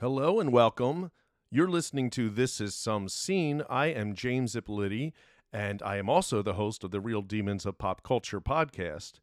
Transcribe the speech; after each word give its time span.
Hello 0.00 0.40
and 0.40 0.50
welcome. 0.50 1.10
You're 1.50 1.68
listening 1.68 2.08
to 2.12 2.30
This 2.30 2.58
Is 2.58 2.74
Some 2.74 3.06
Scene. 3.10 3.62
I 3.68 3.88
am 3.88 4.14
James 4.14 4.54
Ippoliti, 4.54 5.12
and 5.52 5.82
I 5.82 5.98
am 5.98 6.08
also 6.08 6.40
the 6.40 6.54
host 6.54 6.82
of 6.84 6.90
the 6.90 7.02
Real 7.02 7.20
Demons 7.20 7.66
of 7.66 7.76
Pop 7.76 8.02
Culture 8.02 8.40
podcast, 8.40 9.20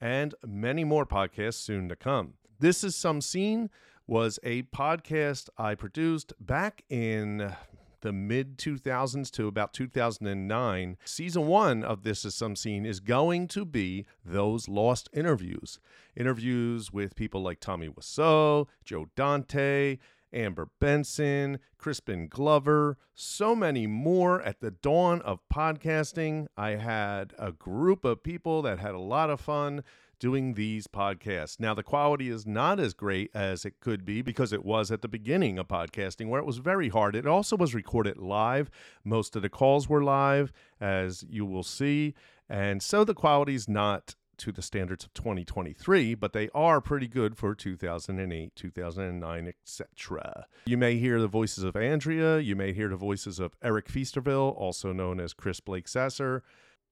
and 0.00 0.34
many 0.44 0.82
more 0.82 1.06
podcasts 1.06 1.60
soon 1.60 1.88
to 1.90 1.94
come. 1.94 2.32
This 2.58 2.82
Is 2.82 2.96
Some 2.96 3.20
Scene 3.20 3.70
was 4.08 4.40
a 4.42 4.64
podcast 4.64 5.48
I 5.58 5.76
produced 5.76 6.32
back 6.40 6.82
in 6.90 7.54
the 8.00 8.12
mid 8.12 8.58
2000s 8.58 9.30
to 9.32 9.46
about 9.46 9.72
2009. 9.72 10.96
Season 11.04 11.46
one 11.46 11.84
of 11.84 12.02
This 12.02 12.24
Is 12.24 12.34
Some 12.34 12.56
Scene 12.56 12.84
is 12.84 13.00
going 13.00 13.48
to 13.48 13.64
be 13.64 14.06
those 14.24 14.68
lost 14.68 15.08
interviews. 15.12 15.78
Interviews 16.16 16.92
with 16.92 17.16
people 17.16 17.42
like 17.42 17.60
Tommy 17.60 17.88
Wiseau, 17.88 18.66
Joe 18.84 19.06
Dante, 19.16 19.98
Amber 20.36 20.68
Benson, 20.78 21.58
Crispin 21.78 22.28
Glover, 22.28 22.98
so 23.14 23.56
many 23.56 23.86
more. 23.86 24.42
At 24.42 24.60
the 24.60 24.70
dawn 24.70 25.22
of 25.22 25.40
podcasting, 25.52 26.46
I 26.56 26.72
had 26.72 27.32
a 27.38 27.52
group 27.52 28.04
of 28.04 28.22
people 28.22 28.62
that 28.62 28.78
had 28.78 28.94
a 28.94 29.00
lot 29.00 29.30
of 29.30 29.40
fun 29.40 29.82
doing 30.18 30.54
these 30.54 30.86
podcasts. 30.86 31.60
Now, 31.60 31.74
the 31.74 31.82
quality 31.82 32.28
is 32.28 32.46
not 32.46 32.78
as 32.80 32.94
great 32.94 33.30
as 33.34 33.64
it 33.64 33.80
could 33.80 34.04
be 34.04 34.22
because 34.22 34.52
it 34.52 34.64
was 34.64 34.90
at 34.90 35.02
the 35.02 35.08
beginning 35.08 35.58
of 35.58 35.68
podcasting 35.68 36.28
where 36.28 36.40
it 36.40 36.46
was 36.46 36.58
very 36.58 36.88
hard. 36.88 37.16
It 37.16 37.26
also 37.26 37.56
was 37.56 37.74
recorded 37.74 38.18
live. 38.18 38.70
Most 39.04 39.36
of 39.36 39.42
the 39.42 39.48
calls 39.48 39.88
were 39.88 40.02
live, 40.02 40.52
as 40.80 41.24
you 41.28 41.44
will 41.44 41.62
see. 41.62 42.14
And 42.48 42.82
so 42.82 43.04
the 43.04 43.14
quality 43.14 43.54
is 43.54 43.68
not 43.68 44.14
to 44.38 44.52
the 44.52 44.62
standards 44.62 45.04
of 45.04 45.14
2023, 45.14 46.14
but 46.14 46.32
they 46.32 46.48
are 46.54 46.80
pretty 46.80 47.08
good 47.08 47.36
for 47.36 47.54
2008, 47.54 48.54
2009, 48.54 49.46
etc. 49.46 50.46
You 50.66 50.76
may 50.76 50.96
hear 50.96 51.20
the 51.20 51.28
voices 51.28 51.64
of 51.64 51.76
Andrea. 51.76 52.38
You 52.38 52.56
may 52.56 52.72
hear 52.72 52.88
the 52.88 52.96
voices 52.96 53.38
of 53.38 53.56
Eric 53.62 53.88
Feasterville, 53.88 54.56
also 54.56 54.92
known 54.92 55.20
as 55.20 55.32
Chris 55.32 55.60
Blake 55.60 55.88
Sasser. 55.88 56.42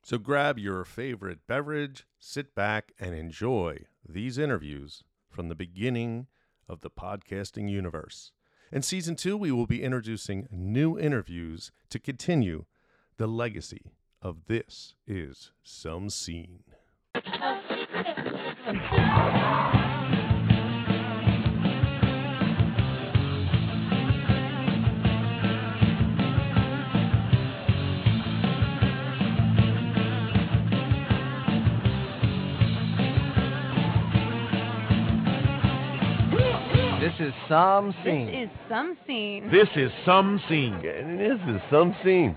So 0.03 0.19
grab 0.19 0.59
your 0.59 0.84
favorite 0.84 1.47
beverage, 1.47 2.06
sit 2.19 2.55
back, 2.55 2.92
and 2.98 3.14
enjoy 3.14 3.84
these 4.06 4.36
interviews 4.36 5.03
from 5.31 5.48
the 5.48 5.55
beginning 5.55 6.27
of 6.69 6.81
the 6.81 6.91
podcasting 6.91 7.70
universe. 7.70 8.33
In 8.70 8.83
season 8.83 9.17
two, 9.17 9.36
we 9.36 9.53
will 9.53 9.67
be 9.67 9.83
introducing 9.83 10.48
new 10.51 10.98
interviews 10.98 11.70
to 11.91 11.98
continue 11.98 12.64
the 13.17 13.27
legacy 13.27 13.92
of 14.20 14.47
This 14.47 14.95
Is 15.06 15.53
Some 15.62 16.11
Scene. 16.11 16.64
This 18.05 18.13
is 37.29 37.35
some 37.49 37.95
scene. 38.05 38.27
This 38.27 38.43
is 38.45 38.51
some 38.69 38.97
scene. 39.07 39.51
This 39.51 39.69
is 39.77 39.91
some 40.05 40.41
scene. 40.49 40.83
This 40.83 41.39
is 41.49 41.61
some 41.71 41.97
scene. 42.05 42.37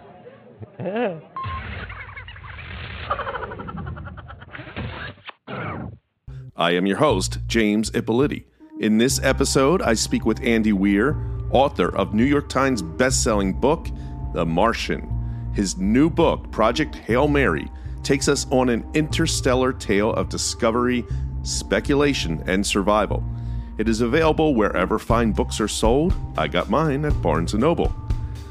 I 6.60 6.72
am 6.72 6.88
your 6.88 6.98
host, 6.98 7.38
James 7.46 7.92
Ippoliti. 7.92 8.46
In 8.80 8.98
this 8.98 9.20
episode, 9.22 9.80
I 9.84 9.94
speak 9.94 10.26
with 10.26 10.44
Andy 10.44 10.74
Weir, 10.74 11.16
author 11.52 11.96
of 11.96 12.16
New 12.16 12.24
York 12.24 12.50
Times 12.50 12.82
bestselling 12.82 13.62
book, 13.62 13.90
The 14.34 14.44
Martian. 14.44 15.52
His 15.54 15.78
new 15.78 16.10
book, 16.10 16.52
Project 16.52 16.96
Hail 16.96 17.28
Mary, 17.28 17.70
takes 18.02 18.28
us 18.28 18.48
on 18.50 18.70
an 18.70 18.84
interstellar 18.96 19.72
tale 19.72 20.12
of 20.14 20.30
discovery, 20.30 21.06
speculation, 21.44 22.42
and 22.48 22.66
survival. 22.66 23.24
It 23.78 23.88
is 23.88 24.02
available 24.02 24.56
wherever 24.56 24.98
fine 24.98 25.34
books 25.34 25.62
are 25.62 25.68
sold. 25.68 26.16
I 26.40 26.48
got 26.48 26.72
mine 26.72 27.06
at 27.06 27.22
Barnes 27.22 27.54
& 27.54 27.56
Noble. 27.56 27.94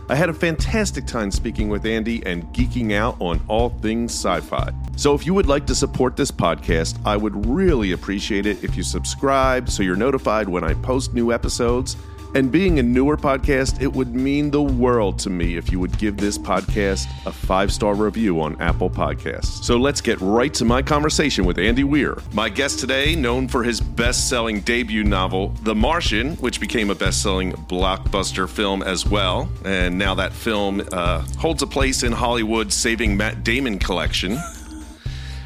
I 0.08 0.14
had 0.14 0.28
a 0.28 0.34
fantastic 0.34 1.04
time 1.04 1.32
speaking 1.32 1.68
with 1.68 1.84
Andy 1.84 2.24
and 2.24 2.44
geeking 2.52 2.92
out 2.92 3.16
on 3.20 3.40
all 3.48 3.70
things 3.70 4.12
sci 4.12 4.40
fi. 4.40 4.72
So, 4.96 5.14
if 5.14 5.26
you 5.26 5.34
would 5.34 5.46
like 5.46 5.66
to 5.66 5.74
support 5.74 6.16
this 6.16 6.30
podcast, 6.30 6.98
I 7.04 7.16
would 7.16 7.46
really 7.46 7.92
appreciate 7.92 8.46
it 8.46 8.62
if 8.62 8.76
you 8.76 8.84
subscribe 8.84 9.68
so 9.68 9.82
you're 9.82 9.96
notified 9.96 10.48
when 10.48 10.62
I 10.62 10.74
post 10.74 11.12
new 11.12 11.32
episodes. 11.32 11.96
And 12.36 12.52
being 12.52 12.78
a 12.78 12.82
newer 12.82 13.16
podcast, 13.16 13.80
it 13.80 13.90
would 13.90 14.14
mean 14.14 14.50
the 14.50 14.60
world 14.60 15.18
to 15.20 15.30
me 15.30 15.56
if 15.56 15.72
you 15.72 15.80
would 15.80 15.96
give 15.96 16.18
this 16.18 16.36
podcast 16.36 17.06
a 17.24 17.32
five 17.32 17.72
star 17.72 17.94
review 17.94 18.42
on 18.42 18.60
Apple 18.60 18.90
Podcasts. 18.90 19.64
So 19.64 19.78
let's 19.78 20.02
get 20.02 20.20
right 20.20 20.52
to 20.52 20.66
my 20.66 20.82
conversation 20.82 21.46
with 21.46 21.58
Andy 21.58 21.82
Weir. 21.82 22.18
My 22.34 22.50
guest 22.50 22.78
today, 22.78 23.16
known 23.16 23.48
for 23.48 23.62
his 23.62 23.80
best 23.80 24.28
selling 24.28 24.60
debut 24.60 25.02
novel, 25.02 25.48
The 25.62 25.74
Martian, 25.74 26.36
which 26.36 26.60
became 26.60 26.90
a 26.90 26.94
best 26.94 27.22
selling 27.22 27.52
blockbuster 27.52 28.46
film 28.46 28.82
as 28.82 29.06
well. 29.06 29.48
And 29.64 29.96
now 29.96 30.14
that 30.16 30.34
film 30.34 30.86
uh, 30.92 31.24
holds 31.38 31.62
a 31.62 31.66
place 31.66 32.02
in 32.02 32.12
Hollywood's 32.12 32.74
Saving 32.74 33.16
Matt 33.16 33.44
Damon 33.44 33.78
collection. 33.78 34.36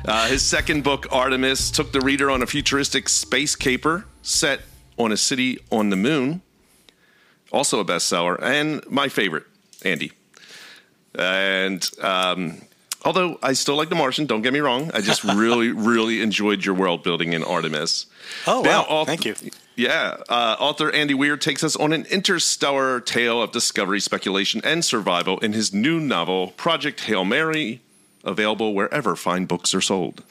Uh, 0.06 0.26
his 0.26 0.44
second 0.44 0.82
book, 0.82 1.06
Artemis, 1.12 1.70
took 1.70 1.92
the 1.92 2.00
reader 2.00 2.32
on 2.32 2.42
a 2.42 2.48
futuristic 2.48 3.08
space 3.08 3.54
caper 3.54 4.06
set 4.22 4.62
on 4.98 5.12
a 5.12 5.16
city 5.16 5.60
on 5.70 5.90
the 5.90 5.96
moon 5.96 6.42
also 7.50 7.80
a 7.80 7.84
bestseller, 7.84 8.40
and 8.42 8.82
my 8.90 9.08
favorite, 9.08 9.44
Andy. 9.84 10.12
And 11.14 11.88
um, 12.00 12.60
although 13.04 13.38
I 13.42 13.52
still 13.54 13.76
like 13.76 13.88
The 13.88 13.94
Martian, 13.96 14.26
don't 14.26 14.42
get 14.42 14.52
me 14.52 14.60
wrong, 14.60 14.90
I 14.94 15.00
just 15.00 15.24
really, 15.42 15.70
really 15.72 16.20
enjoyed 16.22 16.64
your 16.64 16.74
world 16.74 17.02
building 17.02 17.32
in 17.32 17.42
Artemis. 17.42 18.06
Oh, 18.46 18.62
Now, 18.62 18.82
wow. 18.82 18.86
auth- 19.02 19.06
Thank 19.06 19.24
you. 19.24 19.34
Yeah, 19.76 20.18
uh, 20.28 20.56
author 20.60 20.90
Andy 20.92 21.14
Weir 21.14 21.36
takes 21.38 21.64
us 21.64 21.74
on 21.74 21.92
an 21.94 22.04
interstellar 22.10 23.00
tale 23.00 23.42
of 23.42 23.50
discovery, 23.50 23.98
speculation, 24.00 24.60
and 24.62 24.84
survival 24.84 25.38
in 25.38 25.54
his 25.54 25.72
new 25.72 25.98
novel, 25.98 26.48
Project 26.48 27.00
Hail 27.00 27.24
Mary, 27.24 27.80
available 28.22 28.74
wherever 28.74 29.16
fine 29.16 29.46
books 29.46 29.72
are 29.74 29.80
sold. 29.80 30.22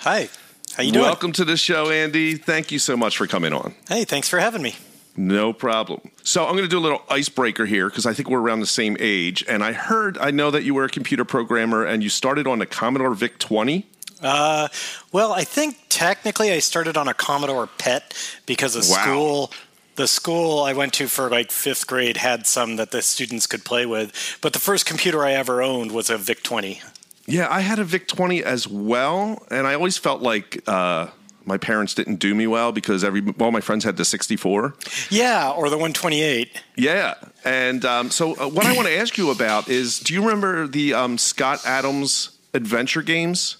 Hi. 0.00 0.28
How 0.76 0.82
you 0.82 0.90
doing? 0.90 1.04
Welcome 1.04 1.30
to 1.32 1.44
the 1.44 1.56
show, 1.56 1.90
Andy. 1.90 2.34
Thank 2.34 2.72
you 2.72 2.80
so 2.80 2.96
much 2.96 3.16
for 3.16 3.28
coming 3.28 3.52
on. 3.52 3.74
Hey, 3.88 4.04
thanks 4.04 4.28
for 4.28 4.40
having 4.40 4.62
me. 4.62 4.74
No 5.16 5.52
problem. 5.52 6.00
So 6.24 6.44
I'm 6.44 6.52
going 6.52 6.64
to 6.64 6.68
do 6.68 6.78
a 6.78 6.80
little 6.80 7.02
icebreaker 7.08 7.66
here 7.66 7.88
because 7.88 8.04
I 8.06 8.14
think 8.14 8.28
we're 8.28 8.40
around 8.40 8.60
the 8.60 8.66
same 8.66 8.96
age. 8.98 9.44
And 9.48 9.62
I 9.62 9.72
heard, 9.72 10.18
I 10.18 10.30
know 10.30 10.50
that 10.50 10.64
you 10.64 10.74
were 10.74 10.84
a 10.84 10.88
computer 10.88 11.24
programmer 11.24 11.84
and 11.84 12.02
you 12.02 12.08
started 12.08 12.46
on 12.46 12.60
a 12.60 12.66
Commodore 12.66 13.14
VIC 13.14 13.38
20. 13.38 13.86
Uh, 14.22 14.68
well, 15.12 15.32
I 15.32 15.44
think 15.44 15.76
technically 15.88 16.50
I 16.50 16.58
started 16.58 16.96
on 16.96 17.08
a 17.08 17.14
Commodore 17.14 17.66
PET 17.78 18.14
because 18.46 18.74
the 18.74 18.80
Wow. 18.92 19.02
school 19.02 19.52
the 19.96 20.08
school 20.08 20.64
I 20.64 20.72
went 20.72 20.92
to 20.94 21.06
for 21.06 21.30
like 21.30 21.52
fifth 21.52 21.86
grade 21.86 22.16
had 22.16 22.48
some 22.48 22.74
that 22.76 22.90
the 22.90 23.00
students 23.00 23.46
could 23.46 23.64
play 23.64 23.86
with. 23.86 24.38
But 24.40 24.52
the 24.52 24.58
first 24.58 24.86
computer 24.86 25.24
I 25.24 25.34
ever 25.34 25.62
owned 25.62 25.92
was 25.92 26.10
a 26.10 26.18
VIC 26.18 26.42
20. 26.42 26.82
Yeah, 27.26 27.46
I 27.48 27.60
had 27.60 27.78
a 27.78 27.84
VIC 27.84 28.08
20 28.08 28.42
as 28.42 28.66
well. 28.66 29.46
And 29.52 29.68
I 29.68 29.74
always 29.74 29.96
felt 29.96 30.20
like 30.20 30.62
uh, 30.66 31.08
my 31.46 31.56
parents 31.58 31.94
didn't 31.94 32.16
do 32.16 32.34
me 32.34 32.46
well 32.46 32.72
because 32.72 33.04
every 33.04 33.22
all 33.40 33.50
my 33.52 33.60
friends 33.60 33.84
had 33.84 33.96
the 33.96 34.04
64. 34.04 34.74
Yeah, 35.10 35.50
or 35.50 35.68
the 35.70 35.76
128. 35.76 36.62
Yeah. 36.76 37.14
And 37.44 37.84
um, 37.84 38.10
so 38.10 38.34
uh, 38.36 38.48
what 38.48 38.66
I 38.66 38.74
want 38.74 38.88
to 38.88 38.96
ask 38.98 39.16
you 39.18 39.30
about 39.30 39.68
is 39.68 39.98
do 40.00 40.14
you 40.14 40.22
remember 40.22 40.66
the 40.66 40.94
um, 40.94 41.18
Scott 41.18 41.64
Adams 41.66 42.38
adventure 42.52 43.02
games? 43.02 43.58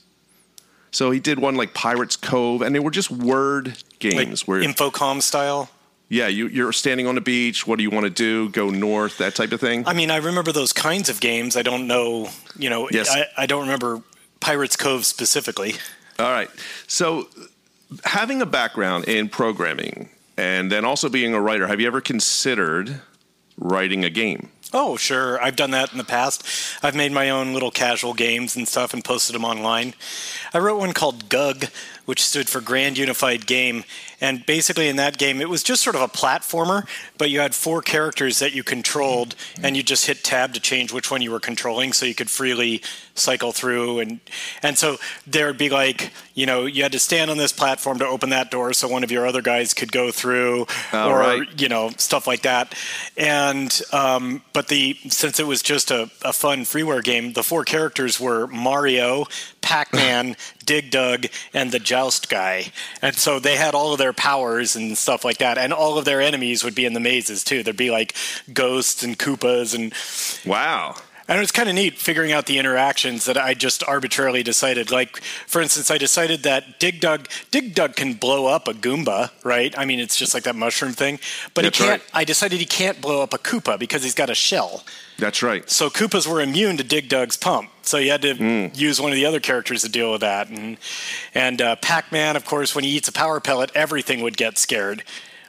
So 0.90 1.10
he 1.10 1.18
did 1.18 1.40
one 1.40 1.56
like 1.56 1.74
Pirates 1.74 2.16
Cove, 2.16 2.62
and 2.62 2.74
they 2.74 2.78
were 2.78 2.92
just 2.92 3.10
word 3.10 3.66
Like 3.68 3.98
games 3.98 4.46
where 4.46 4.62
Infocom 4.62 5.20
style. 5.20 5.68
Yeah, 6.08 6.28
you, 6.28 6.46
you're 6.48 6.70
standing 6.72 7.06
on 7.08 7.16
the 7.16 7.20
beach. 7.20 7.66
What 7.66 7.76
do 7.78 7.82
you 7.82 7.90
want 7.90 8.04
to 8.04 8.10
do? 8.10 8.48
Go 8.50 8.70
north, 8.70 9.18
that 9.18 9.34
type 9.34 9.50
of 9.52 9.60
thing. 9.60 9.88
I 9.88 9.94
mean, 9.94 10.10
I 10.10 10.18
remember 10.18 10.52
those 10.52 10.72
kinds 10.72 11.08
of 11.08 11.20
games. 11.20 11.56
I 11.56 11.62
don't 11.62 11.88
know, 11.88 12.28
you 12.56 12.70
know, 12.70 12.88
Yes. 12.92 13.10
I, 13.10 13.26
I 13.36 13.46
don't 13.46 13.62
remember 13.62 14.02
Pirates 14.38 14.76
Cove 14.76 15.04
specifically. 15.06 15.74
All 16.20 16.30
right. 16.30 16.50
So, 16.86 17.26
having 18.04 18.42
a 18.42 18.46
background 18.46 19.04
in 19.06 19.28
programming 19.28 20.08
and 20.36 20.70
then 20.70 20.84
also 20.84 21.08
being 21.08 21.34
a 21.34 21.40
writer, 21.40 21.66
have 21.66 21.80
you 21.80 21.86
ever 21.86 22.00
considered 22.00 23.00
writing 23.56 24.04
a 24.04 24.10
game? 24.10 24.50
Oh, 24.72 24.96
sure. 24.96 25.40
I've 25.40 25.54
done 25.54 25.70
that 25.70 25.92
in 25.92 25.98
the 25.98 26.04
past. 26.04 26.44
I've 26.82 26.96
made 26.96 27.12
my 27.12 27.30
own 27.30 27.52
little 27.52 27.70
casual 27.70 28.12
games 28.12 28.56
and 28.56 28.66
stuff 28.66 28.92
and 28.92 29.04
posted 29.04 29.34
them 29.34 29.44
online. 29.44 29.94
I 30.52 30.58
wrote 30.58 30.78
one 30.78 30.92
called 30.92 31.28
GUG, 31.28 31.68
which 32.04 32.24
stood 32.24 32.48
for 32.48 32.60
Grand 32.60 32.98
Unified 32.98 33.46
Game. 33.46 33.84
And 34.20 34.44
basically, 34.46 34.88
in 34.88 34.96
that 34.96 35.18
game, 35.18 35.40
it 35.40 35.48
was 35.48 35.62
just 35.62 35.82
sort 35.82 35.96
of 35.96 36.02
a 36.02 36.08
platformer, 36.08 36.86
but 37.18 37.30
you 37.30 37.40
had 37.40 37.54
four 37.54 37.82
characters 37.82 38.38
that 38.38 38.54
you 38.54 38.62
controlled, 38.62 39.34
and 39.62 39.76
you 39.76 39.82
just 39.82 40.06
hit 40.06 40.24
tab 40.24 40.54
to 40.54 40.60
change 40.60 40.92
which 40.92 41.10
one 41.10 41.20
you 41.20 41.30
were 41.30 41.40
controlling 41.40 41.92
so 41.92 42.06
you 42.06 42.14
could 42.14 42.30
freely 42.30 42.82
cycle 43.14 43.52
through. 43.52 44.00
And, 44.00 44.20
and 44.62 44.78
so 44.78 44.96
there 45.26 45.46
would 45.46 45.58
be 45.58 45.68
like, 45.68 46.12
you 46.34 46.46
know, 46.46 46.64
you 46.66 46.82
had 46.82 46.92
to 46.92 46.98
stand 46.98 47.30
on 47.30 47.36
this 47.36 47.52
platform 47.52 47.98
to 47.98 48.06
open 48.06 48.30
that 48.30 48.50
door 48.50 48.72
so 48.72 48.88
one 48.88 49.04
of 49.04 49.10
your 49.10 49.26
other 49.26 49.42
guys 49.42 49.74
could 49.74 49.92
go 49.92 50.10
through. 50.10 50.66
Oh, 50.92 51.10
or. 51.10 51.18
Right. 51.18 51.60
you 51.60 51.68
know 51.68 51.90
stuff 51.96 52.26
like 52.26 52.42
that. 52.42 52.74
And 53.16 53.80
um, 53.92 54.42
but 54.52 54.68
the 54.68 54.96
since 55.08 55.38
it 55.40 55.46
was 55.46 55.62
just 55.62 55.90
a, 55.90 56.10
a 56.24 56.32
fun 56.32 56.60
freeware 56.60 57.02
game, 57.02 57.32
the 57.32 57.42
four 57.42 57.64
characters 57.64 58.20
were 58.20 58.46
Mario, 58.46 59.26
Pac-Man, 59.64 60.36
Dig 60.64 60.90
Dug, 60.90 61.26
and 61.52 61.72
the 61.72 61.78
Joust 61.80 62.28
guy. 62.28 62.66
And 63.02 63.16
so 63.16 63.38
they 63.40 63.56
had 63.56 63.74
all 63.74 63.92
of 63.92 63.98
their 63.98 64.12
powers 64.12 64.76
and 64.76 64.96
stuff 64.96 65.24
like 65.24 65.38
that, 65.38 65.58
and 65.58 65.72
all 65.72 65.98
of 65.98 66.04
their 66.04 66.20
enemies 66.20 66.62
would 66.62 66.74
be 66.74 66.84
in 66.84 66.92
the 66.92 67.00
mazes 67.00 67.42
too. 67.42 67.62
There'd 67.62 67.76
be 67.76 67.90
like 67.90 68.14
ghosts 68.52 69.02
and 69.02 69.18
Koopas 69.18 69.74
and 69.74 69.92
Wow. 70.46 70.96
And 71.28 71.38
it 71.38 71.40
was 71.40 71.50
kind 71.52 71.68
of 71.68 71.74
neat 71.74 71.98
figuring 71.98 72.32
out 72.32 72.46
the 72.46 72.58
interactions 72.58 73.24
that 73.24 73.36
I 73.38 73.54
just 73.54 73.82
arbitrarily 73.84 74.42
decided. 74.42 74.90
Like, 74.90 75.22
for 75.46 75.62
instance, 75.62 75.90
I 75.90 75.96
decided 75.98 76.42
that 76.42 76.78
Dig 76.78 77.00
Dug, 77.00 77.28
Dig 77.50 77.74
Dug 77.74 77.96
can 77.96 78.14
blow 78.14 78.46
up 78.46 78.68
a 78.68 78.74
Goomba, 78.74 79.30
right? 79.42 79.76
I 79.78 79.84
mean, 79.84 80.00
it's 80.00 80.16
just 80.16 80.34
like 80.34 80.42
that 80.44 80.54
mushroom 80.56 80.92
thing. 80.92 81.18
But 81.54 81.62
That's 81.62 81.78
he 81.78 81.84
can't. 81.84 82.02
right. 82.02 82.10
I 82.12 82.24
decided 82.24 82.58
he 82.60 82.66
can't 82.66 83.00
blow 83.00 83.22
up 83.22 83.32
a 83.32 83.38
Koopa 83.38 83.78
because 83.78 84.02
he's 84.02 84.14
got 84.14 84.28
a 84.30 84.34
shell. 84.34 84.84
That's 85.18 85.42
right. 85.42 85.68
So 85.70 85.88
Koopas 85.90 86.26
were 86.26 86.40
immune 86.40 86.76
to 86.76 86.84
Dig 86.84 87.08
Dug's 87.08 87.36
pump. 87.36 87.70
So 87.82 87.98
you 87.98 88.10
had 88.10 88.22
to 88.22 88.34
Hmm. 88.34 88.66
use 88.74 89.00
one 89.00 89.10
of 89.12 89.16
the 89.16 89.26
other 89.26 89.40
characters 89.40 89.82
to 89.82 89.88
deal 89.88 90.10
with 90.12 90.22
that. 90.22 90.48
And 90.48 90.76
and 91.34 91.62
uh, 91.62 91.76
Pac-Man, 91.76 92.34
of 92.36 92.44
course, 92.44 92.74
when 92.74 92.84
he 92.84 92.90
eats 92.90 93.08
a 93.08 93.12
power 93.12 93.40
pellet, 93.40 93.70
everything 93.74 94.20
would 94.22 94.36
get 94.36 94.58
scared. 94.58 95.04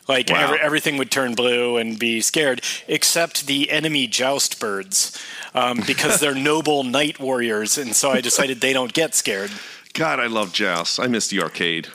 Like 0.07 0.30
Wow. 0.30 0.44
every, 0.44 0.60
everything 0.60 0.98
would 0.98 1.10
turn 1.12 1.34
blue 1.34 1.78
and 1.78 1.98
be 1.98 2.22
scared, 2.22 2.62
except 2.88 3.48
the 3.48 3.72
enemy 3.72 4.06
joust 4.07 4.60
birds, 4.60 5.18
um, 5.54 5.81
because 5.88 6.19
they're 6.19 6.36
noble 6.54 6.84
knight 6.84 7.19
warriors, 7.19 7.78
and 7.78 7.96
so 7.96 8.12
I 8.12 8.22
decided 8.22 8.62
they 8.62 8.74
don't 8.74 8.94
get 8.94 9.16
scared. 9.16 9.52
God, 9.94 10.19
I 10.19 10.28
love 10.28 10.52
Joust. 10.52 11.00
I 11.00 11.07
miss 11.07 11.28
the 11.30 11.42
arcade. 11.42 11.88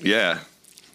Yeah. 0.00 0.40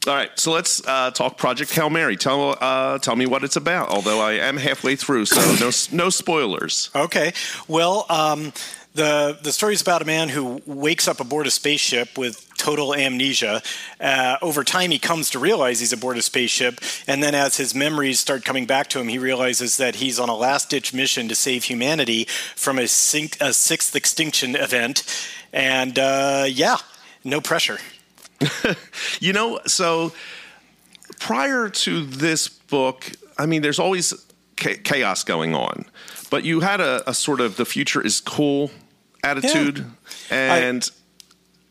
All 0.07 0.15
right, 0.15 0.31
so 0.39 0.53
let's 0.53 0.85
uh, 0.87 1.11
talk 1.11 1.37
Project 1.37 1.73
Hail 1.75 1.89
Mary. 1.89 2.15
Tell 2.15 2.57
uh, 2.61 2.99
tell 2.99 3.17
me 3.17 3.25
what 3.25 3.43
it's 3.43 3.57
about. 3.57 3.89
Although 3.89 4.21
I 4.21 4.33
am 4.33 4.55
halfway 4.55 4.95
through, 4.95 5.25
so 5.25 5.41
no 5.59 5.71
no 5.91 6.09
spoilers. 6.09 6.89
Okay. 6.95 7.33
Well, 7.67 8.05
um, 8.09 8.53
the 8.93 9.37
the 9.43 9.51
story 9.51 9.73
is 9.73 9.81
about 9.81 10.01
a 10.01 10.05
man 10.05 10.29
who 10.29 10.61
wakes 10.65 11.09
up 11.09 11.19
aboard 11.19 11.47
a 11.47 11.51
spaceship 11.51 12.17
with 12.17 12.47
total 12.57 12.95
amnesia. 12.95 13.61
Uh, 13.99 14.37
over 14.41 14.63
time, 14.63 14.91
he 14.91 14.99
comes 14.99 15.29
to 15.31 15.39
realize 15.39 15.81
he's 15.81 15.91
aboard 15.91 16.17
a 16.17 16.21
spaceship, 16.21 16.79
and 17.05 17.21
then 17.21 17.35
as 17.35 17.57
his 17.57 17.75
memories 17.75 18.21
start 18.21 18.45
coming 18.45 18.65
back 18.65 18.87
to 18.89 18.99
him, 18.99 19.09
he 19.09 19.19
realizes 19.19 19.75
that 19.77 19.95
he's 19.95 20.17
on 20.17 20.29
a 20.29 20.35
last 20.35 20.69
ditch 20.69 20.93
mission 20.93 21.27
to 21.27 21.35
save 21.35 21.65
humanity 21.65 22.23
from 22.55 22.79
a, 22.79 22.87
sink, 22.87 23.35
a 23.41 23.51
sixth 23.51 23.97
extinction 23.97 24.55
event. 24.55 25.03
And 25.51 25.99
uh, 25.99 26.45
yeah, 26.47 26.77
no 27.25 27.41
pressure. 27.41 27.79
You 29.19 29.33
know, 29.33 29.59
so 29.65 30.13
prior 31.19 31.69
to 31.69 32.06
this 32.06 32.47
book, 32.47 33.12
I 33.38 33.45
mean, 33.45 33.62
there's 33.62 33.80
always 33.80 34.13
cha- 34.56 34.80
chaos 34.83 35.24
going 35.24 35.56
on, 35.56 35.86
but 36.30 36.44
you 36.44 36.62
had 36.62 36.80
a, 36.80 37.09
a 37.09 37.13
sort 37.13 37.41
of 37.41 37.57
the 37.57 37.65
future 37.65 38.01
is 38.01 38.21
cool 38.21 38.71
attitude, 39.24 39.86
and 40.30 40.89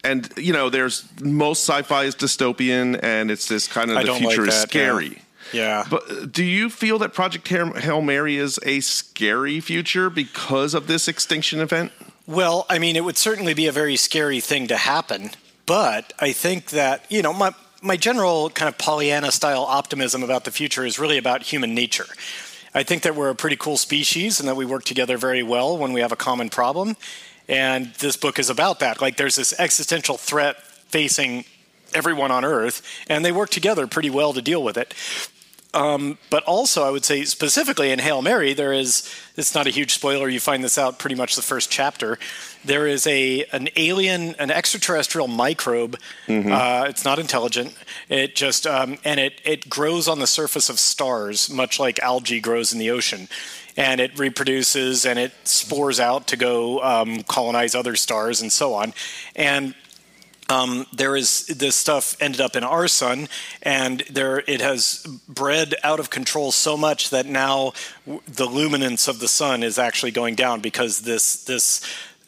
and 0.05 0.31
you 0.37 0.53
know, 0.53 0.70
there's 0.70 1.09
most 1.20 1.69
sci-fi 1.69 2.05
is 2.05 2.15
dystopian, 2.15 2.99
and 3.03 3.31
it's 3.31 3.49
this 3.49 3.67
kind 3.67 3.91
of 3.91 3.97
I 3.97 4.05
the 4.05 4.14
future 4.14 4.43
like 4.43 4.49
is 4.49 4.61
that, 4.61 4.75
yeah. 4.75 4.82
scary. 4.82 5.23
Yeah. 5.53 5.87
But 5.88 6.11
uh, 6.11 6.26
do 6.26 6.44
you 6.44 6.69
feel 6.69 6.99
that 6.99 7.14
Project 7.14 7.49
Hail 7.49 8.03
Mary 8.03 8.37
is 8.37 8.59
a 8.64 8.81
scary 8.81 9.61
future 9.61 10.11
because 10.11 10.75
of 10.75 10.87
this 10.87 11.09
extinction 11.09 11.61
event? 11.61 11.93
Well, 12.26 12.67
I 12.69 12.79
mean, 12.79 12.97
it 12.97 13.05
would 13.05 13.17
certainly 13.17 13.55
be 13.55 13.67
a 13.67 13.73
very 13.73 13.97
scary 13.97 14.41
thing 14.41 14.69
to 14.69 14.76
happen, 14.76 15.31
but 15.69 16.15
I 16.19 16.32
think 16.32 16.70
that 16.70 17.05
you 17.11 17.23
know 17.23 17.32
my 17.32 17.53
my 17.81 17.97
general 17.97 18.50
kind 18.50 18.69
of 18.69 18.76
Pollyanna 18.79 19.31
style 19.31 19.62
optimism 19.62 20.25
about 20.25 20.44
the 20.44 20.50
future 20.50 20.85
is 20.85 20.99
really 20.99 21.19
about 21.19 21.43
human 21.43 21.75
nature. 21.75 22.06
I 22.75 22.82
think 22.82 23.03
that 23.03 23.15
we're 23.15 23.31
a 23.31 23.35
pretty 23.35 23.56
cool 23.56 23.76
species 23.76 24.41
and 24.41 24.49
that 24.49 24.56
we 24.56 24.67
work 24.67 24.85
together 24.85 25.17
very 25.17 25.43
well 25.43 25.79
when 25.79 25.93
we 25.93 26.00
have 26.00 26.11
a 26.11 26.17
common 26.17 26.49
problem. 26.49 26.97
And 27.49 27.94
this 27.94 28.17
book 28.17 28.38
is 28.38 28.50
about 28.50 28.81
that. 28.81 29.00
Like, 29.00 29.17
there's 29.17 29.37
this 29.37 29.59
existential 29.59 30.17
threat 30.17 30.61
facing 30.88 31.44
everyone 31.94 32.31
on 32.31 32.44
Earth, 32.44 32.82
and 33.09 33.25
they 33.25 33.32
work 33.32 33.50
together 33.50 33.87
pretty 33.87 34.11
well 34.11 34.32
to 34.35 34.43
deal 34.43 34.62
with 34.62 34.76
it. 34.76 34.93
Um, 35.75 36.17
but 36.31 36.43
also, 36.44 36.82
I 36.85 36.91
would 36.91 37.05
say 37.05 37.25
specifically 37.25 37.91
in 37.91 37.99
Hail 37.99 38.23
Mary, 38.23 38.55
there 38.55 38.73
is. 38.73 39.09
It's 39.37 39.55
not 39.55 39.67
a 39.67 39.70
huge 39.70 39.93
spoiler. 39.94 40.29
You 40.29 40.41
find 40.41 40.65
this 40.65 40.79
out 40.79 40.99
pretty 40.99 41.15
much 41.15 41.37
the 41.37 41.43
first 41.43 41.70
chapter. 41.70 42.19
There 42.65 42.87
is 42.87 43.06
a 43.06 43.44
an 43.53 43.69
alien, 43.76 44.35
an 44.37 44.50
extraterrestrial 44.50 45.29
microbe. 45.29 45.97
Uh, 46.53 46.87
it's 46.88 47.05
not 47.05 47.19
intelligent. 47.19 47.76
It 48.09 48.35
just 48.35 48.67
um, 48.67 48.99
and 49.05 49.20
it 49.20 49.41
it 49.44 49.69
grows 49.69 50.09
on 50.09 50.19
the 50.20 50.26
surface 50.26 50.70
of 50.70 50.79
stars, 50.79 51.50
much 51.50 51.79
like 51.79 51.99
algae 52.00 52.41
grows 52.41 52.73
in 52.73 52.79
the 52.79 52.91
ocean. 52.91 53.29
And 53.76 54.00
it 54.00 54.19
reproduces 54.19 55.06
and 55.06 55.21
it 55.21 55.32
spores 55.44 56.00
out 56.00 56.26
to 56.29 56.37
go 56.37 56.82
um, 56.82 57.23
colonize 57.25 57.76
other 57.76 57.94
stars 57.94 58.41
and 58.41 58.50
so 58.50 58.75
on. 58.75 58.93
And 59.37 59.75
um, 60.49 60.87
there 60.93 61.15
is 61.17 61.47
this 61.47 61.77
stuff 61.77 62.17
ended 62.21 62.41
up 62.41 62.56
in 62.56 62.65
our 62.65 62.89
sun, 62.89 63.29
and 63.62 64.00
there 64.11 64.39
it 64.47 64.61
has 64.61 65.06
bred 65.29 65.75
out 65.85 66.00
of 66.00 66.11
control 66.11 66.53
so 66.53 66.77
much 66.77 67.11
that 67.11 67.27
now 67.27 67.73
w- 68.06 68.23
the 68.27 68.47
luminance 68.47 69.09
of 69.09 69.21
the 69.21 69.29
sun 69.29 69.62
is 69.62 69.79
actually 69.79 70.12
going 70.12 70.35
down 70.35 70.61
because 70.61 71.03
this 71.03 71.45
this 71.45 71.83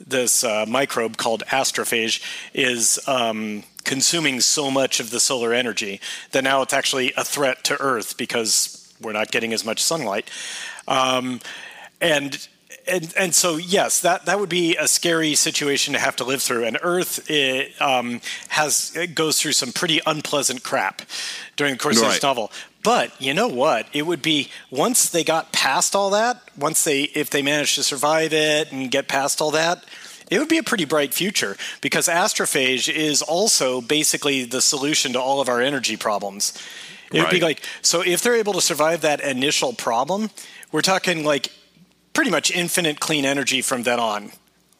this 0.07 0.45
uh, 0.45 0.65
microbe 0.67 1.17
called 1.17 1.43
astrophage 1.49 2.23
is 2.55 2.99
um, 3.07 3.63
consuming 3.85 4.41
so 4.41 4.71
much 4.71 5.01
of 5.01 5.11
the 5.11 5.21
solar 5.21 5.53
energy 5.53 6.01
that 6.33 6.45
now 6.45 6.63
it's 6.63 6.73
actually 6.73 7.13
a 7.17 7.25
threat 7.25 7.65
to 7.65 7.81
Earth 7.81 8.17
because 8.17 8.93
we're 9.01 9.13
not 9.13 9.31
getting 9.31 9.53
as 9.53 9.65
much 9.65 9.83
sunlight. 9.83 10.31
Um, 10.89 11.41
and 12.01 12.49
and 12.87 13.13
and 13.17 13.35
so 13.35 13.57
yes, 13.57 14.01
that 14.01 14.27
that 14.27 14.39
would 14.39 14.49
be 14.49 14.77
a 14.77 14.89
scary 14.89 15.35
situation 15.35 15.95
to 15.95 16.01
have 16.01 16.17
to 16.17 16.25
live 16.25 16.43
through. 16.43 16.65
And 16.65 16.79
Earth 16.83 17.31
it, 17.31 17.81
um, 17.81 18.21
has 18.49 18.93
it 18.97 19.15
goes 19.15 19.41
through 19.41 19.53
some 19.53 19.73
pretty 19.73 20.01
unpleasant 20.07 20.63
crap 20.63 21.03
during 21.57 21.75
the 21.75 21.79
course 21.79 22.01
of 22.01 22.09
this 22.09 22.23
novel. 22.23 22.51
But 22.83 23.19
you 23.21 23.35
know 23.35 23.49
what? 23.49 23.87
It 23.93 24.07
would 24.07 24.23
be 24.23 24.51
once 24.71 25.11
they 25.11 25.25
got 25.25 25.53
past 25.53 25.95
all 25.95 26.11
that, 26.11 26.43
once 26.59 26.85
they 26.85 27.03
if 27.03 27.31
they 27.31 27.43
managed 27.43 27.75
to 27.77 27.83
survive 27.83 28.33
it 28.33 28.73
and 28.73 28.91
get 28.91 29.09
past 29.09 29.41
all 29.41 29.51
that. 29.53 29.85
It 30.31 30.39
would 30.39 30.49
be 30.49 30.59
a 30.59 30.63
pretty 30.63 30.85
bright 30.85 31.13
future 31.13 31.57
because 31.81 32.07
astrophage 32.07 32.89
is 32.89 33.21
also 33.21 33.81
basically 33.81 34.45
the 34.45 34.61
solution 34.61 35.15
to 35.15 35.21
all 35.21 35.41
of 35.41 35.49
our 35.49 35.61
energy 35.61 35.97
problems. 35.97 36.57
It 37.13 37.21
would 37.21 37.31
be 37.31 37.41
like 37.41 37.63
so 37.83 38.03
if 38.03 38.23
they're 38.23 38.37
able 38.37 38.53
to 38.53 38.61
survive 38.61 39.01
that 39.01 39.21
initial 39.21 39.73
problem, 39.73 40.31
we're 40.71 40.83
talking 40.83 41.25
like 41.25 41.51
pretty 42.13 42.31
much 42.31 42.51
infinite 42.51 43.01
clean 43.01 43.25
energy 43.25 43.63
from 43.63 43.83
then 43.83 44.01
on. 44.01 44.33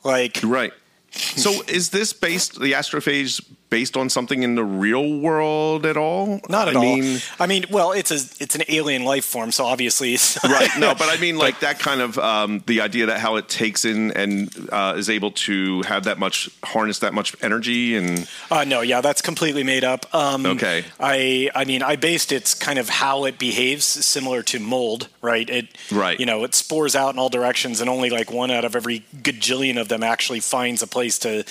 Like 0.05 0.41
Right. 0.43 0.73
So 1.13 1.63
is 1.67 1.91
this 1.91 2.13
based 2.13 2.61
the 2.61 2.73
astrophage 2.73 3.45
based 3.71 3.97
on 3.97 4.11
something 4.11 4.43
in 4.43 4.55
the 4.57 4.65
real 4.65 5.19
world 5.21 5.87
at 5.87 5.97
all? 5.97 6.41
not 6.49 6.69
at 6.69 6.77
I 6.77 6.79
all. 6.79 6.83
Mean, 6.97 7.21
I 7.39 7.47
mean, 7.47 7.65
well, 7.71 7.93
it's 7.93 8.11
a 8.11 8.19
it's 8.43 8.55
an 8.55 8.63
alien 8.69 9.05
life 9.05 9.25
form, 9.25 9.53
so 9.53 9.65
obviously 9.65 10.19
right. 10.45 10.69
No, 10.79 10.95
but 10.95 11.09
I 11.09 11.17
mean 11.21 11.39
like 11.47 11.61
that 11.61 11.79
kind 11.79 12.01
of 12.01 12.19
um, 12.19 12.63
the 12.67 12.81
idea 12.81 13.07
that 13.07 13.21
how 13.21 13.37
it 13.37 13.49
takes 13.49 13.85
in 13.85 14.11
and 14.13 14.51
uh, 14.73 14.95
is 14.97 15.09
able 15.09 15.31
to 15.33 15.83
have 15.83 16.05
that 16.05 16.19
much 16.19 16.51
harness 16.65 16.99
that 16.99 17.15
much 17.15 17.35
energy 17.43 17.97
and 17.97 18.29
Uh, 18.51 18.65
no, 18.65 18.81
yeah, 18.81 19.01
that's 19.01 19.23
completely 19.23 19.63
made 19.65 19.85
up. 19.85 20.13
Um, 20.15 20.47
Okay. 20.47 20.85
I, 20.99 21.49
I 21.55 21.65
mean, 21.65 21.83
I 21.83 21.97
based 21.97 22.33
its 22.33 22.55
kind 22.55 22.79
of 22.79 22.89
how 22.89 23.25
it 23.25 23.39
behaves 23.39 23.85
similar 23.85 24.43
to 24.43 24.59
mold, 24.59 25.09
right? 25.23 25.49
It, 25.49 25.69
Right. 25.93 26.19
You 26.19 26.27
know, 26.27 26.45
it 26.45 26.55
spores 26.55 26.97
out 26.97 27.15
in 27.15 27.19
all 27.19 27.29
directions, 27.29 27.81
and 27.81 27.89
only 27.89 28.11
like 28.11 28.31
one 28.33 28.51
out 28.51 28.65
of 28.65 28.75
every 28.75 29.05
gajillion 29.23 29.81
of 29.81 29.89
them 29.89 30.03
actually 30.03 30.41
finds 30.41 30.83
a 30.83 30.87
place 30.87 31.19
to 31.21 31.45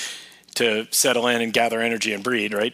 to 0.55 0.87
settle 0.91 1.27
in 1.27 1.41
and 1.41 1.53
gather 1.53 1.81
energy 1.81 2.13
and 2.13 2.23
breed, 2.23 2.53
right? 2.53 2.73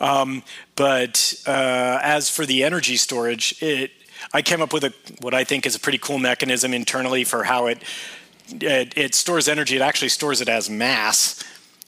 Um, 0.00 0.42
but 0.76 1.34
uh, 1.46 1.98
as 2.02 2.28
for 2.28 2.46
the 2.46 2.64
energy 2.64 2.96
storage, 2.96 3.60
it 3.62 3.90
I 4.32 4.42
came 4.42 4.62
up 4.62 4.72
with 4.72 4.84
a 4.84 4.92
what 5.20 5.34
I 5.34 5.44
think 5.44 5.66
is 5.66 5.74
a 5.74 5.80
pretty 5.80 5.98
cool 5.98 6.18
mechanism 6.18 6.74
internally 6.74 7.24
for 7.24 7.44
how 7.44 7.66
it 7.66 7.82
it, 8.48 8.96
it 8.96 9.14
stores 9.14 9.48
energy. 9.48 9.76
It 9.76 9.82
actually 9.82 10.10
stores 10.10 10.40
it 10.40 10.48
as 10.48 10.68
mass. 10.68 11.42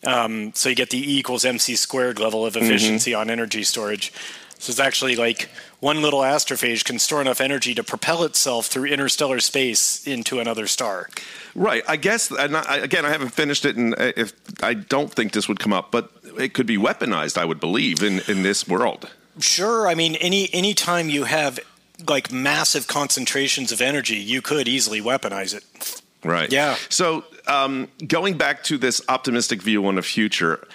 Um, 0.05 0.53
so 0.55 0.69
you 0.69 0.75
get 0.75 0.91
the 0.91 0.99
E 0.99 1.19
equals 1.19 1.45
MC 1.45 1.77
squared 1.77 2.19
level 2.19 2.45
of 2.45 2.57
efficiency 2.57 3.15
on 3.15 3.31
energy 3.31 3.63
storage. 3.63 4.13
So 4.59 4.71
it's 4.71 4.81
actually 4.81 5.17
like 5.17 5.49
one 5.85 6.01
little 6.01 6.21
astrophage 6.21 6.83
can 6.83 6.99
store 6.99 7.21
enough 7.21 7.43
energy 7.43 7.75
to 7.75 7.85
propel 7.85 8.25
itself 8.25 8.69
through 8.69 8.87
interstellar 8.87 9.39
space 9.39 10.07
into 10.07 10.41
another 10.41 10.67
star. 10.67 11.11
right. 11.55 11.85
I 11.87 11.97
guess 11.97 12.31
and 12.31 12.57
I, 12.57 12.79
again 12.79 13.05
I 13.05 13.11
haven't 13.11 13.35
finished 13.35 13.67
it 13.67 13.77
and 13.77 13.93
uh, 13.93 14.13
if 14.17 14.33
I 14.63 14.73
don't 14.73 15.13
think 15.13 15.33
this 15.33 15.47
would 15.47 15.61
come 15.61 15.75
up, 15.75 15.91
but 15.91 16.11
it 16.39 16.55
could 16.55 16.67
be 16.67 16.79
weaponized. 16.79 17.37
I 17.37 17.45
would 17.45 17.61
believe 17.61 18.03
in 18.03 18.21
in 18.27 18.43
this 18.43 18.67
world. 18.67 19.11
Sure, 19.39 19.87
I 19.87 19.95
mean 19.95 20.17
any 20.17 20.49
any 20.55 20.73
time 20.73 21.11
you 21.11 21.25
have 21.25 21.61
like 22.09 22.33
massive 22.33 22.87
concentrations 22.87 23.71
of 23.71 23.83
energy, 23.83 24.17
you 24.17 24.41
could 24.41 24.67
easily 24.67 25.03
weaponize 25.03 25.55
it. 25.55 26.03
Right. 26.25 26.51
Yeah. 26.51 26.77
So 26.89 27.25
um, 27.47 27.89
going 28.07 28.39
back 28.39 28.65
to 28.65 28.79
this 28.79 29.03
optimistic 29.11 29.61
view 29.61 29.87
on 29.87 29.97
the 29.97 30.03
future, 30.03 30.67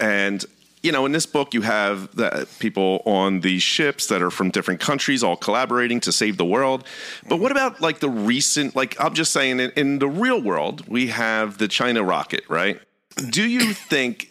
and 0.00 0.42
you 0.84 0.92
know, 0.92 1.06
in 1.06 1.12
this 1.12 1.24
book, 1.24 1.54
you 1.54 1.62
have 1.62 2.14
the 2.14 2.46
people 2.58 3.02
on 3.06 3.40
these 3.40 3.62
ships 3.62 4.06
that 4.08 4.20
are 4.20 4.30
from 4.30 4.50
different 4.50 4.80
countries 4.80 5.24
all 5.24 5.36
collaborating 5.36 5.98
to 6.00 6.12
save 6.12 6.36
the 6.36 6.44
world. 6.44 6.84
But 7.26 7.40
what 7.40 7.50
about 7.50 7.80
like 7.80 8.00
the 8.00 8.10
recent, 8.10 8.76
like, 8.76 8.94
I'm 9.00 9.14
just 9.14 9.32
saying, 9.32 9.60
in, 9.60 9.70
in 9.70 9.98
the 9.98 10.08
real 10.08 10.42
world, 10.42 10.86
we 10.86 11.06
have 11.06 11.56
the 11.56 11.68
China 11.68 12.04
rocket, 12.04 12.44
right? 12.48 12.78
Do 13.30 13.48
you 13.48 13.72
think 13.72 14.30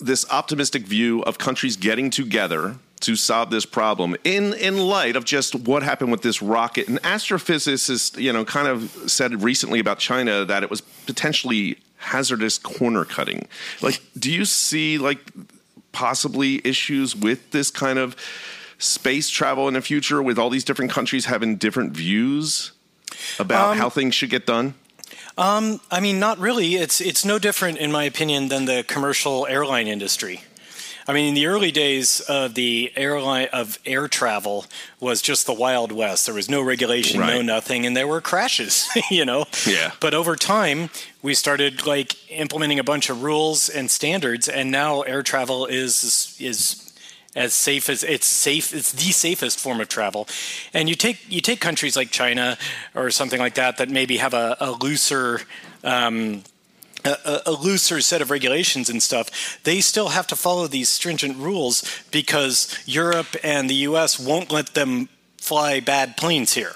this 0.00 0.28
optimistic 0.30 0.82
view 0.82 1.22
of 1.22 1.38
countries 1.38 1.76
getting 1.76 2.10
together 2.10 2.76
to 3.00 3.14
solve 3.14 3.50
this 3.50 3.64
problem 3.64 4.16
in 4.24 4.54
in 4.54 4.76
light 4.76 5.14
of 5.14 5.24
just 5.24 5.54
what 5.54 5.84
happened 5.84 6.10
with 6.10 6.22
this 6.22 6.42
rocket. 6.42 6.88
An 6.88 6.98
astrophysicist, 6.98 8.20
you 8.20 8.32
know, 8.32 8.44
kind 8.44 8.66
of 8.66 8.90
said 9.06 9.40
recently 9.42 9.78
about 9.78 10.00
China 10.00 10.44
that 10.44 10.64
it 10.64 10.70
was 10.70 10.80
potentially 10.80 11.78
hazardous 11.98 12.58
corner 12.58 13.04
cutting. 13.04 13.48
Like, 13.82 14.00
do 14.18 14.32
you 14.32 14.44
see 14.44 14.98
like 14.98 15.18
possibly 15.92 16.60
issues 16.64 17.14
with 17.14 17.50
this 17.50 17.70
kind 17.70 17.98
of 17.98 18.16
space 18.78 19.28
travel 19.28 19.68
in 19.68 19.74
the 19.74 19.80
future 19.80 20.22
with 20.22 20.38
all 20.38 20.50
these 20.50 20.64
different 20.64 20.90
countries 20.90 21.26
having 21.26 21.56
different 21.56 21.92
views 21.92 22.72
about 23.38 23.72
um, 23.72 23.78
how 23.78 23.90
things 23.90 24.14
should 24.14 24.30
get 24.30 24.46
done? 24.46 24.74
Um, 25.36 25.80
I 25.90 26.00
mean, 26.00 26.18
not 26.18 26.38
really. 26.38 26.76
It's 26.76 27.00
it's 27.00 27.24
no 27.24 27.38
different, 27.38 27.78
in 27.78 27.92
my 27.92 28.04
opinion, 28.04 28.48
than 28.48 28.64
the 28.64 28.84
commercial 28.86 29.46
airline 29.46 29.86
industry. 29.86 30.42
I 31.08 31.14
mean, 31.14 31.28
in 31.28 31.34
the 31.34 31.46
early 31.46 31.72
days 31.72 32.20
of 32.20 32.52
the 32.52 32.92
airline 32.94 33.48
of 33.50 33.78
air 33.86 34.08
travel 34.08 34.66
was 35.00 35.22
just 35.22 35.46
the 35.46 35.54
wild 35.54 35.90
west. 35.90 36.26
There 36.26 36.34
was 36.34 36.50
no 36.50 36.60
regulation, 36.60 37.18
right. 37.18 37.36
no 37.36 37.40
nothing, 37.40 37.86
and 37.86 37.96
there 37.96 38.06
were 38.06 38.20
crashes. 38.20 38.86
you 39.10 39.24
know. 39.24 39.46
Yeah. 39.66 39.92
But 40.00 40.12
over 40.12 40.36
time, 40.36 40.90
we 41.22 41.32
started 41.32 41.86
like 41.86 42.30
implementing 42.30 42.78
a 42.78 42.84
bunch 42.84 43.08
of 43.08 43.22
rules 43.22 43.70
and 43.70 43.90
standards, 43.90 44.48
and 44.48 44.70
now 44.70 45.00
air 45.00 45.22
travel 45.22 45.64
is 45.64 46.36
is 46.38 46.84
as 47.34 47.54
safe 47.54 47.88
as 47.88 48.02
it's 48.02 48.26
safe 48.26 48.74
it's 48.74 48.92
the 48.92 49.12
safest 49.12 49.60
form 49.60 49.80
of 49.82 49.88
travel 49.88 50.26
and 50.72 50.88
you 50.88 50.94
take 50.94 51.20
you 51.30 51.42
take 51.42 51.60
countries 51.60 51.94
like 51.94 52.10
china 52.10 52.56
or 52.94 53.10
something 53.10 53.38
like 53.38 53.54
that 53.54 53.76
that 53.76 53.90
maybe 53.90 54.16
have 54.16 54.32
a, 54.32 54.56
a 54.60 54.72
looser 54.72 55.42
um, 55.84 56.42
a, 57.24 57.42
a, 57.46 57.52
looser 57.52 58.00
set 58.00 58.22
of 58.22 58.30
regulations 58.30 58.88
and 58.88 59.02
stuff, 59.02 59.62
they 59.64 59.80
still 59.80 60.08
have 60.08 60.26
to 60.28 60.36
follow 60.36 60.66
these 60.66 60.88
stringent 60.88 61.36
rules 61.36 62.04
because 62.10 62.76
Europe 62.86 63.36
and 63.42 63.68
the 63.68 63.74
U.S. 63.74 64.18
won't 64.18 64.50
let 64.50 64.74
them 64.74 65.08
fly 65.48 65.80
bad 65.80 66.16
planes 66.16 66.52
here. 66.52 66.74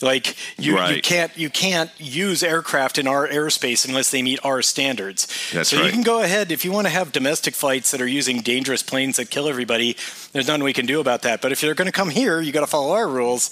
Like 0.00 0.36
you, 0.56 0.76
right. 0.76 0.96
you 0.96 1.02
can't 1.02 1.36
you 1.36 1.50
can't 1.50 1.90
use 1.98 2.42
aircraft 2.42 2.96
in 2.96 3.06
our 3.06 3.28
airspace 3.28 3.86
unless 3.86 4.10
they 4.10 4.22
meet 4.22 4.38
our 4.42 4.62
standards. 4.62 5.28
That's 5.52 5.68
so 5.68 5.76
right. 5.76 5.86
you 5.86 5.92
can 5.92 6.02
go 6.02 6.22
ahead 6.22 6.50
if 6.50 6.64
you 6.64 6.72
want 6.72 6.86
to 6.86 6.90
have 6.90 7.12
domestic 7.12 7.54
flights 7.54 7.90
that 7.90 8.00
are 8.00 8.06
using 8.06 8.40
dangerous 8.40 8.82
planes 8.82 9.16
that 9.16 9.30
kill 9.30 9.46
everybody. 9.46 9.96
There's 10.32 10.46
nothing 10.46 10.64
we 10.64 10.72
can 10.72 10.86
do 10.86 11.00
about 11.00 11.22
that. 11.22 11.42
But 11.42 11.52
if 11.52 11.62
you're 11.62 11.74
going 11.74 11.86
to 11.86 11.92
come 11.92 12.08
here, 12.08 12.40
you 12.40 12.50
got 12.50 12.60
to 12.60 12.66
follow 12.66 12.94
our 12.94 13.08
rules. 13.08 13.50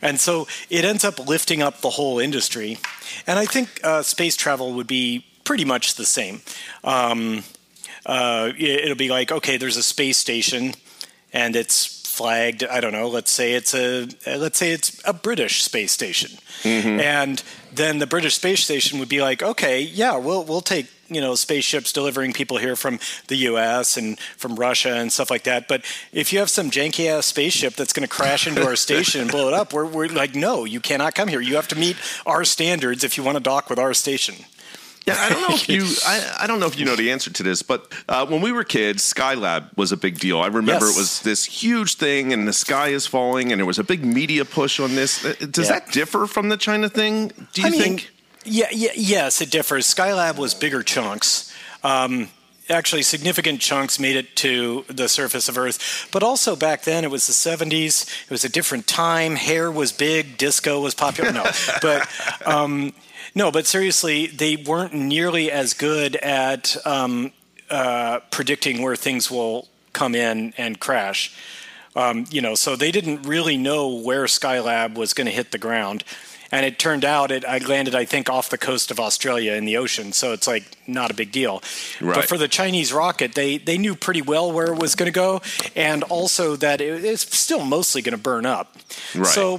And 0.00 0.18
so 0.18 0.46
it 0.70 0.84
ends 0.84 1.04
up 1.04 1.18
lifting 1.18 1.60
up 1.60 1.80
the 1.80 1.90
whole 1.90 2.18
industry. 2.18 2.78
And 3.26 3.38
I 3.38 3.44
think 3.44 3.80
uh, 3.84 4.02
space 4.02 4.36
travel 4.36 4.72
would 4.72 4.86
be 4.86 5.26
pretty 5.44 5.64
much 5.64 5.94
the 5.94 6.04
same. 6.04 6.42
Um, 6.82 7.44
uh, 8.06 8.52
it'll 8.58 8.96
be 8.96 9.08
like, 9.08 9.32
okay, 9.32 9.56
there's 9.56 9.76
a 9.76 9.82
space 9.82 10.18
station, 10.18 10.74
and 11.32 11.56
it's 11.56 12.06
flagged. 12.06 12.64
I 12.64 12.80
don't 12.80 12.92
know. 12.92 13.08
Let's 13.08 13.30
say 13.30 13.52
it's 13.54 13.74
a 13.74 14.08
let's 14.26 14.58
say 14.58 14.72
it's 14.72 15.00
a 15.04 15.12
British 15.12 15.62
space 15.62 15.92
station, 15.92 16.38
mm-hmm. 16.62 17.00
and 17.00 17.42
then 17.72 17.98
the 17.98 18.06
British 18.06 18.36
space 18.36 18.62
station 18.62 18.98
would 18.98 19.08
be 19.08 19.20
like, 19.20 19.42
okay, 19.42 19.80
yeah, 19.80 20.16
we'll 20.16 20.44
we'll 20.44 20.60
take 20.60 20.88
you 21.08 21.20
know 21.20 21.34
spaceships 21.34 21.92
delivering 21.92 22.32
people 22.32 22.58
here 22.58 22.76
from 22.76 22.98
the 23.28 23.36
U.S. 23.36 23.96
and 23.96 24.18
from 24.36 24.56
Russia 24.56 24.94
and 24.94 25.12
stuff 25.12 25.30
like 25.30 25.44
that. 25.44 25.66
But 25.66 25.84
if 26.12 26.32
you 26.32 26.38
have 26.38 26.50
some 26.50 26.70
janky 26.70 27.08
ass 27.08 27.26
spaceship 27.26 27.74
that's 27.74 27.92
going 27.92 28.06
to 28.06 28.14
crash 28.14 28.46
into 28.46 28.64
our 28.64 28.76
station 28.76 29.20
and 29.20 29.30
blow 29.30 29.48
it 29.48 29.54
up, 29.54 29.72
we're, 29.72 29.86
we're 29.86 30.08
like, 30.08 30.34
no, 30.34 30.64
you 30.64 30.80
cannot 30.80 31.14
come 31.14 31.28
here. 31.28 31.40
You 31.40 31.56
have 31.56 31.68
to 31.68 31.76
meet 31.76 31.96
our 32.26 32.44
standards 32.44 33.04
if 33.04 33.16
you 33.16 33.22
want 33.22 33.36
to 33.36 33.42
dock 33.42 33.70
with 33.70 33.78
our 33.78 33.94
station. 33.94 34.36
Yeah, 35.06 35.16
I 35.18 35.28
don't 35.28 35.42
know 35.42 35.54
if 35.54 35.68
you. 35.68 35.84
I, 36.06 36.36
I 36.40 36.46
don't 36.46 36.60
know 36.60 36.66
if 36.66 36.78
you 36.78 36.84
know 36.84 36.96
the 36.96 37.10
answer 37.10 37.30
to 37.30 37.42
this, 37.42 37.62
but 37.62 37.92
uh, 38.08 38.26
when 38.26 38.40
we 38.40 38.52
were 38.52 38.64
kids, 38.64 39.02
Skylab 39.02 39.76
was 39.76 39.92
a 39.92 39.96
big 39.96 40.18
deal. 40.18 40.40
I 40.40 40.46
remember 40.46 40.86
yes. 40.86 40.96
it 40.96 40.98
was 40.98 41.20
this 41.20 41.44
huge 41.44 41.96
thing, 41.96 42.32
and 42.32 42.48
the 42.48 42.52
sky 42.52 42.88
is 42.88 43.06
falling, 43.06 43.52
and 43.52 43.60
there 43.60 43.66
was 43.66 43.78
a 43.78 43.84
big 43.84 44.04
media 44.04 44.44
push 44.44 44.80
on 44.80 44.94
this. 44.94 45.24
Uh, 45.24 45.34
does 45.50 45.68
yeah. 45.68 45.80
that 45.80 45.92
differ 45.92 46.26
from 46.26 46.48
the 46.48 46.56
China 46.56 46.88
thing? 46.88 47.32
Do 47.52 47.62
you 47.62 47.68
I 47.68 47.70
think? 47.70 47.96
Mean, 48.02 48.10
yeah, 48.46 48.66
yeah, 48.72 48.90
yes, 48.94 49.40
it 49.40 49.50
differs. 49.50 49.92
Skylab 49.92 50.36
was 50.36 50.54
bigger 50.54 50.82
chunks. 50.82 51.52
Um, 51.82 52.28
actually 52.74 53.02
significant 53.02 53.60
chunks 53.60 53.98
made 53.98 54.16
it 54.16 54.36
to 54.36 54.84
the 54.88 55.08
surface 55.08 55.48
of 55.48 55.56
Earth. 55.56 56.08
But 56.12 56.22
also 56.22 56.54
back 56.54 56.82
then, 56.82 57.04
it 57.04 57.10
was 57.10 57.26
the 57.26 57.32
70s. 57.32 58.24
It 58.24 58.30
was 58.30 58.44
a 58.44 58.50
different 58.50 58.86
time. 58.86 59.36
Hair 59.36 59.70
was 59.70 59.92
big. 59.92 60.36
Disco 60.36 60.80
was 60.80 60.94
popular. 60.94 61.32
No, 61.32 61.44
but 61.80 62.06
um, 62.44 62.92
no, 63.34 63.50
but 63.50 63.66
seriously, 63.66 64.26
they 64.26 64.56
weren't 64.56 64.92
nearly 64.92 65.50
as 65.50 65.72
good 65.72 66.16
at 66.16 66.76
um, 66.86 67.32
uh, 67.70 68.20
predicting 68.30 68.82
where 68.82 68.96
things 68.96 69.30
will 69.30 69.68
come 69.92 70.14
in 70.14 70.52
and 70.58 70.78
crash. 70.78 71.34
Um, 71.96 72.26
you 72.30 72.40
know, 72.40 72.54
so 72.54 72.76
they 72.76 72.90
didn't 72.90 73.22
really 73.22 73.56
know 73.56 73.88
where 73.88 74.24
Skylab 74.24 74.96
was 74.96 75.14
going 75.14 75.26
to 75.26 75.32
hit 75.32 75.52
the 75.52 75.58
ground. 75.58 76.04
And 76.54 76.64
it 76.64 76.78
turned 76.78 77.04
out 77.04 77.32
it 77.32 77.44
I 77.44 77.58
landed, 77.58 77.96
I 77.96 78.04
think, 78.04 78.30
off 78.30 78.48
the 78.48 78.58
coast 78.58 78.92
of 78.92 79.00
Australia 79.00 79.54
in 79.54 79.64
the 79.64 79.76
ocean, 79.76 80.12
so 80.12 80.32
it's 80.32 80.46
like 80.46 80.64
not 80.86 81.10
a 81.10 81.14
big 81.14 81.32
deal. 81.32 81.62
Right. 82.00 82.14
But 82.14 82.28
for 82.28 82.38
the 82.38 82.46
Chinese 82.46 82.92
rocket, 82.92 83.34
they 83.34 83.58
they 83.58 83.76
knew 83.76 83.96
pretty 83.96 84.22
well 84.22 84.52
where 84.52 84.72
it 84.72 84.78
was 84.78 84.94
going 84.94 85.12
to 85.12 85.16
go, 85.16 85.42
and 85.74 86.04
also 86.04 86.54
that 86.56 86.80
it, 86.80 87.04
it's 87.04 87.36
still 87.36 87.64
mostly 87.64 88.02
going 88.02 88.16
to 88.16 88.22
burn 88.22 88.46
up. 88.46 88.76
Right. 89.16 89.26
So 89.26 89.54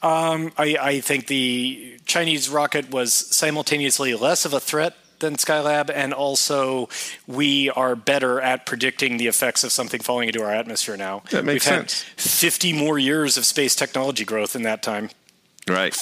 um, 0.00 0.52
I, 0.56 0.76
I 0.80 1.00
think 1.00 1.26
the 1.26 1.98
Chinese 2.06 2.48
rocket 2.48 2.90
was 2.90 3.12
simultaneously 3.12 4.14
less 4.14 4.44
of 4.44 4.52
a 4.52 4.60
threat 4.60 4.94
than 5.18 5.34
Skylab, 5.34 5.90
and 5.92 6.14
also 6.14 6.88
we 7.26 7.70
are 7.70 7.96
better 7.96 8.40
at 8.40 8.64
predicting 8.64 9.16
the 9.16 9.26
effects 9.26 9.64
of 9.64 9.72
something 9.72 10.00
falling 10.00 10.28
into 10.28 10.42
our 10.44 10.52
atmosphere 10.52 10.96
now. 10.96 11.22
That 11.30 11.44
makes 11.44 11.66
We've 11.66 11.74
sense. 11.78 12.02
Had 12.02 12.20
50 12.20 12.72
more 12.74 12.98
years 12.98 13.36
of 13.36 13.44
space 13.44 13.74
technology 13.74 14.24
growth 14.24 14.54
in 14.54 14.62
that 14.62 14.82
time. 14.82 15.10
Right. 15.68 15.94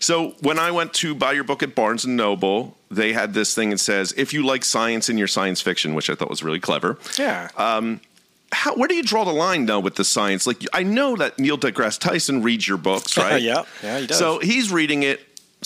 So 0.00 0.34
when 0.40 0.58
I 0.58 0.70
went 0.70 0.92
to 0.94 1.14
buy 1.14 1.32
your 1.32 1.44
book 1.44 1.62
at 1.62 1.74
Barnes 1.74 2.04
and 2.04 2.16
Noble, 2.16 2.76
they 2.90 3.12
had 3.12 3.34
this 3.34 3.54
thing 3.54 3.70
that 3.70 3.78
says, 3.78 4.12
"If 4.16 4.32
you 4.32 4.44
like 4.44 4.64
science 4.64 5.08
in 5.08 5.18
your 5.18 5.28
science 5.28 5.60
fiction," 5.60 5.94
which 5.94 6.10
I 6.10 6.14
thought 6.14 6.30
was 6.30 6.42
really 6.42 6.60
clever. 6.60 6.98
Yeah. 7.18 7.48
Um, 7.56 8.00
how, 8.52 8.74
where 8.74 8.88
do 8.88 8.94
you 8.94 9.02
draw 9.02 9.24
the 9.24 9.32
line 9.32 9.66
though 9.66 9.80
with 9.80 9.96
the 9.96 10.04
science? 10.04 10.46
Like 10.46 10.62
I 10.72 10.82
know 10.82 11.16
that 11.16 11.38
Neil 11.38 11.58
deGrasse 11.58 11.98
Tyson 11.98 12.42
reads 12.42 12.66
your 12.66 12.78
books, 12.78 13.16
right? 13.18 13.42
yeah, 13.42 13.64
yeah, 13.82 14.00
he 14.00 14.06
does. 14.06 14.18
So 14.18 14.38
he's 14.38 14.70
reading 14.72 15.02
it. 15.02 15.20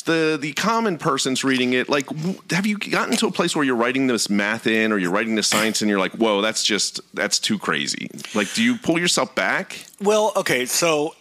The 0.04 0.38
the 0.40 0.52
common 0.54 0.96
person's 0.96 1.44
reading 1.44 1.72
it. 1.74 1.88
Like, 1.88 2.06
have 2.50 2.64
you 2.64 2.78
gotten 2.78 3.16
to 3.16 3.26
a 3.26 3.32
place 3.32 3.54
where 3.54 3.64
you're 3.64 3.76
writing 3.76 4.06
this 4.06 4.30
math 4.30 4.66
in, 4.66 4.92
or 4.92 4.98
you're 4.98 5.10
writing 5.10 5.34
the 5.34 5.42
science, 5.42 5.82
and 5.82 5.90
you're 5.90 5.98
like, 5.98 6.12
"Whoa, 6.12 6.40
that's 6.40 6.62
just 6.64 7.00
that's 7.12 7.38
too 7.38 7.58
crazy." 7.58 8.08
Like, 8.34 8.52
do 8.54 8.62
you 8.62 8.76
pull 8.78 8.98
yourself 8.98 9.34
back? 9.34 9.84
Well, 10.00 10.32
okay, 10.36 10.64
so 10.64 11.14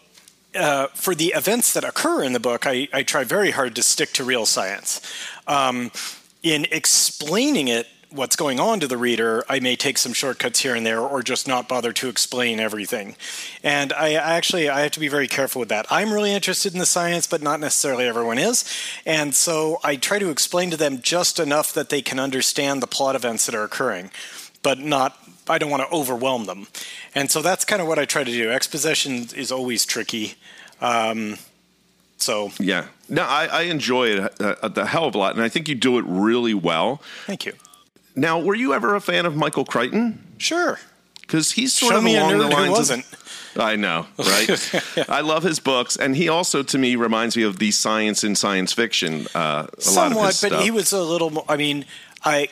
uh, 0.55 0.87
for 0.87 1.13
the 1.13 1.27
events 1.35 1.73
that 1.73 1.83
occur 1.83 2.23
in 2.23 2.33
the 2.33 2.39
book, 2.39 2.65
I, 2.65 2.87
I, 2.91 3.03
try 3.03 3.23
very 3.23 3.51
hard 3.51 3.75
to 3.75 3.83
stick 3.83 4.13
to 4.13 4.23
real 4.23 4.45
science. 4.45 5.01
Um, 5.47 5.91
in 6.41 6.65
explaining 6.71 7.67
it 7.67 7.87
what's 8.11 8.35
going 8.35 8.59
on 8.59 8.79
to 8.79 8.87
the 8.87 8.97
reader, 8.97 9.43
I 9.47 9.59
may 9.59 9.75
take 9.75 9.97
some 9.97 10.13
shortcuts 10.13 10.61
here 10.61 10.73
and 10.73 10.85
there 10.85 10.99
or 10.99 11.21
just 11.21 11.47
not 11.47 11.67
bother 11.67 11.93
to 11.93 12.09
explain 12.09 12.59
everything. 12.59 13.15
And 13.63 13.93
I 13.93 14.13
actually 14.13 14.69
I 14.69 14.81
have 14.81 14.91
to 14.91 14.99
be 14.99 15.07
very 15.07 15.27
careful 15.27 15.59
with 15.59 15.69
that. 15.69 15.85
I'm 15.91 16.11
really 16.11 16.33
interested 16.33 16.73
in 16.73 16.79
the 16.79 16.85
science, 16.85 17.27
but 17.27 17.41
not 17.41 17.59
necessarily 17.59 18.07
everyone 18.07 18.39
is. 18.39 18.65
And 19.05 19.35
so 19.35 19.79
I 19.83 19.95
try 19.95 20.17
to 20.17 20.31
explain 20.31 20.71
to 20.71 20.77
them 20.77 21.01
just 21.01 21.39
enough 21.39 21.73
that 21.73 21.89
they 21.89 22.01
can 22.01 22.19
understand 22.19 22.81
the 22.81 22.87
plot 22.87 23.15
events 23.15 23.45
that 23.45 23.53
are 23.53 23.63
occurring, 23.63 24.09
but 24.63 24.79
not 24.79 25.18
I 25.49 25.57
don't 25.57 25.69
want 25.69 25.83
to 25.83 25.93
overwhelm 25.93 26.45
them. 26.45 26.67
And 27.15 27.29
so 27.31 27.41
that's 27.41 27.65
kind 27.65 27.81
of 27.81 27.87
what 27.87 27.99
I 27.99 28.05
try 28.05 28.23
to 28.23 28.31
do. 28.31 28.51
Exposition 28.51 29.27
is 29.35 29.51
always 29.51 29.85
tricky. 29.85 30.35
Um, 30.79 31.37
so 32.17 32.51
yeah, 32.59 32.87
no, 33.07 33.23
I, 33.23 33.45
I 33.45 33.61
enjoy 33.63 34.09
it 34.09 34.19
a, 34.19 34.65
uh, 34.65 34.69
a, 34.75 34.85
hell 34.85 35.05
of 35.05 35.15
a 35.15 35.17
lot, 35.17 35.35
and 35.35 35.43
I 35.43 35.49
think 35.49 35.67
you 35.67 35.75
do 35.75 35.97
it 35.97 36.05
really 36.07 36.53
well. 36.53 37.01
Thank 37.25 37.45
you. 37.45 37.53
Now, 38.15 38.39
were 38.39 38.55
you 38.55 38.73
ever 38.73 38.95
a 38.95 39.01
fan 39.01 39.25
of 39.25 39.35
Michael 39.35 39.65
Crichton? 39.65 40.21
Sure. 40.37 40.79
Because 41.21 41.51
he's 41.51 41.73
sort 41.73 41.93
Show 41.93 41.99
of 41.99 42.05
along 42.05 42.37
the 42.39 42.47
lines 42.47 42.71
wasn't. 42.71 43.05
Of, 43.05 43.57
I 43.57 43.75
know, 43.75 44.07
right? 44.17 45.09
I 45.09 45.21
love 45.21 45.43
his 45.43 45.59
books, 45.59 45.95
and 45.95 46.15
he 46.15 46.27
also, 46.27 46.63
to 46.63 46.77
me, 46.77 46.95
reminds 46.95 47.37
me 47.37 47.43
of 47.43 47.59
the 47.59 47.71
science 47.71 48.23
in 48.23 48.35
science 48.35 48.73
fiction. 48.73 49.27
Uh, 49.33 49.67
a 49.77 49.81
Somewhat, 49.81 50.15
lot 50.15 50.23
of 50.23 50.27
his 50.27 50.41
but 50.41 50.47
stuff. 50.49 50.63
he 50.63 50.71
was 50.71 50.91
a 50.91 51.01
little. 51.01 51.29
more... 51.29 51.45
I 51.47 51.55
mean, 51.55 51.85
I. 52.23 52.49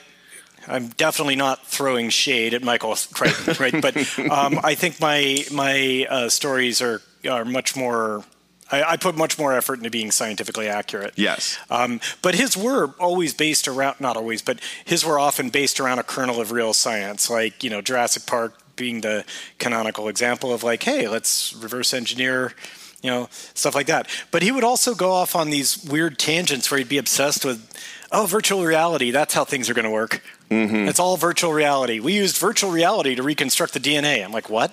I'm 0.67 0.89
definitely 0.89 1.35
not 1.35 1.65
throwing 1.65 2.09
shade 2.09 2.53
at 2.53 2.63
Michael 2.63 2.95
Crichton, 3.13 3.55
right? 3.59 3.81
but 3.81 3.97
um, 4.19 4.59
I 4.63 4.75
think 4.75 4.99
my 4.99 5.45
my 5.51 6.05
uh, 6.09 6.29
stories 6.29 6.81
are 6.81 7.01
are 7.29 7.45
much 7.45 7.75
more 7.75 8.23
I, 8.71 8.83
I 8.83 8.97
put 8.97 9.15
much 9.15 9.37
more 9.37 9.53
effort 9.53 9.77
into 9.79 9.89
being 9.89 10.11
scientifically 10.11 10.67
accurate. 10.67 11.13
Yes. 11.15 11.57
Um, 11.69 11.99
but 12.21 12.35
his 12.35 12.57
were 12.57 12.93
always 12.99 13.33
based 13.33 13.67
around, 13.67 13.99
not 13.99 14.17
always, 14.17 14.41
but 14.41 14.59
his 14.85 15.05
were 15.05 15.19
often 15.19 15.49
based 15.49 15.79
around 15.79 15.99
a 15.99 16.03
kernel 16.03 16.41
of 16.41 16.51
real 16.51 16.73
science, 16.73 17.29
like, 17.29 17.63
you 17.63 17.69
know, 17.69 17.81
Jurassic 17.81 18.25
Park 18.25 18.59
being 18.75 19.01
the 19.01 19.25
canonical 19.57 20.07
example 20.07 20.53
of 20.53 20.63
like, 20.63 20.83
hey, 20.83 21.07
let's 21.07 21.53
reverse 21.55 21.93
engineer, 21.93 22.53
you 23.01 23.09
know, 23.09 23.27
stuff 23.53 23.73
like 23.75 23.87
that. 23.87 24.07
But 24.31 24.43
he 24.43 24.51
would 24.51 24.63
also 24.63 24.93
go 24.93 25.11
off 25.11 25.35
on 25.35 25.49
these 25.49 25.83
weird 25.83 26.19
tangents 26.19 26.69
where 26.69 26.77
he'd 26.77 26.89
be 26.89 26.97
obsessed 26.97 27.43
with, 27.43 27.73
oh, 28.11 28.25
virtual 28.25 28.63
reality, 28.63 29.11
that's 29.11 29.33
how 29.33 29.45
things 29.45 29.69
are 29.69 29.73
going 29.73 29.85
to 29.85 29.91
work. 29.91 30.23
Mm-hmm. 30.49 30.87
It's 30.87 30.99
all 30.99 31.17
virtual 31.17 31.53
reality. 31.53 31.99
We 31.99 32.13
used 32.13 32.37
virtual 32.37 32.71
reality 32.71 33.15
to 33.15 33.23
reconstruct 33.23 33.73
the 33.73 33.79
DNA. 33.79 34.23
I'm 34.23 34.31
like, 34.31 34.49
what? 34.49 34.71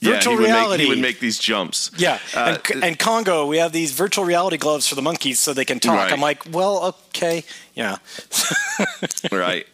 Virtual 0.00 0.34
yeah, 0.34 0.38
he 0.38 0.44
reality. 0.46 0.70
Would 0.70 0.78
make, 0.78 0.80
he 0.80 0.88
would 0.88 1.02
make 1.02 1.20
these 1.20 1.38
jumps. 1.38 1.90
Yeah, 1.96 2.18
uh, 2.34 2.58
and, 2.72 2.84
and, 2.84 2.98
Congo, 2.98 3.46
we 3.46 3.58
have 3.58 3.70
these 3.70 3.92
virtual 3.92 4.24
reality 4.24 4.56
gloves 4.56 4.88
for 4.88 4.96
the 4.96 5.02
monkeys 5.02 5.38
so 5.38 5.52
they 5.52 5.64
can 5.64 5.78
talk. 5.78 5.94
Right. 5.94 6.12
I'm 6.12 6.20
like, 6.20 6.42
well, 6.52 6.96
okay, 7.14 7.44
yeah. 7.74 7.98
right. 9.32 9.64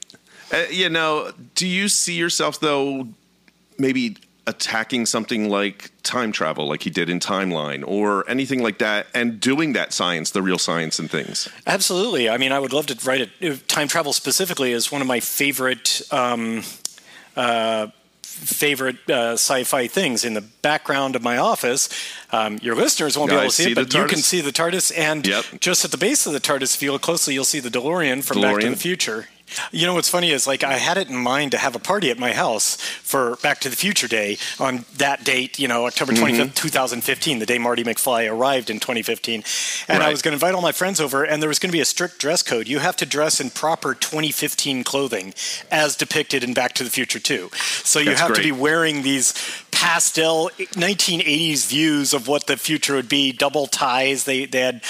Uh, 0.53 0.65
you 0.71 0.91
know, 0.91 1.33
do 1.55 1.67
you 1.67 1.89
see 1.89 2.15
yourself 2.15 2.61
though, 2.61 3.09
maybe 3.79 4.19
attacking 4.49 5.07
something 5.07 5.49
like 5.49 5.93
time 6.03 6.33
travel, 6.33 6.67
like 6.67 6.83
he 6.83 6.91
did 6.91 7.09
in 7.11 7.21
Timeline, 7.21 7.85
or 7.87 8.29
anything 8.29 8.63
like 8.63 8.79
that, 8.79 9.07
and 9.15 9.39
doing 9.39 9.75
that 9.75 9.93
science, 9.93 10.31
the 10.31 10.43
real 10.43 10.59
science 10.59 10.99
and 10.99 11.11
things? 11.11 11.49
Absolutely. 11.67 12.29
I 12.31 12.39
mean, 12.39 12.51
I 12.51 12.59
would 12.59 12.73
love 12.73 12.87
to 12.87 13.07
write 13.07 13.21
it. 13.41 13.69
Time 13.69 13.87
travel 13.87 14.13
specifically 14.13 14.73
is 14.73 14.91
one 14.91 15.03
of 15.03 15.07
my 15.07 15.21
favorite. 15.21 16.03
Um, 16.11 16.63
uh, 17.37 17.89
favorite 18.39 18.97
uh, 19.11 19.33
sci-fi 19.33 19.89
things 19.89 20.25
in 20.25 20.35
the 20.35 20.41
background 20.41 21.17
of 21.17 21.23
my 21.23 21.39
office. 21.39 21.89
Um, 22.31 22.59
your 22.63 22.77
listeners 22.77 23.19
won't 23.19 23.31
be 23.31 23.37
able 23.37 23.47
to 23.47 23.51
see, 23.51 23.65
see 23.65 23.73
it, 23.73 23.75
but 23.75 23.93
you 23.93 24.05
can 24.07 24.19
see 24.19 24.41
the 24.41 24.53
TARDIS, 24.53 24.97
and 24.97 25.27
yep. 25.27 25.45
just 25.61 25.85
at 25.85 25.91
the 25.91 25.99
base 25.99 26.25
of 26.27 26.33
the 26.33 26.41
TARDIS, 26.41 26.77
if 26.77 26.83
you 26.83 26.93
look 26.93 27.03
closely, 27.03 27.35
you'll 27.35 27.45
see 27.45 27.59
the 27.61 27.69
DeLorean 27.69 28.23
from 28.23 28.39
DeLorean. 28.39 28.55
Back 28.55 28.61
to 28.61 28.71
the 28.71 28.77
Future. 28.77 29.27
You 29.73 29.87
know 29.87 29.95
what's 29.95 30.09
funny 30.09 30.31
is 30.31 30.47
like 30.47 30.65
I 30.65 30.75
had 30.75 30.99
it 30.99 31.09
in 31.09 31.17
mind 31.17 31.53
to 31.53 31.59
have 31.59 31.75
a 31.75 31.79
party 31.79 32.11
at 32.11 32.19
my 32.19 32.33
house 32.33 32.77
for 32.77 33.37
Back 33.37 33.61
to 33.61 33.69
the 33.69 33.77
Future 33.77 34.09
Day 34.09 34.39
on 34.59 34.85
that 34.97 35.25
date, 35.25 35.59
you 35.59 35.69
know, 35.69 35.87
October 35.87 36.13
25th, 36.13 36.41
mm-hmm. 36.41 36.53
2015, 36.53 37.39
the 37.39 37.47
day 37.47 37.59
Marty 37.59 37.85
McFly 37.85 38.31
arrived 38.31 38.71
in 38.71 38.81
2015. 38.81 39.43
And 39.89 39.99
right. 39.99 40.09
I 40.09 40.11
was 40.11 40.23
going 40.23 40.33
to 40.33 40.37
invite 40.37 40.55
all 40.55 40.63
my 40.63 40.73
friends 40.73 41.01
over 41.01 41.25
and 41.25 41.43
there 41.43 41.49
was 41.49 41.59
going 41.59 41.71
to 41.71 41.77
be 41.77 41.81
a 41.81 41.85
strict 41.85 42.19
dress 42.19 42.43
code. 42.43 42.69
You 42.69 42.79
have 42.79 42.97
to 42.97 43.07
dress 43.07 43.41
in 43.41 43.51
proper 43.51 43.95
2015 43.95 44.85
clothing 44.85 45.35
as 45.71 45.97
depicted 45.97 46.45
in 46.45 46.55
Back 46.55 46.75
to 46.75 46.85
the 46.85 46.91
Future 46.91 47.21
2. 47.21 47.51
So 47.85 47.99
you 47.99 48.07
That's 48.07 48.21
have 48.21 48.29
great. 48.29 48.43
to 48.43 48.43
be 48.43 48.53
wearing 48.53 49.03
these 49.03 49.35
pastel 49.71 50.51
1980s 50.59 51.69
views 51.69 52.13
of 52.13 52.27
what 52.27 52.47
the 52.47 52.57
future 52.57 52.95
would 52.95 53.09
be, 53.09 53.33
double 53.33 53.67
ties. 53.67 54.25
They 54.25 54.45
they 54.45 54.61
had 54.61 54.83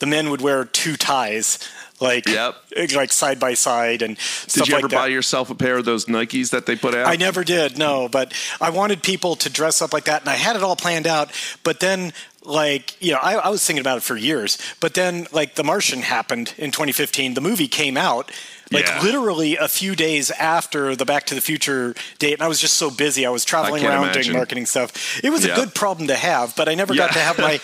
the 0.00 0.06
men 0.06 0.28
would 0.30 0.40
wear 0.40 0.64
two 0.64 0.96
ties 0.96 1.58
like 2.04 2.28
yep. 2.28 2.54
Eh, 2.76 2.86
like 2.94 3.12
side 3.12 3.40
by 3.40 3.54
side 3.54 4.02
and 4.02 4.18
did 4.46 4.68
you 4.68 4.74
ever 4.76 4.88
like 4.88 4.92
buy 4.92 5.06
yourself 5.06 5.50
a 5.50 5.54
pair 5.54 5.78
of 5.78 5.84
those 5.84 6.04
nikes 6.04 6.50
that 6.50 6.66
they 6.66 6.76
put 6.76 6.94
out 6.94 7.06
i 7.06 7.16
never 7.16 7.42
did 7.42 7.78
no 7.78 8.08
but 8.08 8.32
i 8.60 8.70
wanted 8.70 9.02
people 9.02 9.34
to 9.36 9.50
dress 9.50 9.80
up 9.82 9.92
like 9.92 10.04
that 10.04 10.20
and 10.20 10.28
i 10.28 10.34
had 10.34 10.54
it 10.54 10.62
all 10.62 10.76
planned 10.76 11.06
out 11.06 11.30
but 11.64 11.80
then 11.80 12.12
like 12.44 13.00
you 13.02 13.10
know 13.10 13.18
I, 13.22 13.34
I 13.36 13.48
was 13.48 13.64
thinking 13.64 13.80
about 13.80 13.96
it 13.96 14.02
for 14.02 14.16
years 14.16 14.58
but 14.80 14.94
then 14.94 15.26
like 15.32 15.54
the 15.54 15.64
martian 15.64 16.02
happened 16.02 16.54
in 16.58 16.70
2015 16.70 17.34
the 17.34 17.40
movie 17.40 17.68
came 17.68 17.96
out 17.96 18.30
like 18.72 18.86
yeah. 18.86 19.02
literally 19.02 19.56
a 19.56 19.68
few 19.68 19.94
days 19.94 20.30
after 20.30 20.96
the 20.96 21.04
Back 21.04 21.26
to 21.26 21.34
the 21.34 21.40
Future 21.40 21.94
date, 22.18 22.32
and 22.32 22.42
I 22.42 22.48
was 22.48 22.58
just 22.58 22.76
so 22.76 22.90
busy. 22.90 23.26
I 23.26 23.30
was 23.30 23.44
traveling 23.44 23.84
around 23.84 24.04
imagine. 24.04 24.22
doing 24.22 24.36
marketing 24.36 24.66
stuff. 24.66 25.22
It 25.22 25.30
was 25.30 25.44
yeah. 25.44 25.52
a 25.52 25.56
good 25.56 25.74
problem 25.74 26.08
to 26.08 26.16
have, 26.16 26.56
but 26.56 26.68
I 26.68 26.74
never 26.74 26.94
yeah. 26.94 27.06
got 27.06 27.12
to 27.12 27.18
have 27.18 27.38
my 27.38 27.60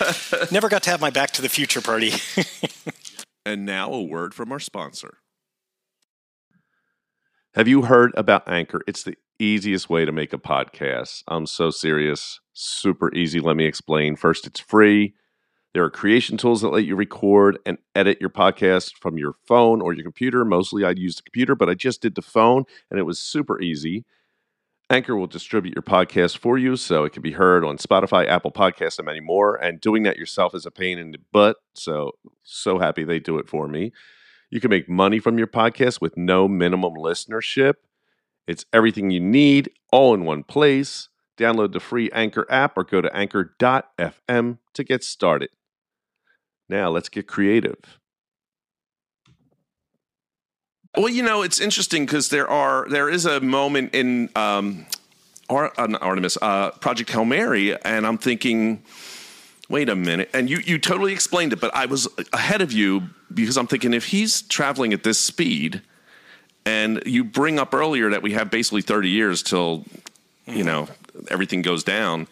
never 0.50 0.68
got 0.68 0.82
to 0.84 0.90
have 0.90 1.00
my 1.00 1.10
Back 1.10 1.30
to 1.32 1.42
the 1.42 1.48
Future 1.48 1.80
party. 1.80 2.12
And 3.44 3.64
now 3.64 3.92
a 3.92 4.02
word 4.02 4.34
from 4.34 4.52
our 4.52 4.60
sponsor. 4.60 5.18
Have 7.54 7.66
you 7.66 7.82
heard 7.82 8.12
about 8.16 8.48
Anchor? 8.48 8.80
It's 8.86 9.02
the 9.02 9.16
easiest 9.38 9.88
way 9.88 10.04
to 10.04 10.12
make 10.12 10.32
a 10.32 10.38
podcast. 10.38 11.24
I'm 11.26 11.46
so 11.46 11.70
serious. 11.70 12.38
Super 12.52 13.12
easy. 13.14 13.40
Let 13.40 13.56
me 13.56 13.64
explain. 13.64 14.14
First, 14.14 14.46
it's 14.46 14.60
free. 14.60 15.14
There 15.72 15.84
are 15.84 15.90
creation 15.90 16.36
tools 16.36 16.62
that 16.62 16.68
let 16.68 16.84
you 16.84 16.96
record 16.96 17.58
and 17.64 17.78
edit 17.94 18.18
your 18.20 18.30
podcast 18.30 18.96
from 18.96 19.18
your 19.18 19.34
phone 19.46 19.80
or 19.80 19.92
your 19.92 20.04
computer. 20.04 20.44
Mostly 20.44 20.84
I 20.84 20.90
use 20.90 21.16
the 21.16 21.22
computer, 21.22 21.54
but 21.54 21.68
I 21.68 21.74
just 21.74 22.02
did 22.02 22.16
the 22.16 22.22
phone 22.22 22.64
and 22.90 22.98
it 22.98 23.04
was 23.04 23.18
super 23.18 23.60
easy. 23.60 24.04
Anchor 24.90 25.14
will 25.16 25.28
distribute 25.28 25.74
your 25.74 25.84
podcast 25.84 26.38
for 26.38 26.58
you 26.58 26.74
so 26.76 27.04
it 27.04 27.12
can 27.12 27.22
be 27.22 27.30
heard 27.30 27.64
on 27.64 27.78
Spotify, 27.78 28.26
Apple 28.26 28.50
Podcasts, 28.50 28.98
and 28.98 29.06
many 29.06 29.20
more. 29.20 29.54
And 29.54 29.80
doing 29.80 30.02
that 30.02 30.16
yourself 30.18 30.52
is 30.52 30.66
a 30.66 30.70
pain 30.72 30.98
in 30.98 31.12
the 31.12 31.18
butt. 31.32 31.58
So, 31.74 32.12
so 32.42 32.80
happy 32.80 33.04
they 33.04 33.20
do 33.20 33.38
it 33.38 33.48
for 33.48 33.68
me. 33.68 33.92
You 34.50 34.60
can 34.60 34.70
make 34.70 34.88
money 34.88 35.20
from 35.20 35.38
your 35.38 35.46
podcast 35.46 36.00
with 36.00 36.16
no 36.16 36.48
minimum 36.48 36.94
listenership. 36.94 37.74
It's 38.48 38.66
everything 38.72 39.12
you 39.12 39.20
need 39.20 39.70
all 39.92 40.12
in 40.12 40.24
one 40.24 40.42
place. 40.42 41.08
Download 41.38 41.72
the 41.72 41.78
free 41.78 42.10
Anchor 42.10 42.44
app 42.50 42.76
or 42.76 42.82
go 42.82 43.00
to 43.00 43.16
anchor.fm 43.16 44.58
to 44.74 44.84
get 44.84 45.04
started. 45.04 45.50
Now, 46.68 46.90
let's 46.90 47.08
get 47.08 47.28
creative. 47.28 48.00
Well, 50.96 51.08
you 51.08 51.22
know, 51.22 51.42
it's 51.42 51.60
interesting 51.60 52.04
because 52.04 52.30
there 52.30 52.48
are 52.48 52.86
there 52.88 53.08
is 53.08 53.24
a 53.24 53.40
moment 53.40 53.94
in 53.94 54.28
um, 54.34 54.86
Ar- 55.48 55.72
uh, 55.78 55.98
Artemis 56.00 56.36
uh, 56.42 56.70
Project 56.72 57.10
Hail 57.10 57.24
Mary, 57.24 57.80
and 57.84 58.06
I'm 58.06 58.18
thinking, 58.18 58.82
wait 59.68 59.88
a 59.88 59.94
minute, 59.94 60.30
and 60.32 60.50
you 60.50 60.58
you 60.58 60.78
totally 60.78 61.12
explained 61.12 61.52
it, 61.52 61.60
but 61.60 61.72
I 61.74 61.86
was 61.86 62.08
ahead 62.32 62.60
of 62.60 62.72
you 62.72 63.02
because 63.32 63.56
I'm 63.56 63.68
thinking 63.68 63.94
if 63.94 64.06
he's 64.06 64.42
traveling 64.42 64.92
at 64.92 65.04
this 65.04 65.20
speed, 65.20 65.80
and 66.66 67.00
you 67.06 67.22
bring 67.22 67.60
up 67.60 67.72
earlier 67.72 68.10
that 68.10 68.22
we 68.22 68.32
have 68.32 68.50
basically 68.50 68.82
30 68.82 69.08
years 69.10 69.44
till 69.44 69.84
you 70.46 70.64
know 70.64 70.88
everything 71.30 71.62
goes 71.62 71.84
down. 71.84 72.26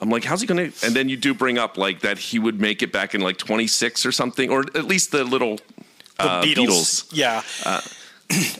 I'm 0.00 0.10
like, 0.10 0.22
how's 0.24 0.40
he 0.40 0.46
going 0.46 0.70
to? 0.70 0.86
And 0.86 0.94
then 0.94 1.08
you 1.08 1.16
do 1.16 1.34
bring 1.34 1.58
up 1.58 1.78
like 1.78 2.00
that 2.00 2.18
he 2.18 2.38
would 2.38 2.60
make 2.60 2.82
it 2.82 2.92
back 2.92 3.14
in 3.14 3.22
like 3.22 3.38
26 3.38 4.04
or 4.06 4.12
something, 4.12 4.50
or 4.50 4.60
at 4.60 4.84
least 4.84 5.10
the 5.12 5.24
little 5.24 5.58
uh, 6.18 6.42
the 6.42 6.54
Beatles. 6.54 7.06
Beatles. 7.06 7.08
Yeah. 7.12 7.42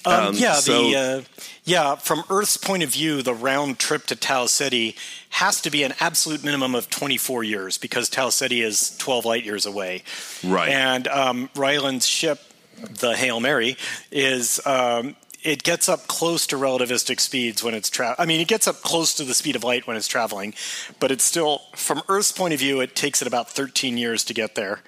Um, 0.07 0.12
um, 0.12 0.35
yeah, 0.37 0.55
so, 0.55 0.90
the 0.90 0.96
uh, 0.96 1.22
yeah. 1.64 1.94
From 1.94 2.24
Earth's 2.29 2.59
point 2.59 2.83
of 2.83 2.90
view, 2.90 3.22
the 3.22 3.33
round 3.33 3.79
trip 3.79 4.05
to 4.07 4.16
Tau 4.16 4.44
Ceti 4.44 4.96
has 5.31 5.62
to 5.62 5.70
be 5.70 5.83
an 5.83 5.94
absolute 5.98 6.44
minimum 6.44 6.74
of 6.74 6.90
24 6.90 7.42
years 7.42 7.79
because 7.79 8.11
Tau 8.11 8.29
Ceti 8.29 8.61
is 8.61 8.96
12 8.98 9.24
light 9.24 9.44
years 9.44 9.64
away. 9.64 10.03
Right. 10.44 10.68
And 10.68 11.09
um, 11.09 11.48
Ryland's 11.57 12.07
ship, 12.07 12.40
the 12.77 13.16
Hail 13.16 13.40
Mary, 13.40 13.79
is 14.11 14.64
um, 14.66 15.16
it 15.44 15.62
gets 15.62 15.88
up 15.88 16.07
close 16.07 16.46
to 16.48 16.57
relativistic 16.57 17.20
speeds 17.20 17.62
when 17.62 17.74
it's 17.74 17.90
tra- 17.90 18.16
I 18.18 18.24
mean, 18.27 18.40
it 18.40 18.48
gets 18.48 18.66
up 18.66 18.83
close 18.83 19.14
to 19.14 19.24
the 19.24 19.35
speed 19.35 19.57
of 19.57 19.62
light 19.62 19.87
when 19.87 19.96
it's 19.96 20.09
traveling, 20.09 20.55
but 20.98 21.11
it's 21.11 21.24
still, 21.24 21.62
from 21.74 22.03
Earth's 22.09 22.33
point 22.33 22.55
of 22.55 22.61
view, 22.61 22.81
it 22.81 22.96
takes 22.96 23.20
it 23.20 23.29
about 23.29 23.50
13 23.50 23.98
years 23.98 24.24
to 24.24 24.35
get 24.35 24.55
there. 24.55 24.81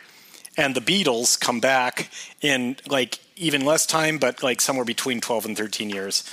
And 0.57 0.75
the 0.75 0.81
Beatles 0.81 1.39
come 1.39 1.61
back 1.61 2.11
in 2.41 2.77
like 2.89 3.19
even 3.37 3.65
less 3.65 3.87
time, 3.87 4.19
but 4.19 4.43
like 4.43 4.61
somewhere 4.61 4.85
between 4.85 5.21
12 5.21 5.47
and 5.47 5.57
13 5.57 5.91
years. 5.91 6.25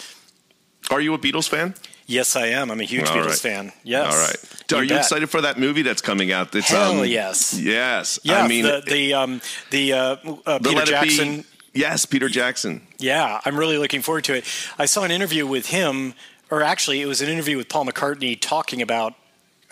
Are 0.91 1.01
you 1.01 1.13
a 1.13 1.17
Beatles 1.17 1.47
fan? 1.49 1.75
Yes, 2.05 2.35
I 2.35 2.47
am. 2.47 2.69
I'm 2.69 2.79
a 2.81 2.83
huge 2.83 3.07
All 3.07 3.15
Beatles 3.15 3.25
right. 3.27 3.39
fan. 3.39 3.71
Yes. 3.83 4.13
All 4.13 4.19
right. 4.21 4.63
You 4.71 4.77
Are 4.77 4.83
you 4.83 4.89
bet. 4.89 4.99
excited 4.99 5.29
for 5.29 5.41
that 5.41 5.57
movie 5.57 5.81
that's 5.81 6.01
coming 6.01 6.31
out? 6.31 6.53
It's, 6.55 6.69
Hell 6.69 6.99
um, 7.01 7.05
yes. 7.07 7.57
Yes. 7.57 8.19
Yeah. 8.23 8.43
I 8.43 8.47
mean, 8.47 8.63
the 8.65 8.83
the 8.85 9.13
um, 9.13 9.41
the, 9.71 9.93
uh, 9.93 9.97
uh, 10.45 10.57
the 10.59 10.69
Peter 10.69 10.85
Jackson. 10.85 11.45
Yes, 11.73 12.05
Peter 12.05 12.29
Jackson. 12.29 12.85
Yeah, 12.99 13.41
I'm 13.45 13.57
really 13.57 13.77
looking 13.79 14.01
forward 14.03 14.25
to 14.25 14.35
it. 14.35 14.45
I 14.77 14.85
saw 14.85 15.03
an 15.03 15.11
interview 15.11 15.47
with 15.47 15.67
him, 15.67 16.13
or 16.51 16.61
actually, 16.61 17.01
it 17.01 17.07
was 17.07 17.19
an 17.21 17.29
interview 17.29 17.57
with 17.57 17.67
Paul 17.67 17.85
McCartney 17.85 18.39
talking 18.39 18.79
about 18.81 19.15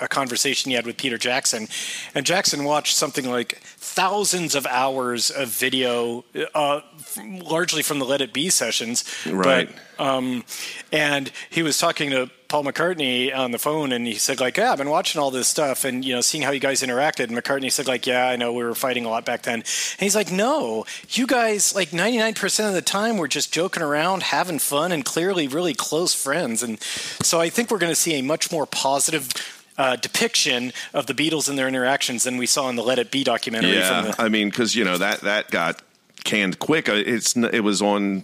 a 0.01 0.07
conversation 0.07 0.71
he 0.71 0.75
had 0.75 0.85
with 0.85 0.97
Peter 0.97 1.17
Jackson, 1.17 1.67
and 2.13 2.25
Jackson 2.25 2.63
watched 2.63 2.95
something 2.95 3.29
like 3.29 3.59
thousands 3.61 4.55
of 4.55 4.65
hours 4.65 5.29
of 5.29 5.49
video, 5.49 6.25
uh, 6.55 6.81
largely 7.17 7.83
from 7.83 7.99
the 7.99 8.05
Let 8.05 8.21
It 8.21 8.33
Be 8.33 8.49
sessions. 8.49 9.03
Right. 9.25 9.69
But, 9.97 10.05
um, 10.05 10.43
and 10.91 11.31
he 11.49 11.61
was 11.61 11.77
talking 11.77 12.09
to 12.09 12.29
Paul 12.47 12.65
McCartney 12.65 13.33
on 13.33 13.51
the 13.51 13.57
phone, 13.57 13.91
and 13.91 14.05
he 14.05 14.15
said, 14.15 14.41
like, 14.41 14.57
yeah, 14.57 14.71
I've 14.71 14.77
been 14.77 14.89
watching 14.89 15.21
all 15.21 15.31
this 15.31 15.47
stuff, 15.47 15.85
and 15.85 16.03
you 16.03 16.13
know, 16.13 16.21
seeing 16.21 16.43
how 16.43 16.51
you 16.51 16.59
guys 16.59 16.81
interacted. 16.81 17.29
And 17.29 17.37
McCartney 17.37 17.71
said, 17.71 17.87
like, 17.87 18.05
yeah, 18.05 18.27
I 18.27 18.35
know 18.35 18.51
we 18.51 18.63
were 18.63 18.75
fighting 18.75 19.05
a 19.05 19.09
lot 19.09 19.23
back 19.23 19.43
then. 19.43 19.59
And 19.59 19.99
he's 19.99 20.15
like, 20.15 20.31
no, 20.31 20.85
you 21.09 21.27
guys, 21.27 21.73
like, 21.75 21.91
99% 21.91 22.67
of 22.67 22.73
the 22.73 22.81
time, 22.81 23.17
we're 23.17 23.27
just 23.27 23.53
joking 23.53 23.83
around, 23.83 24.23
having 24.23 24.59
fun, 24.59 24.91
and 24.91 25.05
clearly 25.05 25.47
really 25.47 25.73
close 25.73 26.13
friends. 26.13 26.61
And 26.61 26.81
so 26.81 27.39
I 27.39 27.49
think 27.49 27.71
we're 27.71 27.77
going 27.77 27.93
to 27.93 27.95
see 27.99 28.15
a 28.15 28.23
much 28.23 28.51
more 28.51 28.65
positive 28.65 29.29
uh, 29.77 29.95
depiction 29.95 30.73
of 30.93 31.05
the 31.07 31.13
Beatles 31.13 31.49
and 31.49 31.57
their 31.57 31.67
interactions 31.67 32.23
than 32.23 32.37
we 32.37 32.45
saw 32.45 32.69
in 32.69 32.75
the 32.75 32.83
Let 32.83 32.99
It 32.99 33.11
Be 33.11 33.23
documentary. 33.23 33.73
Yeah, 33.73 34.01
the- 34.01 34.21
I 34.21 34.29
mean, 34.29 34.49
because 34.49 34.75
you 34.75 34.83
know 34.83 34.97
that 34.97 35.21
that 35.21 35.49
got 35.51 35.81
canned 36.23 36.59
quick. 36.59 36.87
Uh, 36.89 36.93
it's 36.93 37.35
it 37.35 37.61
was 37.61 37.81
on 37.81 38.23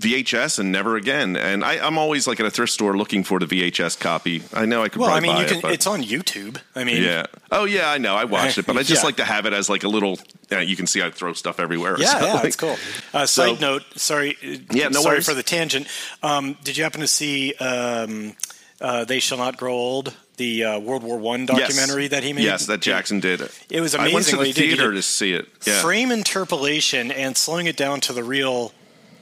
VHS 0.00 0.58
and 0.58 0.70
never 0.72 0.96
again. 0.96 1.36
And 1.36 1.64
I, 1.64 1.78
I'm 1.86 1.96
always 1.96 2.26
like 2.26 2.38
at 2.38 2.44
a 2.44 2.50
thrift 2.50 2.72
store 2.72 2.96
looking 2.98 3.24
for 3.24 3.38
the 3.38 3.46
VHS 3.46 3.98
copy. 3.98 4.42
I 4.52 4.66
know 4.66 4.82
I 4.82 4.90
could 4.90 5.00
Well, 5.00 5.10
I 5.10 5.20
mean, 5.20 5.36
you 5.38 5.46
can. 5.46 5.58
it, 5.58 5.64
it's 5.64 5.86
on 5.86 6.02
YouTube. 6.02 6.58
I 6.74 6.84
mean, 6.84 7.02
yeah. 7.02 7.24
Oh 7.50 7.64
yeah, 7.64 7.88
I 7.90 7.96
know. 7.96 8.14
I 8.14 8.24
watched 8.24 8.58
it, 8.58 8.66
but 8.66 8.76
I 8.76 8.82
just 8.82 8.90
Yeah. 9.02 9.06
like 9.06 9.16
to 9.16 9.24
have 9.24 9.46
it 9.46 9.52
as 9.54 9.70
like 9.70 9.84
a 9.84 9.88
little. 9.88 10.18
Uh, 10.52 10.58
you 10.58 10.76
can 10.76 10.86
see 10.86 11.00
I 11.02 11.10
throw 11.10 11.32
stuff 11.32 11.58
everywhere. 11.58 11.96
Yeah, 11.98 12.06
So, 12.20 12.26
yeah, 12.26 12.34
like- 12.34 12.44
it's 12.44 12.56
cool. 12.56 12.76
Uh, 13.14 13.24
side 13.26 13.56
So- 13.58 13.60
note, 13.60 13.84
sorry, 13.96 14.36
uh, 14.44 14.56
Yeah, 14.70 14.88
no 14.88 15.00
sorry 15.00 15.14
worries. 15.14 15.26
for 15.26 15.34
the 15.34 15.42
tangent. 15.42 15.86
Um, 16.22 16.58
did 16.62 16.76
you 16.76 16.82
happen 16.84 17.00
to 17.00 17.08
see 17.08 17.54
um, 17.54 18.34
uh, 18.82 19.04
"They 19.06 19.20
Shall 19.20 19.38
Not 19.38 19.56
Grow 19.56 19.72
Old"? 19.74 20.14
The 20.36 20.64
uh, 20.64 20.78
World 20.80 21.02
War 21.02 21.18
One 21.18 21.46
Yes. 21.48 21.68
documentary 21.68 22.08
that 22.08 22.22
he 22.22 22.32
made. 22.32 22.44
Yes, 22.44 22.66
that 22.66 22.80
Jackson 22.80 23.20
did. 23.20 23.40
It 23.40 23.52
It 23.70 23.80
was 23.80 23.94
I 23.94 24.08
went 24.12 24.26
to 24.26 24.36
amazing 24.36 24.38
the 24.38 24.44
he 24.46 24.52
did. 24.52 24.62
He 24.64 24.68
theater 24.76 24.92
to 24.92 25.02
see 25.02 25.32
it. 25.32 25.48
Yeah. 25.66 25.80
Frame 25.80 26.10
interpolation 26.10 27.10
and 27.10 27.36
slowing 27.36 27.66
it 27.66 27.76
down 27.76 28.00
to 28.02 28.12
the 28.12 28.22
real, 28.22 28.72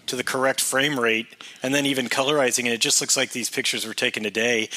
to 0.06 0.16
the 0.16 0.24
correct 0.24 0.60
frame 0.60 0.98
rate, 0.98 1.28
and 1.62 1.72
then 1.74 1.86
even 1.86 2.08
colorizing 2.08 2.66
it. 2.66 2.72
It 2.72 2.80
just 2.80 3.00
looks 3.00 3.16
like 3.16 3.30
these 3.30 3.48
pictures 3.48 3.86
were 3.86 3.94
taken 3.94 4.22
today. 4.24 4.68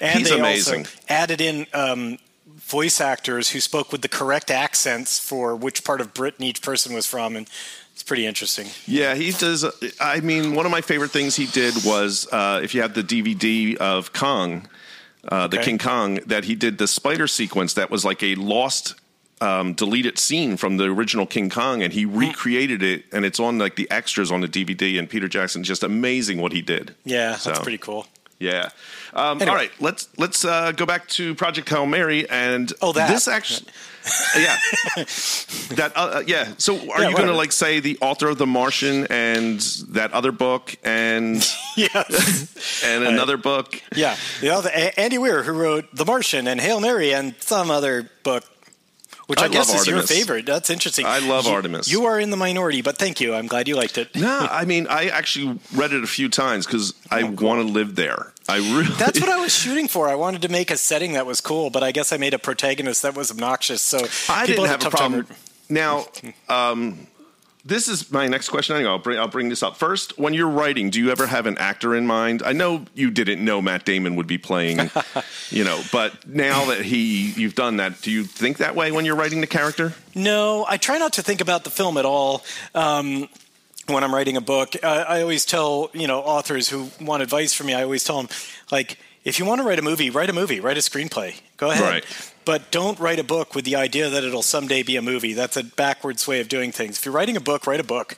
And 0.00 0.18
He's 0.20 0.28
they 0.30 0.38
amazing. 0.38 0.80
also 0.80 0.90
added 1.08 1.40
in. 1.40 1.66
Um, 1.72 2.18
Voice 2.58 3.00
actors 3.00 3.50
who 3.50 3.60
spoke 3.60 3.92
with 3.92 4.00
the 4.02 4.08
correct 4.08 4.50
accents 4.50 5.18
for 5.18 5.54
which 5.54 5.84
part 5.84 6.00
of 6.00 6.14
Britain 6.14 6.42
each 6.44 6.62
person 6.62 6.94
was 6.94 7.06
from, 7.06 7.36
and 7.36 7.46
it's 7.92 8.02
pretty 8.02 8.26
interesting. 8.26 8.66
Yeah, 8.86 9.14
he 9.14 9.30
does. 9.30 9.64
I 10.00 10.20
mean, 10.20 10.54
one 10.54 10.64
of 10.64 10.72
my 10.72 10.80
favorite 10.80 11.10
things 11.10 11.36
he 11.36 11.46
did 11.46 11.74
was 11.84 12.26
uh, 12.32 12.60
if 12.64 12.74
you 12.74 12.80
have 12.82 12.94
the 12.94 13.02
DVD 13.04 13.76
of 13.76 14.12
Kong, 14.14 14.68
uh, 15.28 15.46
the 15.46 15.56
Okay. 15.58 15.64
King 15.66 15.78
Kong, 15.78 16.18
that 16.26 16.44
he 16.44 16.54
did 16.54 16.78
the 16.78 16.86
spider 16.88 17.26
sequence 17.26 17.74
that 17.74 17.90
was 17.90 18.04
like 18.04 18.22
a 18.22 18.34
lost, 18.36 18.94
um, 19.40 19.74
deleted 19.74 20.18
scene 20.18 20.56
from 20.56 20.76
the 20.78 20.84
original 20.84 21.26
King 21.26 21.50
Kong, 21.50 21.82
and 21.82 21.92
he 21.92 22.02
Hmm. 22.04 22.16
recreated 22.18 22.82
it, 22.82 23.04
and 23.12 23.24
it's 23.24 23.38
on 23.40 23.58
like 23.58 23.76
the 23.76 23.90
extras 23.90 24.30
on 24.32 24.40
the 24.40 24.48
DVD. 24.48 24.98
And 24.98 25.08
Peter 25.10 25.28
Jackson, 25.28 25.62
just 25.64 25.82
amazing 25.82 26.40
what 26.40 26.52
he 26.52 26.62
did. 26.62 26.94
Yeah, 27.04 27.36
that's 27.44 27.58
pretty 27.60 27.78
cool. 27.78 28.06
Yeah. 28.38 28.68
Um, 29.14 29.40
Anyway. 29.40 29.50
All 29.50 29.56
right, 29.56 29.70
let's 29.80 30.08
let's 30.18 30.44
uh, 30.44 30.72
go 30.72 30.86
back 30.86 31.08
to 31.08 31.34
Project 31.34 31.68
Hail 31.68 31.86
Mary, 31.86 32.28
and 32.28 32.72
Oh, 32.82 32.92
that. 32.92 33.08
this 33.10 33.28
actually, 33.28 33.66
yeah, 34.36 34.56
that 35.76 35.92
uh, 35.96 36.00
uh, 36.18 36.22
yeah. 36.26 36.52
So, 36.58 36.74
are 36.92 37.02
Yeah, 37.02 37.08
you 37.10 37.16
going 37.16 37.28
to 37.28 37.34
like 37.34 37.52
say 37.52 37.80
the 37.80 37.98
author 38.00 38.28
of 38.28 38.38
The 38.38 38.46
Martian 38.46 39.06
and 39.10 39.60
that 39.90 40.12
other 40.12 40.32
book 40.32 40.76
and 40.84 41.36
Yes. 41.76 42.82
and 42.84 43.04
another 43.04 43.36
book? 43.36 43.80
yeah. 43.94 44.16
The 44.40 44.50
other, 44.50 44.70
A- 44.74 44.98
Andy 44.98 45.18
Weir, 45.18 45.42
who 45.42 45.52
wrote 45.52 45.84
The 45.94 46.04
Martian 46.04 46.46
and 46.48 46.60
Hail 46.60 46.80
Mary 46.80 47.12
and 47.14 47.34
some 47.40 47.70
other 47.70 48.10
book, 48.22 48.44
which 49.26 49.40
I, 49.40 49.46
I 49.46 49.48
guess 49.48 49.72
is 49.74 49.86
your 49.86 50.02
favorite. 50.02 50.46
That's 50.46 50.70
interesting. 50.70 51.06
I 51.06 51.18
love 51.18 51.46
You- 51.46 51.52
Artemis. 51.52 51.90
You 51.90 52.04
are 52.06 52.18
in 52.18 52.30
the 52.30 52.36
minority, 52.36 52.82
but 52.82 52.96
thank 52.98 53.20
you. 53.20 53.34
I'm 53.34 53.46
glad 53.46 53.68
you 53.68 53.76
liked 53.76 53.98
it. 53.98 54.14
No, 54.14 54.46
I 54.50 54.64
mean 54.64 54.86
I 54.88 55.06
actually 55.06 55.58
read 55.74 55.92
it 55.92 56.02
a 56.02 56.06
few 56.06 56.28
times 56.28 56.66
because 56.66 56.94
I 57.10 57.24
want 57.24 57.66
to 57.66 57.72
live 57.72 57.94
there. 57.96 58.32
I 58.48 58.58
really. 58.58 58.84
That's 58.98 59.20
what 59.20 59.28
I 59.28 59.40
was 59.40 59.54
shooting 59.54 59.88
for. 59.88 60.08
I 60.08 60.14
wanted 60.14 60.42
to 60.42 60.48
make 60.48 60.70
a 60.70 60.76
setting 60.76 61.14
that 61.14 61.26
was 61.26 61.40
cool, 61.40 61.70
but 61.70 61.82
I 61.82 61.92
guess 61.92 62.12
I 62.12 62.16
made 62.16 62.34
a 62.34 62.38
protagonist 62.38 63.02
that 63.02 63.16
was 63.16 63.30
obnoxious. 63.30 63.82
So 63.82 63.98
I 64.28 64.46
people 64.46 64.64
didn't 64.64 64.66
have 64.68 64.80
a 64.80 64.82
tough 64.84 64.94
time 64.94 65.12
problem. 65.24 65.36
Now, 65.68 66.06
um, 66.48 67.06
this 67.66 67.88
is 67.88 68.12
my 68.12 68.28
next 68.28 68.48
question. 68.48 68.76
Anyway, 68.76 68.90
I'll 68.90 68.98
bring, 68.98 69.18
I'll 69.18 69.28
bring 69.28 69.48
this 69.48 69.62
up 69.62 69.76
first. 69.76 70.16
When 70.18 70.34
you're 70.34 70.48
writing, 70.48 70.88
do 70.88 71.00
you 71.00 71.10
ever 71.10 71.26
have 71.26 71.46
an 71.46 71.58
actor 71.58 71.96
in 71.96 72.06
mind? 72.06 72.42
I 72.44 72.52
know 72.52 72.84
you 72.94 73.10
didn't 73.10 73.44
know 73.44 73.60
Matt 73.60 73.84
Damon 73.84 74.14
would 74.16 74.28
be 74.28 74.38
playing, 74.38 74.90
you 75.50 75.64
know, 75.64 75.82
but 75.90 76.26
now 76.28 76.66
that 76.66 76.82
he 76.82 77.32
you've 77.32 77.56
done 77.56 77.78
that, 77.78 78.00
do 78.02 78.12
you 78.12 78.24
think 78.24 78.58
that 78.58 78.76
way 78.76 78.92
when 78.92 79.04
you're 79.04 79.16
writing 79.16 79.40
the 79.40 79.46
character? 79.48 79.94
No, 80.14 80.64
I 80.68 80.76
try 80.76 80.98
not 80.98 81.14
to 81.14 81.22
think 81.22 81.40
about 81.40 81.64
the 81.64 81.70
film 81.70 81.98
at 81.98 82.04
all. 82.04 82.44
Um, 82.74 83.28
when 83.88 84.02
I'm 84.04 84.14
writing 84.14 84.36
a 84.36 84.40
book, 84.40 84.74
I, 84.84 85.02
I 85.02 85.22
always 85.22 85.44
tell 85.44 85.90
you 85.92 86.06
know 86.06 86.20
authors 86.20 86.68
who 86.68 86.90
want 87.00 87.22
advice 87.22 87.52
from 87.52 87.66
me. 87.66 87.74
I 87.74 87.82
always 87.82 88.04
tell 88.04 88.18
them 88.18 88.28
like, 88.70 88.98
if 89.26 89.38
you 89.38 89.44
want 89.44 89.60
to 89.60 89.66
write 89.66 89.78
a 89.78 89.82
movie, 89.82 90.08
write 90.08 90.30
a 90.30 90.32
movie, 90.32 90.60
write 90.60 90.78
a 90.78 90.80
screenplay. 90.80 91.34
Go 91.56 91.70
ahead, 91.70 91.82
Right. 91.82 92.04
but 92.44 92.70
don't 92.70 92.98
write 92.98 93.18
a 93.18 93.24
book 93.24 93.54
with 93.54 93.64
the 93.64 93.76
idea 93.76 94.08
that 94.08 94.22
it'll 94.24 94.42
someday 94.42 94.82
be 94.82 94.96
a 94.96 95.02
movie. 95.02 95.32
That's 95.34 95.56
a 95.56 95.64
backwards 95.64 96.26
way 96.28 96.40
of 96.40 96.48
doing 96.48 96.70
things. 96.72 96.96
If 96.98 97.04
you're 97.04 97.12
writing 97.14 97.36
a 97.36 97.40
book, 97.40 97.66
write 97.66 97.80
a 97.80 97.84
book. 97.84 98.16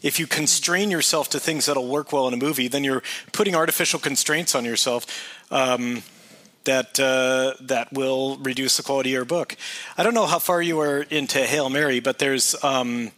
If 0.00 0.20
you 0.20 0.28
constrain 0.28 0.90
yourself 0.92 1.28
to 1.30 1.40
things 1.40 1.66
that'll 1.66 1.88
work 1.88 2.12
well 2.12 2.28
in 2.28 2.34
a 2.34 2.36
movie, 2.36 2.68
then 2.68 2.84
you're 2.84 3.02
putting 3.32 3.56
artificial 3.56 3.98
constraints 3.98 4.54
on 4.54 4.64
yourself. 4.64 5.04
Um, 5.50 6.02
that 6.64 7.00
uh, 7.00 7.54
that 7.62 7.90
will 7.92 8.36
reduce 8.36 8.76
the 8.76 8.82
quality 8.82 9.08
of 9.10 9.14
your 9.14 9.24
book. 9.24 9.56
I 9.96 10.02
don't 10.02 10.12
know 10.12 10.26
how 10.26 10.38
far 10.38 10.60
you 10.60 10.78
are 10.80 11.00
into 11.02 11.38
Hail 11.46 11.70
Mary, 11.70 11.98
but 11.98 12.18
there's 12.18 12.54
um, 12.62 13.10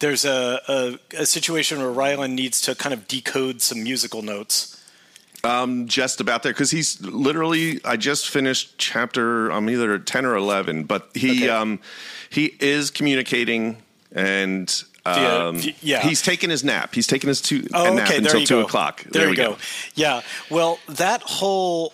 there's 0.00 0.24
a, 0.24 0.60
a, 0.68 0.98
a 1.22 1.26
situation 1.26 1.78
where 1.78 1.92
Ryland 1.92 2.34
needs 2.34 2.60
to 2.62 2.74
kind 2.74 2.92
of 2.92 3.06
decode 3.06 3.62
some 3.62 3.84
musical 3.84 4.20
notes. 4.20 4.81
Um, 5.44 5.88
just 5.88 6.20
about 6.20 6.44
there 6.44 6.52
because 6.52 6.70
he's 6.70 7.00
literally. 7.00 7.80
I 7.84 7.96
just 7.96 8.28
finished 8.30 8.78
chapter. 8.78 9.50
I'm 9.50 9.68
either 9.68 9.98
ten 9.98 10.24
or 10.24 10.36
eleven, 10.36 10.84
but 10.84 11.08
he 11.14 11.44
Okay. 11.44 11.48
um, 11.48 11.80
he 12.30 12.54
is 12.60 12.90
communicating 12.90 13.82
and. 14.12 14.72
Um, 15.04 15.58
v- 15.58 15.74
yeah. 15.82 15.98
he's 16.00 16.22
taking 16.22 16.48
his 16.48 16.62
nap. 16.62 16.94
He's 16.94 17.08
taking 17.08 17.26
his 17.26 17.40
two 17.40 17.66
Oh, 17.74 17.92
nap 17.92 18.08
okay, 18.08 18.20
there 18.20 18.36
until 18.36 18.44
two 18.46 18.60
go. 18.60 18.66
o'clock. 18.66 19.02
There, 19.10 19.24
we 19.24 19.30
you 19.30 19.36
go. 19.36 19.56
Yeah. 19.96 20.20
Well, 20.48 20.78
that 20.88 21.22
whole 21.22 21.92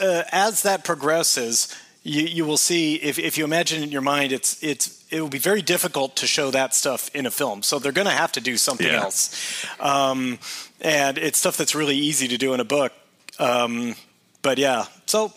uh, 0.00 0.22
as 0.30 0.62
that 0.62 0.84
progresses, 0.84 1.74
you, 2.04 2.22
you 2.22 2.44
will 2.44 2.56
see 2.56 2.94
if, 2.96 3.18
if 3.18 3.36
you 3.36 3.42
imagine 3.42 3.82
in 3.82 3.90
your 3.90 4.00
mind, 4.00 4.30
it's 4.30 4.62
it's 4.62 5.04
it 5.10 5.20
will 5.20 5.28
be 5.28 5.38
very 5.38 5.60
difficult 5.60 6.14
to 6.16 6.26
show 6.28 6.52
that 6.52 6.72
stuff 6.72 7.10
in 7.16 7.26
a 7.26 7.32
film. 7.32 7.64
So 7.64 7.80
they're 7.80 7.90
going 7.90 8.06
to 8.06 8.12
have 8.12 8.30
to 8.32 8.40
do 8.40 8.56
something 8.56 8.86
Yeah. 8.86 9.02
else, 9.02 9.66
um, 9.80 10.38
and 10.84 11.18
it's 11.18 11.38
stuff 11.38 11.56
that's 11.56 11.74
really 11.74 11.96
easy 11.96 12.28
to 12.28 12.36
do 12.38 12.54
in 12.54 12.60
a 12.60 12.64
book. 12.64 12.92
Um, 13.40 13.96
but 14.42 14.58
yeah, 14.58 14.84
so. 15.06 15.32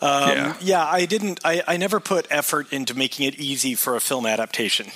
Um, 0.00 0.28
Yeah. 0.28 0.56
yeah. 0.60 0.84
I 0.84 1.06
didn't. 1.06 1.40
I, 1.44 1.62
I 1.66 1.76
never 1.78 1.98
put 1.98 2.26
effort 2.30 2.72
into 2.72 2.94
making 2.94 3.26
it 3.26 3.36
easy 3.40 3.74
for 3.74 3.96
a 3.96 4.00
film 4.00 4.26
adaptation. 4.26 4.86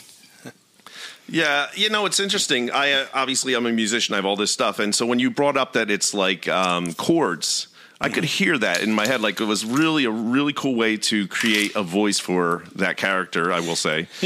Yeah, 1.31 1.67
you 1.75 1.91
know 1.91 2.07
it's 2.07 2.21
interesting. 2.21 2.71
I 2.71 2.93
uh, 2.93 3.07
obviously 3.13 3.53
I'm 3.55 3.67
a 3.67 3.73
musician. 3.73 4.15
I 4.15 4.17
have 4.17 4.25
all 4.25 4.37
this 4.37 4.51
stuff, 4.51 4.79
and 4.79 4.95
so 4.95 5.05
when 5.05 5.19
you 5.19 5.31
brought 5.31 5.59
up 5.59 5.75
that 5.75 5.91
it's 5.91 6.15
like 6.15 6.49
um, 6.49 6.95
chords, 6.95 7.68
I 8.01 8.09
could 8.11 8.25
hear 8.25 8.57
that 8.59 8.83
in 8.83 8.93
my 8.93 9.07
head. 9.07 9.21
Like 9.21 9.41
it 9.41 9.45
was 9.45 9.65
really 9.65 10.05
a 10.05 10.11
really 10.11 10.53
cool 10.53 10.77
way 10.77 10.97
to 10.99 11.27
create 11.27 11.75
a 11.75 11.83
voice 11.83 12.21
for 12.21 12.63
that 12.77 12.97
character. 12.97 13.53
I 13.53 13.61
will 13.61 13.77
say. 13.77 14.07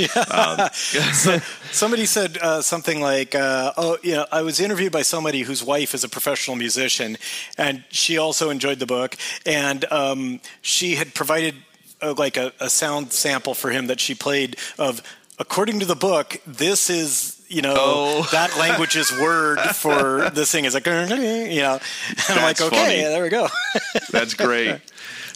Somebody 1.72 2.04
said 2.04 2.36
uh, 2.38 2.60
something 2.60 3.00
like, 3.00 3.34
uh, 3.34 3.72
"Oh, 3.76 3.98
you 4.02 4.12
know, 4.12 4.26
I 4.30 4.42
was 4.42 4.60
interviewed 4.60 4.92
by 4.92 5.02
somebody 5.02 5.40
whose 5.40 5.64
wife 5.64 5.94
is 5.94 6.04
a 6.04 6.08
professional 6.08 6.56
musician, 6.56 7.16
and 7.56 7.82
she 7.90 8.18
also 8.18 8.50
enjoyed 8.50 8.78
the 8.78 8.86
book, 8.86 9.16
and 9.46 9.84
um, 9.90 10.40
she 10.60 10.96
had 10.96 11.14
provided 11.14 11.54
uh, 12.02 12.14
like 12.18 12.36
a, 12.36 12.52
a 12.60 12.68
sound 12.68 13.12
sample 13.12 13.54
for 13.54 13.70
him 13.70 13.86
that 13.86 14.00
she 14.00 14.14
played 14.14 14.56
of." 14.78 15.02
According 15.38 15.80
to 15.80 15.86
the 15.86 15.96
book, 15.96 16.40
this 16.46 16.88
is 16.90 17.41
you 17.52 17.62
know 17.62 17.74
Oh. 17.76 18.28
that 18.32 18.56
language's 18.58 19.12
word 19.12 19.58
for 19.74 20.30
this 20.34 20.50
thing 20.50 20.64
is 20.64 20.74
like 20.74 20.86
you 20.86 20.92
know, 20.92 21.78
and 22.08 22.38
I'm 22.38 22.42
like, 22.42 22.60
okay, 22.60 22.76
funny. 22.76 23.00
there 23.02 23.22
we 23.22 23.28
go. 23.28 23.48
That's 24.10 24.34
great. 24.34 24.80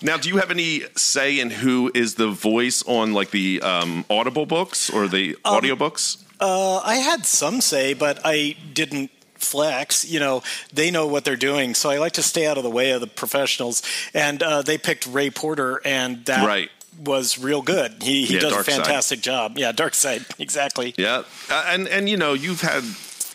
Now, 0.02 0.16
do 0.18 0.28
you 0.28 0.36
have 0.38 0.50
any 0.50 0.82
say 0.96 1.40
in 1.40 1.50
who 1.50 1.90
is 1.94 2.16
the 2.16 2.28
voice 2.28 2.82
on 2.86 3.12
like 3.14 3.30
the 3.30 3.62
um, 3.62 4.04
Audible 4.10 4.46
books 4.46 4.90
or 4.90 5.08
the 5.08 5.36
Um, 5.44 5.60
audiobooks? 5.60 6.18
Uh, 6.38 6.78
I 6.78 6.96
had 6.96 7.24
some 7.24 7.60
say, 7.62 7.94
but 7.94 8.20
I 8.22 8.56
didn't 8.74 9.10
flex. 9.36 10.04
You 10.04 10.20
know, 10.20 10.42
they 10.72 10.90
know 10.90 11.06
what 11.06 11.24
they're 11.24 11.34
doing, 11.50 11.74
so 11.74 11.88
I 11.88 11.96
like 11.98 12.12
to 12.12 12.22
stay 12.22 12.46
out 12.46 12.58
of 12.58 12.62
the 12.62 12.70
way 12.70 12.90
of 12.90 13.00
the 13.00 13.06
professionals. 13.06 13.82
And 14.12 14.42
uh, 14.42 14.60
they 14.62 14.76
picked 14.76 15.06
Ray 15.06 15.30
Porter, 15.30 15.80
and 15.84 16.24
that 16.26 16.46
Right. 16.46 16.70
Was 17.04 17.38
real 17.38 17.62
good. 17.62 18.02
He, 18.02 18.24
he 18.24 18.34
Yeah, 18.34 18.40
does 18.40 18.52
a 18.52 18.54
Dark 18.54 18.66
Side. 18.66 18.74
fantastic 18.76 19.20
job. 19.20 19.58
Yeah, 19.58 19.72
Dark 19.72 19.94
Side, 19.94 20.24
exactly. 20.38 20.94
Yeah, 20.96 21.22
uh, 21.50 21.64
and 21.68 21.86
and 21.88 22.08
you 22.08 22.16
know 22.16 22.32
you've 22.32 22.60
had 22.62 22.82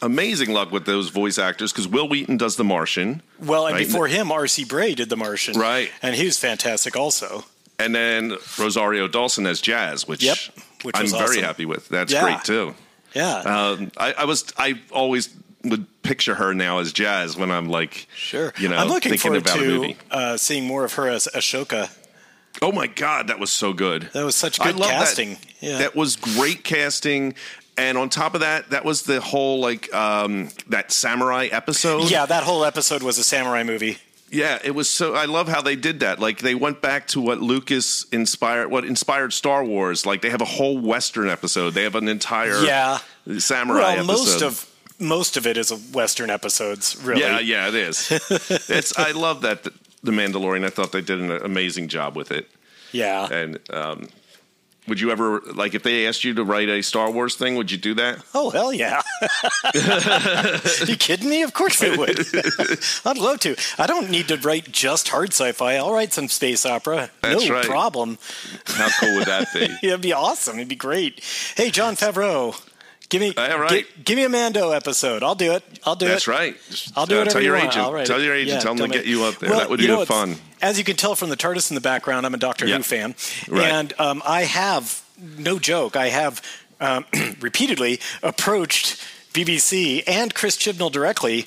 amazing 0.02 0.52
luck 0.52 0.71
with 0.71 0.86
those 0.86 1.10
voice 1.10 1.38
actors 1.38 1.71
because 1.71 1.88
Wil 1.88 2.08
Wheaton 2.10 2.38
does 2.38 2.56
The 2.56 2.63
Martian. 2.63 3.21
Well, 3.39 3.67
and 3.67 3.76
Right. 3.76 3.86
before 3.86 4.08
him, 4.08 4.32
R.C. 4.32 4.65
Bray 4.65 4.95
did 4.95 5.10
The 5.10 5.17
Martian, 5.17 5.60
Right. 5.60 5.91
And 6.02 6.15
he 6.15 6.26
was 6.26 6.38
fantastic 6.39 6.95
also. 6.95 7.45
And 7.78 7.93
then 7.93 8.38
Rosario 8.58 9.08
Dawson 9.08 9.45
as 9.45 9.62
Jazz, 9.62 10.08
which, 10.08 10.24
Yep, 10.24 10.38
which 10.84 10.95
I'm 10.97 11.08
very 11.08 11.41
happy 11.41 11.65
with. 11.65 11.88
That's 11.89 12.12
Yeah. 12.12 12.21
great 12.24 12.43
too. 12.43 12.74
Yeah, 13.13 13.38
Um, 13.39 13.91
I, 13.97 14.13
I 14.13 14.26
was 14.26 14.45
I 14.58 14.80
always 14.91 15.30
would 15.63 15.86
picture 16.02 16.34
her 16.36 16.54
now 16.56 16.80
as 16.80 16.91
Jazz 16.91 17.38
when 17.38 17.52
I'm 17.52 17.69
like, 17.69 18.08
sure. 18.15 18.54
you 18.58 18.69
know, 18.69 18.78
I'm 18.78 18.88
looking 18.88 19.12
thinking 19.12 19.43
forward 19.43 19.43
about 19.43 19.60
to 19.60 19.95
uh, 20.10 20.38
seeing 20.38 20.65
more 20.65 20.84
of 20.86 20.93
her 20.93 21.08
as 21.08 21.28
Ahsoka. 21.36 21.89
Oh 22.62 22.72
my 22.72 22.88
God, 22.88 23.28
that 23.28 23.40
was 23.40 23.52
so 23.52 23.74
good. 23.74 24.10
That 24.14 24.24
was 24.26 24.36
such 24.36 24.60
good 24.60 24.76
casting. 24.78 25.32
That. 25.36 25.46
Yeah. 25.62 25.78
that 25.80 25.96
was 25.96 26.16
great 26.16 26.64
casting. 26.64 27.36
And 27.78 27.98
on 27.98 28.10
top 28.10 28.34
of 28.36 28.42
that, 28.42 28.70
that 28.72 28.84
was 28.86 29.04
the 29.04 29.22
whole 29.22 29.60
like 29.60 29.94
um, 29.94 30.50
that 30.68 30.92
samurai 30.92 31.48
episode. 31.52 32.12
Yeah, 32.12 32.26
that 32.26 32.44
whole 32.44 32.66
episode 32.66 33.02
was 33.04 33.18
a 33.18 33.24
samurai 33.24 33.64
movie. 33.64 33.98
Yeah, 34.30 34.60
it 34.64 34.72
was 34.72 34.90
so. 34.90 35.14
I 35.16 35.26
love 35.26 35.48
how 35.50 35.62
they 35.62 35.76
did 35.76 36.02
that. 36.02 36.20
Like 36.20 36.40
they 36.40 36.56
went 36.56 36.82
back 36.82 37.08
to 37.10 37.22
what 37.22 37.42
Lucas 37.42 38.06
inspired, 38.12 38.70
what 38.70 38.86
inspired 38.86 39.34
Star 39.34 39.64
Wars. 39.66 40.06
Like 40.06 40.22
they 40.22 40.30
have 40.30 40.42
a 40.42 40.46
whole 40.46 40.78
Western 40.78 41.28
episode. 41.28 41.72
They 41.72 41.84
have 41.84 41.96
an 41.96 42.08
entire 42.08 42.64
Yeah. 42.64 43.00
samurai 43.40 43.80
Well, 43.80 43.92
episode. 43.92 44.08
most 44.08 44.42
of 44.42 44.68
most 45.00 45.36
of 45.36 45.48
it 45.48 45.58
is 45.58 45.72
a 45.72 45.76
Western 45.78 46.30
episodes, 46.30 46.96
really. 47.04 47.22
Yeah, 47.22 47.40
yeah, 47.40 47.68
it 47.70 47.76
is. 47.76 48.12
it's 48.70 48.98
I 48.98 49.12
love 49.12 49.42
that 49.42 49.68
the 50.04 50.12
Mandalorian. 50.12 50.66
I 50.66 50.70
thought 50.70 50.92
they 50.92 51.02
did 51.02 51.20
an 51.20 51.32
amazing 51.32 51.88
job 51.88 52.16
with 52.16 52.32
it. 52.32 52.50
Yeah. 52.92 53.28
And 53.32 53.60
um, 53.72 54.08
would 54.88 55.00
you 55.00 55.12
ever 55.12 55.42
like 55.54 55.76
if 55.76 55.84
they 55.84 56.08
asked 56.08 56.24
you 56.24 56.34
to 56.34 56.44
write 56.44 56.68
a 56.68 56.82
Star 56.82 57.12
Wars 57.12 57.36
thing? 57.36 57.56
Would 57.56 57.72
you 57.72 57.78
do 57.78 57.94
that? 57.94 58.24
Oh 58.34 58.50
hell 58.50 58.74
yeah! 58.74 59.02
you 60.88 60.96
kidding 60.98 61.30
me? 61.30 61.44
Of 61.44 61.54
course 61.54 61.84
I 61.84 61.96
would. 61.96 62.20
I'd 63.06 63.18
love 63.18 63.40
to. 63.42 63.56
I 63.78 63.86
don't 63.86 64.10
need 64.10 64.28
to 64.30 64.38
write 64.38 64.72
just 64.72 65.10
hard 65.10 65.30
sci-fi. 65.30 65.76
I'll 65.76 65.94
write 65.94 66.14
some 66.14 66.28
space 66.28 66.66
opera. 66.66 67.12
That's 67.22 67.48
no 67.48 67.56
right. 67.56 67.66
problem. 67.66 68.18
How 68.66 68.90
cool 69.00 69.18
would 69.18 69.28
that 69.28 69.54
be? 69.54 69.70
It'd 69.88 70.02
be 70.02 70.14
awesome. 70.14 70.56
It'd 70.56 70.68
be 70.68 70.76
great. 70.76 71.24
Hey, 71.56 71.70
Jon 71.70 71.96
Favreau, 71.96 72.60
give 73.12 73.21
me 73.21 73.34
All 73.38 73.60
right. 73.60 73.86
gi- 73.86 74.02
give 74.04 74.15
me 74.17 74.24
a 74.24 74.30
Mando 74.30 74.71
episode. 74.71 75.21
I'll 75.21 75.36
do 75.36 75.52
it. 75.52 75.63
I'll 75.86 75.95
do 75.95 76.08
That's 76.08 76.28
it. 76.28 76.32
That's 76.32 76.89
right. 76.89 76.91
I'll 76.97 77.06
do 77.06 77.15
Uh, 77.15 77.19
whatever 77.19 77.34
tell 77.34 77.41
you 77.41 77.47
your 77.50 77.58
want. 77.58 77.69
agent. 77.76 78.08
Tell 78.08 78.19
it. 78.19 78.24
your 78.26 78.34
agent. 78.36 78.50
Yeah, 78.56 78.60
tell 78.62 78.76
tell 78.76 78.88
to 78.88 78.93
get 78.93 79.06
you 79.06 79.24
up 79.26 79.38
there. 79.38 79.52
Well, 79.52 79.60
that 79.60 79.69
would 79.69 79.80
be 79.80 79.88
know, 79.88 80.04
fun. 80.06 80.38
As 80.63 80.80
you 80.80 80.84
can 80.84 80.95
tell 80.95 81.13
from 81.15 81.30
the 81.30 81.38
TARDIS 81.38 81.69
in 81.69 81.76
the 81.76 81.82
background, 81.82 82.26
I'm 82.26 82.34
a 82.34 82.38
Doctor 82.38 82.65
Yeah. 82.65 82.78
Who 82.78 82.84
fan, 82.84 83.13
Right. 83.47 83.63
and 83.71 83.93
um, 84.00 84.24
I 84.26 84.43
have 84.45 85.04
no 85.38 85.60
joke. 85.60 85.95
I 85.95 86.08
have 86.10 86.41
um, 86.80 87.06
repeatedly 87.39 88.00
approached 88.24 88.97
BBC 89.34 90.04
and 90.08 90.34
Chris 90.34 90.58
Chibnall 90.58 90.91
directly. 90.91 91.45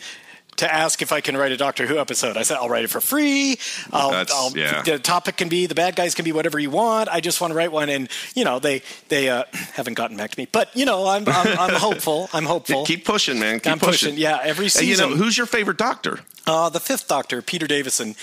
To 0.59 0.73
ask 0.73 1.03
if 1.03 1.11
I 1.13 1.21
can 1.21 1.37
write 1.37 1.51
a 1.53 1.57
Doctor 1.57 1.87
Who 1.87 1.99
episode, 1.99 2.37
I 2.37 2.43
said 2.43 2.57
I'll 2.59 2.69
write 2.69 2.85
it 2.85 2.89
for 2.91 3.01
free. 3.01 3.57
I'll, 3.93 4.25
I'll, 4.33 4.57
yeah. 4.57 4.83
The 4.83 4.99
topic 4.99 5.37
can 5.37 5.49
be 5.49 5.67
the 5.67 5.75
bad 5.75 5.97
guys 5.97 6.15
can 6.15 6.25
be 6.25 6.33
whatever 6.33 6.59
you 6.59 6.71
want. 6.71 7.09
I 7.09 7.21
just 7.21 7.41
want 7.41 7.51
to 7.51 7.57
write 7.57 7.73
one, 7.73 7.89
and 7.89 8.09
you 8.35 8.45
know 8.45 8.59
they 8.61 8.83
they 9.09 9.29
uh, 9.31 9.45
haven't 9.53 9.95
gotten 9.95 10.17
back 10.17 10.31
to 10.31 10.39
me, 10.39 10.47
but 10.51 10.75
you 10.77 10.85
know 10.87 11.07
I'm 11.09 11.27
I'm, 11.29 11.59
I'm 11.59 11.75
hopeful. 11.81 12.29
I'm 12.33 12.45
hopeful. 12.45 12.87
Keep 12.87 13.05
pushing, 13.05 13.41
man. 13.41 13.59
Keep 13.61 13.73
I'm 13.73 13.79
pushing. 13.81 14.17
Yeah, 14.17 14.39
every 14.43 14.65
Hey, 14.67 14.85
you 14.87 14.95
season. 14.95 15.11
know 15.11 15.17
who's 15.17 15.37
your 15.37 15.47
favorite 15.47 15.77
Doctor? 15.79 16.21
Uh, 16.47 16.69
the 16.69 16.81
fifth 16.81 17.09
Doctor, 17.09 17.41
Peter 17.41 17.67
Davison. 17.67 18.15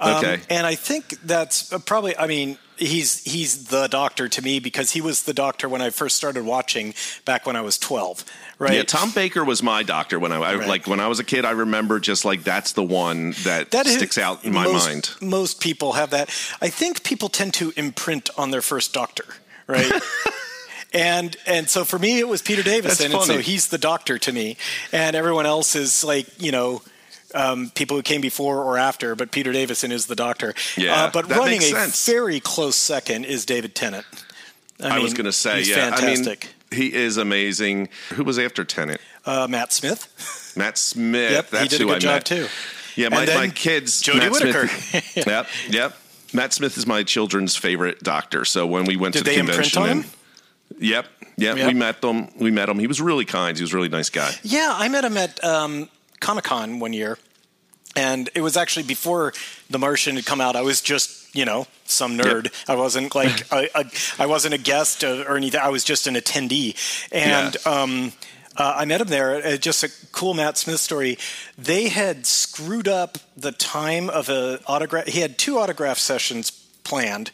Um, 0.00 0.16
Okay. 0.16 0.40
And 0.50 0.66
I 0.66 0.74
think 0.74 1.10
that's 1.24 1.72
probably. 1.84 2.16
I 2.16 2.26
mean, 2.26 2.58
he's 2.76 3.22
he's 3.24 3.66
the 3.66 3.86
Doctor 3.86 4.28
to 4.28 4.42
me 4.42 4.58
because 4.58 4.90
he 4.90 5.00
was 5.00 5.22
the 5.22 5.32
Doctor 5.32 5.68
when 5.68 5.80
I 5.80 5.90
first 5.90 6.16
started 6.16 6.44
watching 6.44 6.94
back 7.24 7.46
when 7.46 7.54
I 7.54 7.60
was 7.60 7.78
twelve. 7.78 8.24
Right. 8.58 8.72
Yeah, 8.74 8.82
Tom 8.82 9.12
Baker 9.12 9.44
was 9.44 9.62
my 9.62 9.84
doctor 9.84 10.18
when 10.18 10.32
I, 10.32 10.38
I 10.38 10.54
Right. 10.56 10.66
like 10.68 10.86
when 10.88 10.98
I 10.98 11.06
was 11.06 11.20
a 11.20 11.24
kid. 11.24 11.44
I 11.44 11.52
remember 11.52 12.00
just 12.00 12.24
like 12.24 12.42
that's 12.42 12.72
the 12.72 12.82
one 12.82 13.30
that, 13.44 13.70
That 13.70 13.86
is- 13.86 13.94
sticks 13.94 14.18
out 14.18 14.44
in 14.44 14.52
my 14.52 14.64
most, 14.64 14.86
mind. 14.88 15.10
Most 15.20 15.60
people 15.60 15.92
have 15.92 16.10
that. 16.10 16.28
I 16.60 16.68
think 16.70 17.04
people 17.04 17.28
tend 17.28 17.54
to 17.54 17.72
imprint 17.76 18.28
on 18.36 18.50
their 18.50 18.62
first 18.62 18.92
Doctor, 18.92 19.24
right? 19.68 19.92
and 20.92 21.36
and 21.46 21.68
so 21.68 21.84
for 21.84 21.98
me, 21.98 22.18
it 22.18 22.26
was 22.28 22.42
Peter 22.42 22.62
Davison, 22.64 23.12
and 23.12 23.22
so 23.22 23.38
he's 23.38 23.68
the 23.68 23.78
Doctor 23.78 24.18
to 24.18 24.32
me, 24.32 24.56
and 24.90 25.14
everyone 25.14 25.46
else 25.46 25.76
is 25.76 26.02
like 26.02 26.26
you 26.42 26.50
know. 26.50 26.82
Um, 27.34 27.70
people 27.74 27.96
who 27.96 28.02
came 28.02 28.20
before 28.22 28.62
or 28.64 28.78
after, 28.78 29.14
but 29.14 29.30
Peter 29.30 29.52
Davison 29.52 29.92
is 29.92 30.06
the 30.06 30.16
Doctor. 30.16 30.54
Yeah, 30.78 31.04
uh, 31.04 31.10
but 31.10 31.28
running 31.28 31.58
a 31.58 31.62
sense. 31.62 32.06
very 32.06 32.40
close 32.40 32.74
second 32.74 33.26
is 33.26 33.44
David 33.44 33.74
Tennant. 33.74 34.06
I, 34.80 34.88
I, 34.88 34.94
mean, 34.94 35.02
was 35.02 35.12
going 35.12 35.26
to 35.26 35.32
say, 35.32 35.58
he's 35.58 35.68
yeah, 35.68 35.90
fantastic. 35.90 36.54
I 36.72 36.74
mean, 36.74 36.90
he 36.90 36.94
is 36.96 37.18
amazing. 37.18 37.88
Who 38.14 38.24
was 38.24 38.38
after 38.38 38.64
Tennant? 38.64 39.00
uh, 39.26 39.46
Matt 39.48 39.72
Smith. 39.72 40.52
Matt 40.56 40.78
Smith. 40.78 41.32
Yep, 41.32 41.50
That's 41.50 41.62
he 41.64 41.68
did 41.68 41.80
a 41.82 41.84
good 41.84 42.00
job 42.00 42.14
met. 42.16 42.24
too. 42.24 42.46
Yeah, 42.96 43.10
my, 43.10 43.26
my 43.26 43.48
kids. 43.48 44.02
Jodie 44.02 44.18
Matt 44.18 44.32
Whittaker. 44.32 44.68
Smith, 44.68 45.16
yep, 45.26 45.46
yep. 45.68 45.96
Matt 46.32 46.52
Smith 46.52 46.76
is 46.76 46.86
my 46.86 47.02
children's 47.02 47.56
favorite 47.56 48.02
doctor. 48.02 48.44
So 48.44 48.66
when 48.66 48.84
we 48.86 48.96
went 48.96 49.14
Did 49.14 49.24
to 49.24 49.30
the 49.30 49.36
convention, 49.36 49.82
on 49.82 49.88
and- 49.88 50.04
yep, 50.78 51.06
yep, 51.36 51.56
Yep. 51.56 51.66
we 51.66 51.74
met 51.74 52.00
them. 52.00 52.28
We 52.38 52.50
met 52.50 52.68
him. 52.68 52.78
He 52.78 52.86
was 52.86 53.00
really 53.00 53.24
kind. 53.24 53.56
He 53.56 53.62
was 53.62 53.72
a 53.72 53.76
really 53.76 53.88
nice 53.88 54.10
guy. 54.10 54.32
Yeah, 54.42 54.72
I 54.74 54.88
met 54.88 55.04
him 55.04 55.16
at 55.16 55.42
um, 55.44 55.88
Comic 56.20 56.44
Con 56.44 56.80
one 56.80 56.92
year, 56.92 57.18
and 57.96 58.28
it 58.34 58.40
was 58.40 58.56
actually 58.56 58.84
before 58.84 59.32
The 59.70 59.78
Martian 59.78 60.16
had 60.16 60.26
come 60.26 60.40
out. 60.40 60.56
I 60.56 60.62
was 60.62 60.80
just, 60.80 61.34
you 61.34 61.44
know, 61.44 61.66
some 61.84 62.16
nerd. 62.18 62.52
I 62.68 62.76
wasn't 62.76 63.14
like 63.14 63.44
I 63.52 64.26
wasn't 64.26 64.54
a 64.54 64.58
guest 64.58 65.04
or 65.04 65.36
anything. 65.36 65.60
I 65.60 65.68
was 65.68 65.84
just 65.84 66.06
an 66.06 66.14
attendee, 66.14 66.76
and. 67.12 67.56
Um, 67.66 68.12
uh, 68.58 68.74
I 68.78 68.86
met 68.86 69.00
him 69.00 69.06
there. 69.06 69.36
Uh, 69.36 69.56
just 69.56 69.84
a 69.84 69.90
cool 70.10 70.34
Matt 70.34 70.58
Smith 70.58 70.80
story. 70.80 71.16
They 71.56 71.88
had 71.88 72.26
screwed 72.26 72.88
up 72.88 73.16
the 73.36 73.52
time 73.52 74.10
of 74.10 74.28
a 74.28 74.58
autograph. 74.66 75.06
He 75.06 75.20
had 75.20 75.38
two 75.38 75.60
autograph 75.60 75.96
sessions 75.96 76.50
planned, 76.82 77.30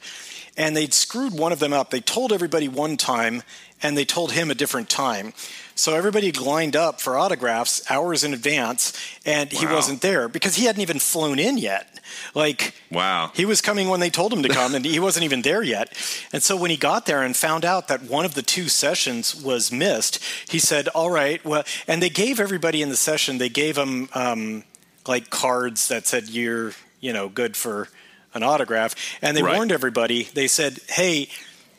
and 0.55 0.77
they'd 0.77 0.93
screwed 0.93 1.33
one 1.33 1.51
of 1.51 1.61
them 1.61 1.73
up. 1.73 1.89
They 1.89 2.01
told 2.01 2.31
everybody 2.31 2.69
one 2.69 2.99
time, 2.99 3.43
and 3.83 3.97
they 3.97 4.05
told 4.05 4.33
him 4.33 4.51
a 4.51 4.55
different 4.55 4.91
time. 4.91 5.33
So 5.77 5.95
everybody 5.95 6.31
lined 6.31 6.77
up 6.77 7.01
for 7.01 7.19
autographs 7.19 7.83
hours 7.91 8.23
in 8.23 8.33
advance, 8.33 8.93
and 9.27 9.51
he 9.51 9.67
wasn't 9.67 10.03
there 10.03 10.29
because 10.29 10.55
he 10.55 10.67
hadn't 10.67 10.83
even 10.83 11.01
flown 11.01 11.39
in 11.41 11.59
yet. 11.59 11.99
Like, 12.33 12.75
Wow. 12.93 13.33
he 13.35 13.45
was 13.45 13.61
coming 13.61 13.89
when 13.89 13.99
they 13.99 14.11
told 14.11 14.33
him 14.33 14.43
to 14.45 14.49
come, 14.49 14.75
and 14.77 14.85
he 14.85 15.01
wasn't 15.01 15.25
even 15.25 15.43
there 15.43 15.63
yet. 15.65 15.93
And 16.33 16.43
so 16.43 16.55
when 16.57 16.71
he 16.71 16.77
got 16.77 17.07
there 17.07 17.23
and 17.23 17.37
found 17.37 17.65
out 17.65 17.89
that 17.89 18.03
one 18.03 18.25
of 18.25 18.35
the 18.35 18.43
two 18.43 18.69
sessions 18.69 19.35
was 19.35 19.73
missed, 19.73 20.21
he 20.49 20.61
said, 20.61 20.87
"All 20.89 21.11
right, 21.11 21.45
well." 21.45 21.65
And 21.89 22.01
they 22.01 22.11
gave 22.11 22.39
everybody 22.39 22.81
in 22.81 22.89
the 22.89 22.97
session 22.97 23.39
they 23.39 23.49
gave 23.49 23.77
him 23.77 24.09
um, 24.15 24.63
like 25.09 25.29
cards 25.31 25.89
that 25.89 26.07
said 26.07 26.29
you're 26.29 26.73
you 27.01 27.13
know 27.13 27.29
good 27.29 27.57
for 27.57 27.89
an 28.33 28.43
autograph, 28.45 28.95
and 29.23 29.37
they 29.37 29.43
Right. 29.43 29.57
warned 29.57 29.73
everybody. 29.73 30.29
They 30.35 30.47
said, 30.47 30.79
"Hey." 30.89 31.29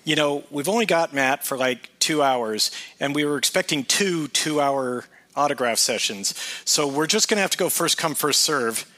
You 0.05 0.15
know, 0.15 0.43
we've 0.51 0.69
only 0.69 0.85
got 0.85 1.13
Matt 1.13 1.43
for 1.43 1.57
like 1.57 1.89
two 1.99 2.23
hours, 2.23 2.71
and 2.99 3.13
we 3.13 3.25
were 3.25 3.37
expecting 3.37 3.83
two 3.83 4.27
two-hour 4.29 5.03
autograph 5.35 5.79
sessions. 5.79 6.33
So 6.63 6.87
we're 6.87 7.07
just 7.07 7.27
going 7.27 7.37
to 7.37 7.41
have 7.41 7.51
to 7.51 7.57
go 7.57 7.67
first 7.69 7.97
come, 7.97 8.15
first 8.15 8.39
serve. 8.39 8.89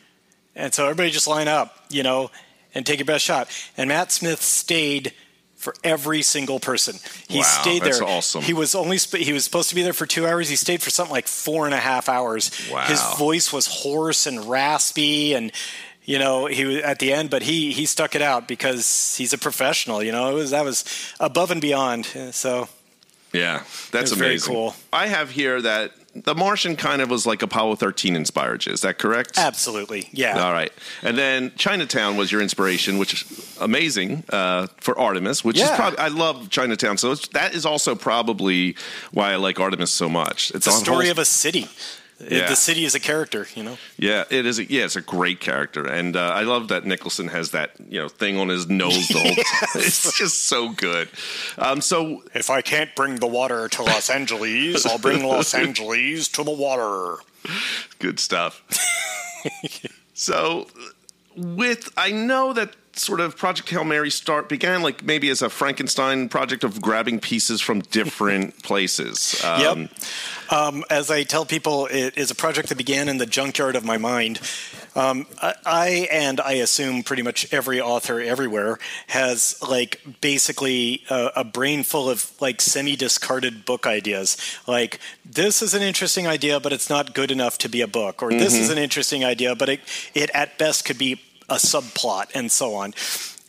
And 0.55 0.73
so 0.73 0.83
everybody 0.83 1.09
just 1.09 1.27
line 1.27 1.47
up, 1.47 1.75
you 1.89 2.03
know, 2.03 2.29
and 2.75 2.85
take 2.85 2.99
your 2.99 3.05
best 3.05 3.23
shot. 3.25 3.49
And 3.77 3.87
Matt 3.87 4.11
Smith 4.11 4.41
stayed 4.41 5.13
for 5.55 5.73
every 5.83 6.21
single 6.21 6.59
person. 6.59 6.95
He 7.27 7.39
Wow, 7.39 7.43
stayed 7.43 7.81
that's 7.81 7.99
there. 7.99 8.07
awesome. 8.07 8.43
He 8.43 8.53
was 8.53 8.75
only 8.75 8.99
sp- 9.01 9.17
he 9.25 9.33
was 9.33 9.43
supposed 9.43 9.69
to 9.69 9.75
be 9.75 9.81
there 9.81 9.93
for 9.93 10.05
two 10.05 10.27
hours. 10.27 10.49
He 10.49 10.55
stayed 10.55 10.83
for 10.83 10.91
something 10.91 11.11
like 11.11 11.27
four 11.27 11.65
and 11.65 11.73
a 11.73 11.79
half 11.79 12.09
hours. 12.09 12.51
Wow. 12.71 12.81
His 12.85 13.01
voice 13.17 13.51
was 13.51 13.65
hoarse 13.65 14.27
and 14.27 14.45
raspy, 14.47 15.33
and 15.33 15.51
you 16.07 16.17
know 16.17 16.47
he 16.47 16.65
was 16.65 16.77
at 16.83 16.97
the 16.99 17.13
end, 17.13 17.29
but 17.29 17.43
he 17.43 17.71
he 17.71 17.85
stuck 17.85 18.15
it 18.15 18.21
out 18.23 18.47
because 18.47 19.15
he's 19.19 19.33
a 19.33 19.37
professional. 19.37 20.01
You 20.01 20.11
know, 20.11 20.31
it 20.31 20.33
was 20.33 20.49
that 20.51 20.65
was 20.65 20.83
above 21.19 21.51
and 21.51 21.61
beyond. 21.61 22.05
So 22.31 22.67
Yeah, 23.33 23.63
that's 23.91 24.11
It 24.11 24.17
very 24.17 24.31
amazing. 24.31 24.53
cool. 24.53 24.73
I 24.91 25.07
have 25.07 25.29
here 25.31 25.61
that 25.61 25.91
The 26.15 26.33
Martian 26.33 26.75
kind 26.77 27.01
of 27.03 27.09
was 27.11 27.25
like 27.27 27.43
Apollo 27.43 27.75
13 27.75 28.15
inspired 28.15 28.65
you. 28.65 28.71
Is 28.73 28.81
that 28.81 28.97
correct? 28.97 29.37
absolutely, 29.37 30.07
yeah. 30.13 30.41
All 30.43 30.53
right. 30.53 30.71
And 31.03 31.15
then 31.17 31.51
Chinatown 31.57 32.17
was 32.17 32.31
your 32.31 32.41
inspiration, 32.41 32.97
which 32.97 33.13
is 33.13 33.57
amazing 33.61 34.23
uh, 34.31 34.65
for 34.79 34.97
Artemis, 34.97 35.43
which 35.43 35.59
is 35.59 35.69
probably, 35.71 35.99
I 35.99 36.07
love 36.07 36.49
Chinatown. 36.49 36.97
So 36.97 37.11
it's, 37.11 37.27
that 37.39 37.53
is 37.53 37.65
also 37.65 37.93
probably 37.95 38.75
why 39.11 39.33
I 39.33 39.35
like 39.35 39.59
Artemis 39.59 39.91
so 39.91 40.07
much. 40.09 40.51
It's 40.55 40.65
a 40.67 40.71
story 40.71 41.05
whole- 41.05 41.11
of 41.11 41.19
a 41.19 41.25
city. 41.25 41.67
Yeah. 42.19 42.49
The 42.49 42.55
city 42.55 42.83
is 42.83 42.95
a 42.95 42.99
character, 42.99 43.45
you 43.55 43.61
know. 43.63 43.77
Yeah, 43.97 44.23
it 44.31 44.45
is. 44.47 44.57
A, 44.57 44.65
yeah, 44.71 44.85
it's 44.85 44.95
a 44.95 45.01
great 45.01 45.39
character, 45.39 45.85
and 45.85 46.15
uh, 46.15 46.31
I 46.33 46.41
love 46.41 46.69
that 46.69 46.83
Nicholson 46.83 47.27
has 47.27 47.51
that 47.51 47.71
you 47.89 47.99
know 47.99 48.09
thing 48.09 48.39
on 48.39 48.47
his 48.49 48.67
nose 48.67 49.07
the 49.09 49.19
whole 49.19 49.35
time. 49.35 49.67
It's 49.75 50.17
just 50.17 50.45
so 50.45 50.69
good. 50.69 51.09
Um, 51.59 51.79
so 51.79 52.23
If 52.33 52.49
I 52.49 52.61
can't 52.61 52.89
bring 52.95 53.17
the 53.17 53.27
water 53.27 53.67
to 53.69 53.83
Los 53.83 54.09
Angeles, 54.09 54.85
I'll 54.85 54.97
bring 54.97 55.23
Los 55.23 55.53
Angeles 55.65 56.27
to 56.29 56.43
the 56.43 56.51
water. 56.51 57.21
good 57.99 58.19
stuff. 58.19 58.63
so 60.13 60.67
with 61.35 61.89
I 61.97 62.11
know 62.11 62.51
that 62.53 62.75
sort 62.99 63.19
of 63.19 63.37
Project 63.37 63.69
Hail 63.69 63.83
Mary 63.83 64.09
start 64.09 64.49
began 64.49 64.81
like 64.81 65.03
maybe 65.03 65.29
as 65.29 65.41
a 65.41 65.49
Frankenstein 65.49 66.29
project 66.29 66.63
of 66.63 66.81
grabbing 66.81 67.19
pieces 67.19 67.61
from 67.61 67.81
different 67.81 68.63
places. 68.63 69.43
Um, 69.43 69.57
Yep. 69.67 69.89
Um, 70.49 70.85
as 70.89 71.11
I 71.11 71.23
tell 71.23 71.45
people, 71.45 71.87
it 71.87 72.17
is 72.17 72.31
a 72.31 72.35
project 72.35 72.69
that 72.69 72.77
began 72.77 73.09
in 73.09 73.17
the 73.17 73.25
junkyard 73.25 73.75
of 73.75 73.83
my 73.83 73.97
mind. 73.97 74.39
Um, 74.95 75.27
I, 75.41 75.53
I 75.65 75.87
and 76.11 76.39
I 76.39 76.53
assume 76.53 77.03
pretty 77.03 77.21
much 77.21 77.53
every 77.53 77.81
author 77.81 78.19
everywhere 78.21 78.79
has 79.07 79.61
like 79.61 80.01
basically 80.21 81.03
a, 81.09 81.31
a 81.37 81.43
brain 81.43 81.83
full 81.83 82.09
of 82.09 82.31
like 82.39 82.61
semi-discarded 82.61 83.65
book 83.65 83.85
ideas. 83.85 84.37
Like 84.67 84.99
this 85.25 85.61
is 85.61 85.73
an 85.73 85.81
interesting 85.81 86.27
idea, 86.27 86.59
but 86.59 86.71
it's 86.73 86.89
not 86.89 87.13
good 87.13 87.29
enough 87.29 87.57
to 87.59 87.69
be 87.69 87.81
a 87.81 87.87
book, 87.87 88.23
or 88.23 88.31
this 88.31 88.55
is 88.55 88.69
an 88.69 88.77
interesting 88.77 89.25
idea, 89.25 89.53
but 89.53 89.69
it 89.69 89.81
it 90.15 90.29
at 90.33 90.57
best 90.57 90.85
could 90.85 90.97
be 90.97 91.21
a 91.49 91.55
subplot, 91.55 92.31
and 92.35 92.51
so 92.51 92.75
on. 92.75 92.93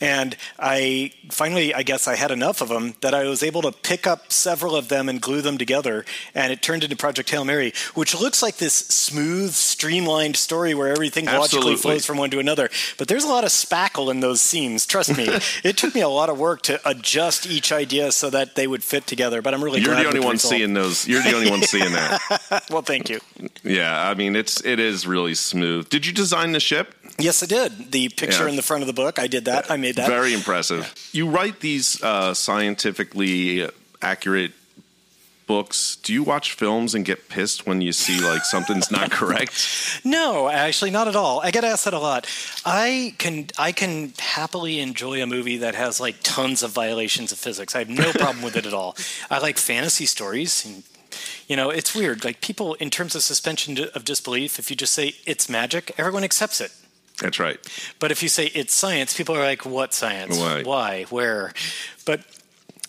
And 0.00 0.36
I 0.58 1.12
finally, 1.30 1.74
I 1.74 1.82
guess 1.82 2.06
I 2.06 2.14
had 2.14 2.30
enough 2.30 2.60
of 2.60 2.68
them 2.68 2.94
that 3.00 3.14
I 3.14 3.24
was 3.24 3.42
able 3.42 3.62
to 3.62 3.72
pick 3.72 4.06
up 4.06 4.30
several 4.30 4.76
of 4.76 4.88
them 4.88 5.08
and 5.08 5.20
glue 5.20 5.40
them 5.40 5.58
together. 5.58 6.04
And 6.34 6.52
it 6.52 6.62
turned 6.62 6.84
into 6.84 6.94
Project 6.94 7.30
Hail 7.30 7.44
Mary, 7.44 7.72
which 7.94 8.18
looks 8.18 8.40
like 8.40 8.58
this 8.58 8.74
smooth, 8.74 9.52
streamlined 9.52 10.36
story 10.36 10.72
where 10.74 10.88
everything 10.92 11.26
Absolutely. 11.26 11.72
logically 11.72 11.76
flows 11.76 12.06
from 12.06 12.16
one 12.16 12.30
to 12.30 12.38
another. 12.38 12.70
But 12.96 13.08
there's 13.08 13.24
a 13.24 13.28
lot 13.28 13.42
of 13.42 13.50
spackle 13.50 14.10
in 14.10 14.20
those 14.20 14.40
seams. 14.40 14.86
Trust 14.86 15.16
me. 15.16 15.28
it 15.64 15.76
took 15.76 15.94
me 15.94 16.00
a 16.00 16.08
lot 16.08 16.30
of 16.30 16.38
work 16.38 16.62
to 16.62 16.80
adjust 16.88 17.46
each 17.46 17.72
idea 17.72 18.12
so 18.12 18.30
that 18.30 18.54
they 18.54 18.68
would 18.68 18.84
fit 18.84 19.06
together. 19.06 19.42
But 19.42 19.52
I'm 19.52 19.64
really 19.64 19.80
You're 19.80 19.96
the 19.96 20.06
only 20.06 20.20
one 20.20 20.32
result. 20.32 20.54
seeing 20.54 20.74
those. 20.74 21.08
You're 21.08 21.22
the 21.22 21.34
only 21.34 21.50
one 21.50 21.62
seeing 21.62 21.92
that. 21.92 22.20
Well, 22.70 22.82
thank 22.82 23.08
you. 23.08 23.20
Yeah, 23.62 24.08
I 24.08 24.14
mean 24.14 24.36
it's 24.36 24.64
it 24.64 24.78
is 24.78 25.06
really 25.06 25.34
smooth. 25.34 25.88
Did 25.88 26.06
you 26.06 26.12
design 26.12 26.52
the 26.52 26.60
ship? 26.60 26.94
Yes, 27.18 27.42
I 27.42 27.46
did. 27.46 27.90
The 27.92 28.08
picture 28.10 28.44
Yeah. 28.44 28.50
in 28.50 28.56
the 28.56 28.62
front 28.62 28.82
of 28.82 28.86
the 28.86 28.92
book, 28.92 29.18
I 29.18 29.26
did 29.26 29.44
that. 29.46 29.70
I 29.70 29.76
made 29.76 29.96
that. 29.96 30.06
Very 30.08 30.32
impressive. 30.32 30.94
You 31.12 31.28
write 31.28 31.60
these 31.60 32.00
uh, 32.02 32.32
scientifically 32.34 33.68
accurate 34.00 34.52
books. 35.46 35.96
Do 36.02 36.12
you 36.12 36.22
watch 36.22 36.52
films 36.52 36.94
and 36.94 37.04
get 37.04 37.28
pissed 37.28 37.66
when 37.66 37.80
you 37.80 37.90
see 37.92 38.20
like 38.20 38.44
something's 38.44 38.90
not 38.90 39.10
correct? 39.20 40.00
No, 40.04 40.48
actually, 40.48 40.90
not 40.90 41.08
at 41.08 41.16
all. 41.16 41.40
I 41.40 41.50
get 41.50 41.64
asked 41.64 41.86
that 41.86 41.94
a 41.94 41.98
lot. 41.98 42.26
I 42.64 43.14
can 43.18 43.46
I 43.58 43.72
can 43.72 44.12
happily 44.18 44.78
enjoy 44.78 45.22
a 45.22 45.26
movie 45.26 45.56
that 45.58 45.74
has 45.74 46.00
like 46.00 46.16
tons 46.22 46.62
of 46.62 46.70
violations 46.70 47.32
of 47.32 47.38
physics. 47.38 47.74
I 47.74 47.78
have 47.80 47.88
no 47.88 48.12
problem 48.22 48.42
with 48.44 48.56
it 48.56 48.66
at 48.66 48.74
all. 48.74 48.94
I 49.30 49.38
like 49.38 49.56
fantasy 49.58 50.06
stories. 50.06 50.64
And, 50.66 50.82
you 51.48 51.56
know, 51.56 51.70
it's 51.70 51.94
weird. 51.94 52.24
Like 52.24 52.42
people, 52.42 52.74
in 52.74 52.90
terms 52.90 53.14
of 53.16 53.22
suspension 53.22 53.78
of 53.94 54.04
disbelief, 54.04 54.58
if 54.58 54.70
you 54.70 54.76
just 54.76 54.92
say 54.92 55.14
it's 55.26 55.48
magic, 55.48 55.92
everyone 55.98 56.22
accepts 56.24 56.60
it. 56.60 56.70
That's 57.20 57.38
right. 57.40 57.58
But 57.98 58.10
if 58.12 58.22
you 58.22 58.28
say 58.28 58.46
it's 58.46 58.72
science, 58.74 59.16
people 59.16 59.34
are 59.36 59.42
like, 59.42 59.64
"What 59.66 59.92
science? 59.94 60.38
Why? 60.38 60.62
Why? 60.62 61.02
Where?" 61.10 61.52
But 62.04 62.20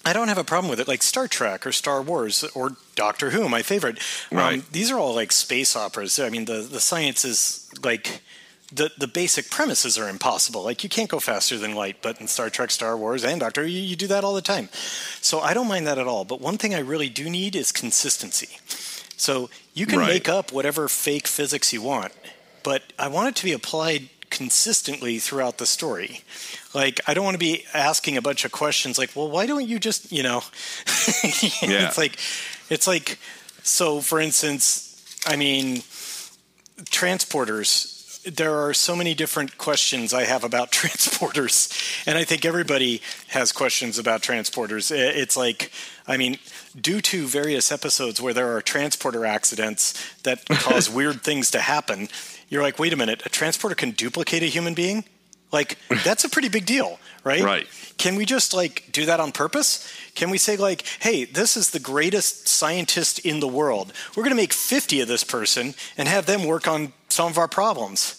I 0.06 0.14
don't 0.14 0.28
have 0.28 0.38
a 0.38 0.44
problem 0.44 0.70
with 0.70 0.80
it. 0.80 0.88
Like 0.88 1.02
Star 1.04 1.28
Trek 1.28 1.66
or 1.66 1.72
Star 1.72 2.02
Wars 2.02 2.44
or 2.56 2.78
Doctor 2.96 3.32
Who, 3.32 3.50
my 3.50 3.62
favorite. 3.64 3.98
Um, 4.32 4.38
Right. 4.38 4.72
these 4.72 4.92
are 4.92 5.00
all 5.00 5.16
like 5.16 5.32
space 5.32 5.76
operas. 5.76 6.20
I 6.20 6.30
mean, 6.30 6.46
the 6.46 6.62
the 6.62 6.80
science 6.80 7.26
is 7.26 7.70
like. 7.84 8.22
The, 8.72 8.92
the 9.00 9.08
basic 9.08 9.50
premises 9.50 9.98
are 9.98 10.08
impossible. 10.08 10.62
Like 10.64 10.84
you 10.84 10.90
can't 10.92 11.10
go 11.10 11.20
faster 11.20 11.58
than 11.58 11.74
light, 11.74 12.04
but 12.04 12.22
in 12.22 12.28
Star 12.28 12.52
Trek, 12.52 12.70
Star 12.70 12.96
Wars, 12.96 13.24
and 13.26 13.40
Doctor, 13.40 13.66
you, 13.66 13.80
you 13.82 13.96
do 13.96 14.06
that 14.06 14.24
all 14.24 14.36
the 14.36 14.44
time. 14.44 14.70
So 15.22 15.40
I 15.40 15.56
don't 15.56 15.68
mind 15.68 15.88
that 15.88 15.98
at 15.98 16.06
all. 16.06 16.24
But 16.24 16.40
one 16.40 16.60
thing 16.60 16.76
I 16.76 16.80
really 16.82 17.10
do 17.10 17.32
need 17.32 17.56
is 17.56 17.72
consistency. 17.72 18.60
So 19.18 19.50
you 19.74 19.88
can 19.88 19.98
Right. 19.98 20.10
make 20.10 20.30
up 20.30 20.52
whatever 20.52 20.88
fake 20.88 21.26
physics 21.28 21.74
you 21.74 21.82
want, 21.82 22.12
but 22.62 22.84
I 23.00 23.08
want 23.08 23.30
it 23.30 23.36
to 23.38 23.44
be 23.44 23.54
applied 23.54 24.10
consistently 24.40 25.20
throughout 25.20 25.58
the 25.58 25.66
story. 25.66 26.22
Like 26.74 27.02
I 27.06 27.14
don't 27.14 27.26
want 27.26 27.36
to 27.36 27.46
be 27.52 27.66
asking 27.74 28.16
a 28.16 28.22
bunch 28.22 28.46
of 28.46 28.54
questions 28.54 28.98
like, 28.98 29.14
"Well, 29.14 29.30
why 29.30 29.46
don't 29.46 29.68
you 29.68 29.80
just, 29.80 30.14
you 30.14 30.24
know?" 30.24 30.44
Yeah. 31.62 31.88
It's 31.88 31.98
like 31.98 32.18
it's 32.70 32.88
like 32.88 33.20
so 33.64 34.00
for 34.00 34.22
instance, 34.22 34.64
I 35.28 35.36
mean 35.36 35.84
transporters 36.86 38.00
there 38.24 38.56
are 38.66 38.74
so 38.74 38.96
many 38.96 39.14
different 39.14 39.58
questions 39.58 40.14
I 40.14 40.24
have 40.24 40.44
about 40.44 40.72
transporters, 40.80 41.60
and 42.06 42.18
I 42.18 42.24
think 42.24 42.46
everybody 42.46 43.02
has 43.30 43.52
questions 43.52 43.98
about 43.98 44.22
transporters. 44.22 44.92
It's 44.92 45.38
like, 45.38 45.72
I 46.08 46.18
mean, 46.18 46.38
due 46.80 47.02
to 47.02 47.28
various 47.28 47.72
episodes 47.72 48.22
where 48.22 48.34
there 48.34 48.56
are 48.56 48.62
transporter 48.62 49.26
accidents 49.26 49.94
that 50.24 50.46
cause 50.48 50.90
weird 51.00 51.22
things 51.22 51.50
to 51.52 51.60
happen, 51.60 52.10
you're 52.50 52.64
like, 52.64 52.80
wait 52.80 52.94
a 52.94 52.98
minute, 52.98 53.22
a 53.26 53.30
transporter 53.30 53.76
can 53.76 53.92
duplicate 53.92 54.44
a 54.44 54.48
human 54.48 54.74
being? 54.74 55.06
Like, 55.52 55.78
that's 56.04 56.24
a 56.24 56.30
pretty 56.30 56.50
big 56.50 56.66
deal, 56.66 57.00
right? 57.24 57.42
Right. 57.42 57.68
Can 57.98 58.16
we 58.16 58.26
just 58.26 58.54
like 58.54 58.90
do 58.92 59.06
that 59.06 59.20
on 59.20 59.32
purpose? 59.32 59.92
Can 60.16 60.30
we 60.30 60.38
say 60.38 60.58
like, 60.58 60.86
hey, 61.00 61.26
this 61.26 61.58
is 61.58 61.72
the 61.72 61.80
greatest 61.80 62.48
scientist 62.48 63.20
in 63.20 63.40
the 63.40 63.48
world. 63.48 63.94
We're 64.16 64.24
going 64.24 64.36
to 64.36 64.42
make 64.42 64.54
50 64.54 65.02
of 65.02 65.08
this 65.08 65.24
person 65.24 65.74
and 65.98 66.08
have 66.08 66.26
them 66.26 66.46
work 66.46 66.68
on 66.68 66.94
some 67.10 67.30
of 67.30 67.38
our 67.38 67.48
problems. 67.48 68.16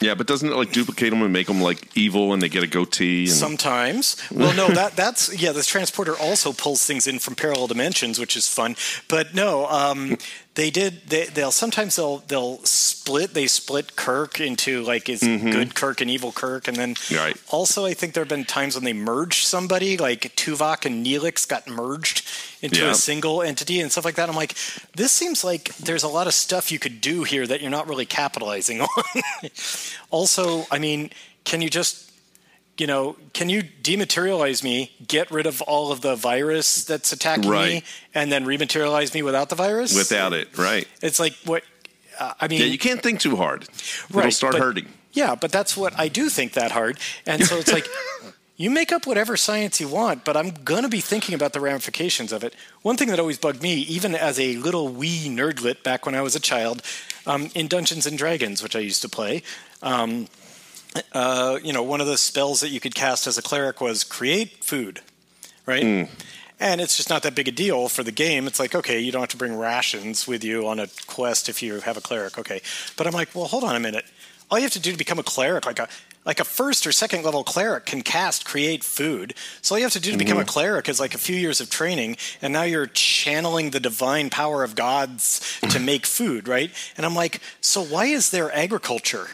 Yeah, 0.00 0.14
but 0.14 0.28
doesn't 0.28 0.48
it 0.48 0.54
like 0.54 0.70
duplicate 0.70 1.10
them 1.10 1.22
and 1.22 1.32
make 1.32 1.48
them 1.48 1.60
like 1.60 1.96
evil 1.96 2.32
and 2.32 2.40
they 2.40 2.48
get 2.48 2.62
a 2.62 2.68
goatee? 2.68 3.24
And, 3.24 3.32
Sometimes. 3.32 4.16
Well, 4.30 4.54
no, 4.54 4.68
that 4.68 4.94
that's 4.94 5.34
yeah. 5.34 5.50
This 5.50 5.66
transporter 5.66 6.16
also 6.16 6.52
pulls 6.52 6.84
things 6.86 7.08
in 7.08 7.18
from 7.18 7.34
parallel 7.34 7.66
dimensions, 7.66 8.20
which 8.20 8.36
is 8.36 8.48
fun. 8.48 8.76
But 9.08 9.34
no, 9.34 9.66
um, 9.66 10.16
they 10.58 10.70
did. 10.70 11.02
They, 11.06 11.26
they'll 11.26 11.52
sometimes 11.52 11.94
they'll 11.94 12.18
they'll 12.26 12.58
split. 12.64 13.32
They 13.32 13.46
split 13.46 13.94
Kirk 13.94 14.40
into 14.40 14.82
like 14.82 15.08
is 15.08 15.20
mm-hmm. 15.22 15.50
good 15.50 15.76
Kirk 15.76 16.00
and 16.00 16.10
evil 16.10 16.32
Kirk, 16.32 16.66
and 16.66 16.76
then 16.76 16.96
Right. 17.12 17.36
also 17.48 17.86
I 17.86 17.94
think 17.94 18.12
there 18.12 18.22
have 18.24 18.28
been 18.28 18.44
times 18.44 18.74
when 18.74 18.82
they 18.82 18.92
merged 18.92 19.46
somebody, 19.46 19.96
like 19.96 20.34
Tuvok 20.34 20.84
and 20.84 21.06
Neelix 21.06 21.46
got 21.46 21.68
merged 21.68 22.26
into 22.60 22.80
Yeah. 22.80 22.90
a 22.90 22.94
single 22.96 23.40
entity 23.40 23.80
and 23.80 23.92
stuff 23.92 24.04
like 24.04 24.16
that. 24.16 24.28
I'm 24.28 24.34
like, 24.34 24.56
this 24.96 25.12
seems 25.12 25.44
like 25.44 25.76
there's 25.76 26.02
a 26.02 26.08
lot 26.08 26.26
of 26.26 26.34
stuff 26.34 26.72
you 26.72 26.80
could 26.80 27.00
do 27.00 27.22
here 27.22 27.46
that 27.46 27.60
you're 27.60 27.70
not 27.70 27.86
really 27.86 28.06
capitalizing 28.06 28.80
on. 28.82 28.88
also, 30.10 30.66
I 30.72 30.80
mean, 30.80 31.10
can 31.44 31.62
you 31.62 31.70
just 31.70 32.07
you 32.78 32.86
know, 32.86 33.16
can 33.32 33.48
you 33.48 33.62
dematerialize 33.62 34.62
me, 34.62 34.92
get 35.06 35.30
rid 35.30 35.46
of 35.46 35.60
all 35.62 35.92
of 35.92 36.00
the 36.00 36.14
virus 36.14 36.84
that's 36.84 37.12
attacking 37.12 37.50
me, 37.50 37.82
and 38.14 38.30
then 38.30 38.44
rematerialize 38.44 39.14
me 39.14 39.22
without 39.22 39.48
the 39.48 39.56
virus? 39.56 39.94
without 39.94 40.32
it, 40.32 40.56
right? 40.56 40.86
It's 41.02 41.18
like 41.18 41.34
what 41.44 41.64
uh, 42.18 42.34
I 42.40 42.48
mean. 42.48 42.60
Yeah, 42.60 42.66
you 42.66 42.78
can't 42.78 43.02
think 43.02 43.20
too 43.20 43.36
hard. 43.36 43.68
It'll 44.10 44.30
start 44.30 44.54
but- 44.54 44.62
hurting. 44.62 44.86
Yeah, 45.12 45.34
but 45.34 45.50
that's 45.50 45.76
what 45.76 45.98
I 45.98 46.08
do 46.08 46.28
think 46.28 46.52
that 46.52 46.70
hard, 46.70 46.98
and 47.26 47.44
so 47.44 47.56
it's 47.56 47.72
like. 47.72 47.86
You 48.60 48.70
make 48.70 48.90
up 48.90 49.06
whatever 49.06 49.36
science 49.36 49.80
you 49.80 49.86
want, 49.86 50.24
but 50.24 50.36
I'm 50.36 50.50
going 50.50 50.82
to 50.82 50.88
be 50.88 51.00
thinking 51.00 51.32
about 51.32 51.52
the 51.52 51.60
ramifications 51.60 52.32
of 52.32 52.42
it. 52.42 52.56
One 52.82 52.96
thing 52.96 53.06
that 53.10 53.20
always 53.20 53.38
bugged 53.38 53.62
me, 53.62 53.74
even 53.82 54.16
as 54.16 54.40
a 54.40 54.56
little 54.56 54.88
wee 54.88 55.28
nerdlet 55.28 55.84
back 55.84 56.04
when 56.04 56.16
I 56.16 56.22
was 56.22 56.34
a 56.34 56.40
child, 56.40 56.82
um, 57.24 57.50
in 57.54 57.68
Dungeons 57.68 58.04
and 58.04 58.18
Dragons, 58.18 58.60
which 58.60 58.74
I 58.74 58.80
used 58.80 59.00
to 59.02 59.08
play, 59.08 59.44
um, 59.80 60.26
uh, 61.12 61.58
you 61.62 61.72
know, 61.72 61.82
one 61.82 62.00
of 62.00 62.06
the 62.06 62.18
spells 62.18 62.60
that 62.60 62.70
you 62.70 62.80
could 62.80 62.94
cast 62.94 63.26
as 63.26 63.38
a 63.38 63.42
cleric 63.42 63.80
was 63.80 64.04
create 64.04 64.64
food, 64.64 65.00
right? 65.66 65.84
And 66.60 66.80
it's 66.80 66.96
just 66.96 67.08
not 67.08 67.22
that 67.22 67.34
big 67.34 67.46
a 67.46 67.52
deal 67.52 67.88
for 67.88 68.02
the 68.02 68.10
game. 68.10 68.46
It's 68.46 68.58
like, 68.58 68.74
okay, 68.74 68.98
you 68.98 69.12
don't 69.12 69.20
have 69.20 69.28
to 69.30 69.36
bring 69.36 69.56
rations 69.56 70.26
with 70.26 70.42
you 70.42 70.66
on 70.66 70.80
a 70.80 70.88
quest 71.06 71.48
if 71.48 71.62
you 71.62 71.80
have 71.80 71.96
a 71.96 72.00
cleric, 72.00 72.36
okay. 72.36 72.60
But 72.96 73.06
I'm 73.06 73.12
like, 73.12 73.34
well, 73.34 73.44
hold 73.46 73.64
on 73.64 73.76
a 73.76 73.80
minute. 73.80 74.04
All 74.50 74.58
you 74.58 74.64
have 74.64 74.72
to 74.72 74.80
do 74.80 74.90
to 74.90 74.98
become 74.98 75.18
a 75.18 75.22
cleric, 75.22 75.66
like 75.66 75.78
a 75.78 75.88
like 76.24 76.40
a 76.40 76.44
first 76.44 76.86
or 76.86 76.92
second 76.92 77.24
level 77.24 77.42
cleric, 77.42 77.86
can 77.86 78.02
cast 78.02 78.44
create 78.44 78.84
food. 78.84 79.32
So 79.62 79.74
all 79.74 79.78
you 79.78 79.84
have 79.84 79.92
to 79.94 80.00
do 80.00 80.12
to 80.12 80.18
become 80.18 80.36
a 80.36 80.44
cleric 80.44 80.86
is 80.88 81.00
like 81.00 81.14
a 81.14 81.18
few 81.18 81.36
years 81.36 81.60
of 81.60 81.70
training, 81.70 82.16
and 82.42 82.52
now 82.52 82.64
you're 82.64 82.86
channeling 82.86 83.70
the 83.70 83.80
divine 83.80 84.28
power 84.28 84.62
of 84.62 84.74
gods 84.74 85.58
to 85.70 85.78
make 85.90 86.04
food, 86.04 86.48
right? 86.48 86.70
And 86.96 87.06
I'm 87.06 87.14
like, 87.14 87.40
so 87.60 87.82
why 87.82 88.06
is 88.06 88.30
there 88.30 88.54
agriculture? 88.54 89.28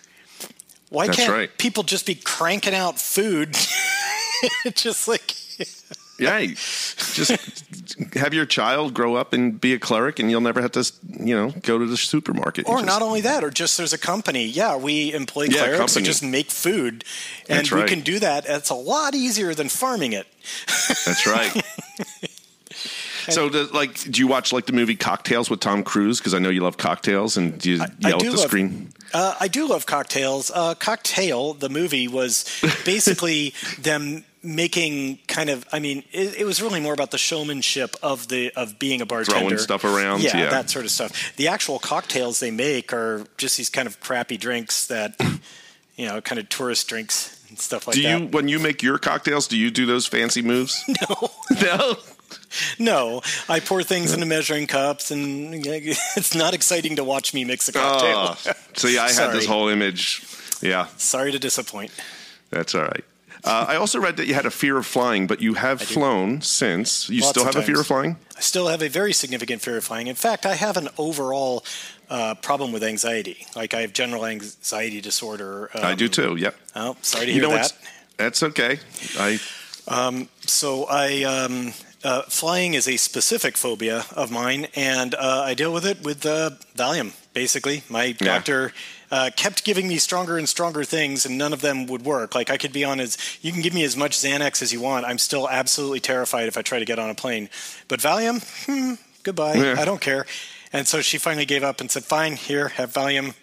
Why 0.95 1.07
That's 1.07 1.19
can't 1.19 1.31
right. 1.33 1.59
people 1.59 1.83
just 1.83 2.07
be 2.07 2.15
cranking 2.15 2.75
out 2.75 2.99
food? 2.99 3.53
just 4.75 5.07
like 5.09 5.35
Yeah, 6.19 6.39
just 6.47 7.35
have 8.15 8.33
your 8.33 8.47
child 8.47 8.95
grow 8.95 9.17
up 9.17 9.33
and 9.33 9.61
be 9.61 9.75
a 9.75 9.79
cleric, 9.81 10.21
and 10.21 10.31
you'll 10.31 10.41
never 10.41 10.63
have 10.63 10.71
to, 10.73 10.93
you 11.19 11.35
know, 11.35 11.51
go 11.63 11.77
to 11.79 11.87
the 11.87 11.97
supermarket. 11.97 12.69
Or 12.69 12.77
just- 12.77 12.87
not 12.87 13.03
only 13.03 13.21
that, 13.23 13.43
or 13.43 13.51
just 13.51 13.77
there's 13.77 13.93
a 13.93 13.99
company. 13.99 14.45
Yeah, 14.47 14.77
we 14.77 15.13
employ 15.13 15.45
Yeah, 15.51 15.65
clerics 15.67 15.95
to 15.95 16.03
just 16.03 16.23
make 16.23 16.51
food, 16.53 17.05
and 17.49 17.59
That's 17.59 17.73
we 17.73 17.81
right. 17.81 17.89
can 17.89 18.01
do 18.03 18.21
that. 18.21 18.45
It's 18.47 18.71
a 18.71 18.75
lot 18.77 19.17
easier 19.17 19.55
than 19.55 19.69
farming 19.69 20.13
it. 20.13 20.27
That's 21.05 21.27
right. 21.27 21.53
So, 23.31 23.47
like, 23.73 23.99
do 24.11 24.21
you 24.21 24.27
watch 24.27 24.53
like 24.53 24.67
the 24.67 24.75
movie 24.75 24.97
Cocktails 24.97 25.49
with 25.49 25.61
Tom 25.61 25.83
Cruise? 25.83 26.19
Because 26.19 26.35
I 26.35 26.39
know 26.41 26.51
you 26.51 26.61
love 26.61 26.77
cocktails, 26.77 27.39
and 27.39 27.59
do 27.59 27.71
you 27.71 27.81
I 27.83 27.89
yell 28.09 28.19
do 28.19 28.27
at 28.27 28.33
the 28.33 28.37
love- 28.39 28.47
screen? 28.49 28.93
Uh, 29.15 29.35
I 29.41 29.49
do 29.49 29.67
love 29.69 29.87
cocktails. 29.87 30.51
Uh, 30.51 30.75
Cocktail, 30.75 31.55
the 31.55 31.69
movie, 31.69 32.09
was 32.09 32.45
basically 32.85 33.55
them 33.79 34.25
making 34.43 35.21
kind 35.29 35.49
of. 35.49 35.65
I 35.73 35.79
mean, 35.79 36.03
it, 36.13 36.41
it 36.41 36.45
was 36.45 36.61
really 36.61 36.81
more 36.81 36.93
about 36.93 37.13
the 37.13 37.19
showmanship 37.19 37.97
of 38.03 38.29
the 38.29 38.53
of 38.57 38.79
being 38.79 39.01
a 39.01 39.07
bartender, 39.07 39.41
Throwing 39.41 39.59
stuff 39.59 39.85
around, 39.85 40.23
yeah, 40.23 40.37
yeah. 40.37 40.51
that 40.51 40.69
sort 40.69 40.85
of 40.85 40.91
stuff. 40.91 41.35
The 41.37 41.49
actual 41.49 41.79
cocktails 41.79 42.41
they 42.41 42.51
make 42.51 42.93
are 42.93 43.25
just 43.39 43.57
these 43.57 43.71
kind 43.71 43.87
of 43.87 44.01
crappy 44.01 44.37
drinks 44.37 44.89
that, 44.89 45.15
you 45.97 46.07
know, 46.07 46.21
kind 46.21 46.41
of 46.41 46.49
tourist 46.49 46.89
drinks 46.89 47.41
and 47.49 47.59
stuff 47.59 47.87
like 47.87 47.95
Do 47.95 48.03
that. 48.03 48.19
Do 48.19 48.25
you, 48.25 48.31
when 48.31 48.49
you 48.49 48.59
make 48.59 48.83
your 48.83 48.99
cocktails, 48.99 49.47
do 49.47 49.57
you 49.57 49.71
do 49.71 49.87
those 49.87 50.07
fancy 50.07 50.43
moves? 50.43 50.83
No. 51.09 51.31
no. 51.63 51.97
No, 52.79 53.23
I 53.49 53.61
pour 53.61 53.83
things 53.83 54.13
into 54.13 54.27
measuring 54.27 54.67
cups, 54.67 55.11
and 55.11 55.55
it's 55.67 56.35
not 56.35 56.55
exciting 56.55 56.97
to 56.97 57.05
watch 57.05 57.35
me 57.35 57.45
mix 57.45 57.69
a 57.69 57.73
cocktail. 57.73 58.37
Oh, 58.47 58.53
see, 58.75 58.99
I 58.99 59.13
had 59.13 59.33
this 59.33 59.47
whole 59.47 59.69
image. 59.69 60.23
Yeah, 60.61 60.87
Sorry 60.97 61.33
to 61.33 61.39
disappoint. 61.39 61.91
that's 62.51 62.75
all 62.75 62.83
right. 62.83 63.05
Uh, 63.45 63.67
I 63.69 63.77
also 63.77 64.01
read 64.01 64.17
that 64.17 64.27
you 64.27 64.33
had 64.33 64.47
a 64.47 64.51
fear 64.51 64.79
of 64.79 64.87
flying, 64.87 65.27
but 65.27 65.43
you 65.43 65.53
have 65.55 65.83
flown 65.83 66.41
since. 66.41 67.11
You 67.11 67.21
Lots 67.21 67.31
still 67.31 67.45
have 67.45 67.57
a 67.57 67.63
fear 67.63 67.79
of 67.81 67.87
flying? 67.87 68.17
I 68.37 68.41
still 68.41 68.69
have 68.69 68.83
a 68.83 68.89
very 68.89 69.13
significant 69.13 69.61
fear 69.61 69.77
of 69.77 69.85
flying. 69.85 70.07
In 70.07 70.15
fact, 70.15 70.47
I 70.47 70.55
have 70.55 70.79
an 70.79 70.89
overall 70.97 71.63
uh, 72.09 72.37
problem 72.37 72.73
with 72.73 72.83
anxiety. 72.83 73.47
Like 73.55 73.75
I 73.75 73.83
have 73.83 73.93
general 73.93 74.25
anxiety 74.25 75.03
disorder. 75.03 75.71
Um, 75.75 75.85
I 75.85 75.95
do 75.95 76.09
too. 76.09 76.37
Yep. 76.37 76.55
Oh, 76.75 76.97
sorry 77.03 77.27
to 77.27 77.33
You 77.33 77.41
hear 77.41 77.51
know 77.51 77.57
that. 77.57 77.73
That's 78.17 78.43
okay. 78.43 78.79
I 79.19 79.39
So 80.47 80.87
I 80.89 81.25
um, 81.25 81.75
uh, 82.05 82.23
flying 82.23 82.75
is 82.75 82.87
a 82.87 82.97
specific 82.97 83.57
phobia 83.57 84.05
of 84.15 84.31
mine, 84.31 84.69
and 84.75 85.15
uh, 85.15 85.43
I 85.45 85.55
deal 85.55 85.73
with 85.73 85.87
it 85.87 86.03
with 86.05 86.25
uh, 86.27 86.51
Valium. 86.77 87.13
Basically, 87.33 87.83
my 87.89 88.13
doctor 88.13 88.73
uh, 89.11 89.31
kept 89.35 89.65
giving 89.65 89.89
me 89.89 89.97
stronger 89.97 90.39
and 90.39 90.49
stronger 90.49 90.85
things, 90.85 91.27
and 91.27 91.37
none 91.37 91.53
of 91.53 91.61
them 91.63 91.87
would 91.87 92.03
work. 92.05 92.35
Like 92.35 92.51
I 92.51 92.59
could 92.59 92.73
be 92.73 92.85
on 92.85 93.01
as 93.01 93.17
you 93.43 93.51
can 93.53 93.63
give 93.63 93.75
me 93.75 93.83
as 93.85 93.97
much 93.97 94.13
Xanax 94.17 94.63
as 94.63 94.73
you 94.73 94.81
want. 94.81 95.05
I'm 95.07 95.19
still 95.19 95.49
absolutely 95.49 96.01
terrified 96.01 96.47
if 96.47 96.57
I 96.57 96.63
try 96.63 96.79
to 96.79 96.85
get 96.85 96.99
on 96.99 97.11
a 97.11 97.15
plane. 97.15 97.49
But 97.89 98.01
Valium, 98.01 98.43
hmm, 98.67 98.95
goodbye. 99.23 99.55
Yeah. 99.55 99.77
I 99.79 99.85
don't 99.85 100.01
care. 100.01 100.27
And 100.73 100.87
so 100.87 101.01
she 101.01 101.19
finally 101.19 101.47
gave 101.47 101.65
up 101.65 101.81
and 101.81 101.91
said, 101.91 102.05
"Fine, 102.05 102.37
here, 102.37 102.69
have 102.69 102.93
Valium," 102.93 103.35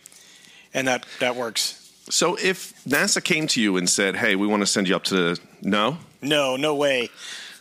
and 0.74 0.88
that 0.88 1.06
that 1.20 1.36
works. 1.36 1.78
so 2.10 2.36
if 2.36 2.74
NASA 2.86 3.24
came 3.24 3.48
to 3.48 3.62
you 3.62 3.78
and 3.78 3.90
said, 3.90 4.16
"Hey, 4.18 4.36
we 4.36 4.48
want 4.48 4.62
to 4.62 4.68
send 4.68 4.88
you 4.88 4.96
up 4.96 5.04
to 5.06 5.16
the 5.16 5.40
no," 5.62 5.98
No, 6.22 6.56
no 6.56 6.76
way. 6.76 7.10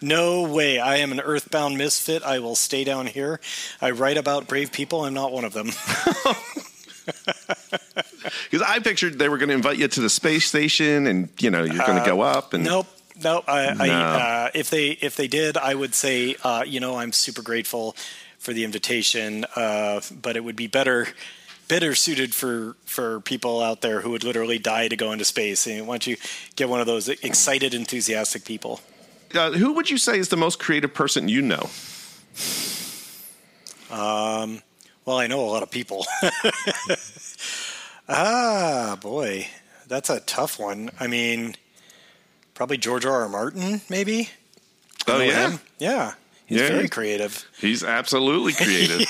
No 0.03 0.43
way. 0.43 0.79
I 0.79 0.97
am 0.97 1.13
an 1.13 1.21
earthbound 1.21 1.77
misfit. 1.77 2.23
I 2.23 2.39
will 2.39 2.55
stay 2.55 2.85
down 2.85 3.07
here. 3.07 3.41
I 3.81 3.91
write 3.91 4.17
about 4.17 4.47
brave 4.47 4.73
people. 4.73 5.05
I'm 5.05 5.15
not 5.15 5.33
one 5.33 5.45
of 5.45 5.53
them. 5.53 5.67
because 8.51 8.63
I 8.67 8.79
pictured 8.79 9.19
they 9.19 9.29
were 9.29 9.39
going 9.39 9.51
to 9.51 9.55
invite 9.55 9.79
you 9.79 9.89
to 9.89 10.01
the 10.01 10.11
space 10.11 10.47
station, 10.47 11.07
and 11.07 11.29
you 11.39 11.51
know 11.51 11.65
you're 11.65 11.87
going 11.87 12.03
to 12.03 12.09
go 12.09 12.21
up 12.21 12.55
and 12.55 12.65
nope. 12.65 12.87
Nope. 13.23 13.45
I, 13.49 13.75
I, 13.79 13.91
uh, 13.91 14.51
if 14.55 14.71
they 14.71 14.89
if 14.89 15.17
they 15.17 15.29
did, 15.29 15.59
I 15.59 15.75
would 15.75 15.95
say, 15.95 16.37
uh, 16.43 16.65
you 16.67 16.81
know, 16.81 16.97
I'm 16.97 17.13
super 17.13 17.43
grateful 17.43 17.95
for 18.39 18.55
the 18.55 18.65
invitation. 18.65 19.45
Uh, 19.55 20.01
but 20.23 20.37
it 20.37 20.45
would 20.45 20.57
be 20.57 20.67
better 20.67 21.09
better 21.69 21.95
suited 21.95 22.35
for 22.35 22.77
for 22.85 23.21
people 23.21 23.63
out 23.63 23.81
there 23.81 24.01
who 24.01 24.11
would 24.11 24.25
literally 24.25 24.59
die 24.59 24.89
to 24.89 24.97
go 24.97 25.13
into 25.13 25.25
space. 25.25 25.67
And 25.67 25.87
why 25.87 25.95
don't 25.95 26.07
you 26.07 26.17
get 26.57 26.69
one 26.69 26.81
of 26.81 26.87
those 26.87 27.09
excited, 27.09 27.75
enthusiastic 27.75 28.45
people? 28.45 28.81
Uh, 29.35 29.53
who 29.53 29.73
would 29.75 29.91
you 29.91 29.99
say 29.99 30.19
is 30.19 30.29
the 30.29 30.37
most 30.37 30.59
creative 30.59 30.93
person 30.95 31.29
you 31.29 31.43
know? 31.43 31.69
Well, 33.91 35.19
I 35.19 35.27
know 35.27 35.41
a 35.41 35.51
lot 35.51 35.63
of 35.63 35.71
people. 35.71 36.07
ah, 38.09 38.97
boy, 39.01 39.47
that's 39.89 40.11
a 40.11 40.21
tough 40.21 40.59
one. 40.59 40.91
I 41.01 41.07
mean, 41.07 41.57
probably 42.55 42.77
George 42.77 43.05
R. 43.07 43.23
R. 43.23 43.29
Martin, 43.29 43.81
maybe. 43.89 44.29
Oh 45.09 45.21
yeah, 45.21 45.51
him? 45.51 45.61
yeah. 45.79 46.13
He's 46.47 46.61
Yeah. 46.61 46.69
very 46.69 46.89
creative. 46.89 47.45
he's 47.61 47.83
absolutely 47.85 48.53
creative. 48.65 49.07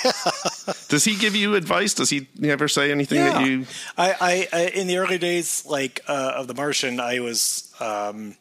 Does 0.89 1.05
he 1.05 1.17
give 1.17 1.35
you 1.35 1.55
advice? 1.55 1.95
Does 1.95 2.11
he 2.11 2.29
ever 2.45 2.69
say 2.69 2.91
anything 2.91 3.19
that 3.19 3.47
you? 3.47 3.67
I, 3.99 4.15
I, 4.21 4.49
I 4.59 4.67
in 4.69 4.87
the 4.87 4.99
early 4.99 5.19
days, 5.19 5.65
like 5.67 6.01
uh, 6.07 6.33
of 6.37 6.47
The 6.47 6.55
Martian, 6.55 7.01
I 7.01 7.21
was. 7.21 7.73
Um, 7.81 8.37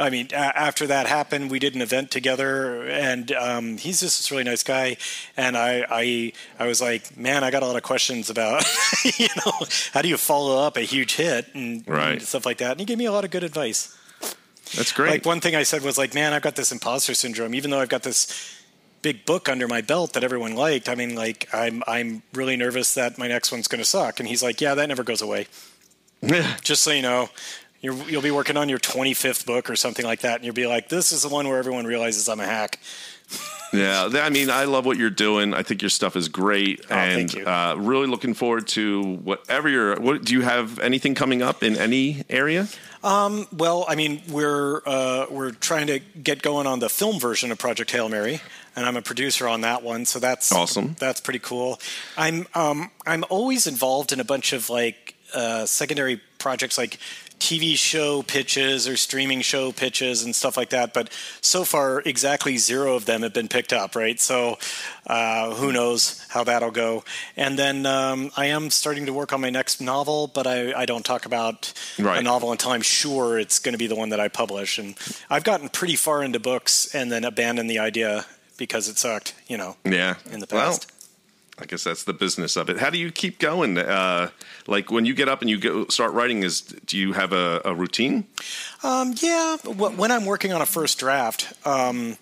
I 0.00 0.10
mean, 0.10 0.28
a- 0.32 0.36
after 0.36 0.86
that 0.88 1.06
happened, 1.06 1.50
we 1.50 1.58
did 1.58 1.74
an 1.74 1.82
event 1.82 2.10
together, 2.10 2.82
and 2.88 3.30
um, 3.32 3.76
he's 3.76 4.00
just 4.00 4.18
this 4.18 4.30
really 4.30 4.44
nice 4.44 4.62
guy. 4.62 4.96
And 5.36 5.56
I, 5.56 5.84
I, 5.90 6.32
I 6.58 6.66
was 6.66 6.80
like, 6.80 7.16
man, 7.16 7.44
I 7.44 7.50
got 7.50 7.62
a 7.62 7.66
lot 7.66 7.76
of 7.76 7.82
questions 7.82 8.30
about, 8.30 8.64
you 9.18 9.28
know, 9.44 9.52
how 9.92 10.02
do 10.02 10.08
you 10.08 10.16
follow 10.16 10.58
up 10.62 10.76
a 10.76 10.80
huge 10.82 11.14
hit 11.16 11.46
and, 11.54 11.86
Right. 11.86 12.12
and 12.12 12.22
stuff 12.22 12.44
like 12.46 12.58
that. 12.58 12.72
And 12.72 12.80
he 12.80 12.86
gave 12.86 12.98
me 12.98 13.04
a 13.04 13.12
lot 13.12 13.24
of 13.24 13.30
good 13.30 13.44
advice. 13.44 13.96
That's 14.76 14.92
great. 14.92 15.10
Like 15.10 15.26
one 15.26 15.40
thing 15.40 15.54
I 15.56 15.64
said 15.64 15.82
was 15.82 15.98
like, 15.98 16.14
man, 16.14 16.32
I've 16.32 16.42
got 16.42 16.56
this 16.56 16.70
imposter 16.72 17.14
syndrome, 17.14 17.54
even 17.54 17.70
though 17.70 17.80
I've 17.80 17.88
got 17.88 18.02
this 18.04 18.56
big 19.02 19.24
book 19.26 19.48
under 19.48 19.66
my 19.66 19.80
belt 19.80 20.12
that 20.12 20.22
everyone 20.22 20.54
liked. 20.54 20.88
I 20.88 20.94
mean, 20.94 21.14
like, 21.16 21.48
I'm, 21.52 21.82
I'm 21.88 22.22
really 22.34 22.56
nervous 22.56 22.94
that 22.94 23.18
my 23.18 23.26
next 23.28 23.50
one's 23.50 23.66
going 23.66 23.80
to 23.82 23.84
suck. 23.88 24.20
And 24.20 24.28
he's 24.28 24.42
like, 24.42 24.60
yeah, 24.60 24.74
that 24.74 24.86
never 24.86 25.02
goes 25.02 25.22
away. 25.22 25.46
Just 26.62 26.82
so 26.82 26.90
you 26.92 27.00
know, 27.02 27.30
you're, 27.80 27.94
you'll 28.08 28.22
be 28.22 28.30
working 28.30 28.56
on 28.56 28.68
your 28.68 28.78
25th 28.78 29.46
book 29.46 29.70
or 29.70 29.76
something 29.76 30.04
like 30.04 30.20
that, 30.20 30.36
and 30.36 30.44
you'll 30.44 30.54
be 30.54 30.66
like, 30.66 30.88
this 30.88 31.12
is 31.12 31.22
the 31.22 31.28
one 31.28 31.48
where 31.48 31.58
everyone 31.58 31.86
realizes 31.86 32.28
I'm 32.28 32.40
a 32.40 32.46
hack. 32.46 32.78
Yeah, 33.72 34.08
I 34.14 34.30
mean, 34.30 34.50
I 34.50 34.64
love 34.64 34.84
what 34.84 34.96
you're 34.96 35.10
doing. 35.10 35.54
I 35.54 35.62
think 35.62 35.80
your 35.80 35.90
stuff 35.90 36.16
is 36.16 36.28
great, 36.28 36.84
Oh, 36.90 36.94
and 36.96 37.30
thank 37.30 37.36
you. 37.36 37.46
Uh, 37.46 37.76
really 37.78 38.08
looking 38.08 38.34
forward 38.34 38.66
to 38.68 39.00
whatever 39.22 39.68
you're. 39.68 39.94
What 40.00 40.24
do 40.24 40.32
you 40.34 40.40
have? 40.40 40.80
Anything 40.80 41.14
coming 41.14 41.40
up 41.40 41.62
in 41.62 41.76
any 41.76 42.24
area? 42.28 42.66
Well, 43.04 43.84
I 43.88 43.94
mean, 43.94 44.22
we're 44.28 44.80
uh, 44.84 45.26
we're 45.30 45.52
trying 45.52 45.86
to 45.86 46.00
get 46.00 46.42
going 46.42 46.66
on 46.66 46.80
the 46.80 46.88
film 46.88 47.20
version 47.20 47.52
of 47.52 47.58
Project 47.58 47.92
Hail 47.92 48.08
Mary, 48.08 48.40
and 48.74 48.86
I'm 48.86 48.96
a 48.96 49.02
producer 49.02 49.46
on 49.46 49.60
that 49.60 49.84
one, 49.84 50.04
so 50.04 50.18
that's 50.18 50.50
Awesome. 50.50 50.96
That's 50.98 51.20
pretty 51.20 51.38
cool. 51.38 51.78
I'm 52.16 52.48
um, 52.56 52.90
I'm 53.06 53.24
always 53.30 53.68
involved 53.68 54.12
in 54.12 54.18
a 54.18 54.24
bunch 54.24 54.52
of 54.52 54.68
like 54.68 55.14
uh, 55.32 55.64
secondary 55.64 56.20
projects, 56.38 56.76
like 56.76 56.98
TV 57.50 57.76
show 57.76 58.22
pitches 58.22 58.86
or 58.86 58.96
streaming 58.96 59.40
show 59.40 59.72
pitches 59.72 60.22
and 60.22 60.36
stuff 60.36 60.56
like 60.56 60.70
that. 60.70 60.94
But 60.94 61.10
so 61.40 61.64
far, 61.64 62.00
exactly 62.06 62.56
zero 62.58 62.94
of 62.94 63.06
them 63.06 63.22
have 63.22 63.32
been 63.34 63.48
picked 63.48 63.72
up. 63.72 63.96
Right, 63.96 64.20
so 64.20 64.56
uh, 65.06 65.52
who 65.54 65.72
knows 65.72 66.24
how 66.28 66.44
that'll 66.44 66.70
go. 66.70 67.02
And 67.36 67.58
then 67.58 67.86
um, 67.86 68.30
I 68.36 68.46
am 68.46 68.70
starting 68.70 69.06
to 69.06 69.12
work 69.12 69.32
on 69.32 69.40
my 69.40 69.50
next 69.50 69.80
novel, 69.80 70.28
but 70.28 70.46
I, 70.46 70.72
I 70.72 70.86
don't 70.86 71.04
talk 71.04 71.26
about 71.26 71.72
Right. 71.98 72.18
a 72.20 72.22
novel 72.22 72.52
until 72.52 72.70
I'm 72.70 72.82
sure 72.82 73.38
it's 73.38 73.58
going 73.58 73.72
to 73.72 73.78
be 73.78 73.88
the 73.88 73.96
one 73.96 74.10
that 74.10 74.20
I 74.20 74.28
publish. 74.28 74.78
And 74.78 74.94
I've 75.28 75.44
gotten 75.44 75.68
pretty 75.68 75.96
far 75.96 76.22
into 76.22 76.38
books 76.38 76.94
and 76.94 77.10
then 77.10 77.24
abandoned 77.24 77.68
the 77.68 77.80
idea 77.80 78.26
because 78.58 78.88
it 78.88 78.96
sucked, 78.98 79.34
you 79.48 79.56
know, 79.56 79.76
Yeah, 79.84 80.14
in 80.30 80.38
the 80.40 80.46
Well, 80.52 80.66
past. 80.72 80.92
I 81.60 81.66
guess 81.66 81.84
that's 81.84 82.04
the 82.04 82.12
business 82.12 82.56
of 82.56 82.70
it. 82.70 82.78
How 82.78 82.90
do 82.90 82.98
you 82.98 83.10
keep 83.10 83.38
going? 83.38 83.76
Uh, 83.76 84.30
like 84.66 84.90
when 84.90 85.04
you 85.04 85.14
get 85.14 85.28
up 85.28 85.42
and 85.42 85.50
you 85.50 85.58
go 85.58 85.86
start 85.88 86.12
writing, 86.12 86.42
is 86.42 86.62
do 86.62 86.96
you 86.96 87.12
have 87.12 87.32
a, 87.32 87.60
a 87.64 87.74
routine? 87.74 88.24
Um, 88.82 89.14
yeah, 89.18 89.56
when 89.56 90.10
I'm 90.10 90.24
working 90.24 90.52
on 90.52 90.62
a 90.62 90.66
first 90.66 90.98
draft, 90.98 91.52
um, 91.66 92.16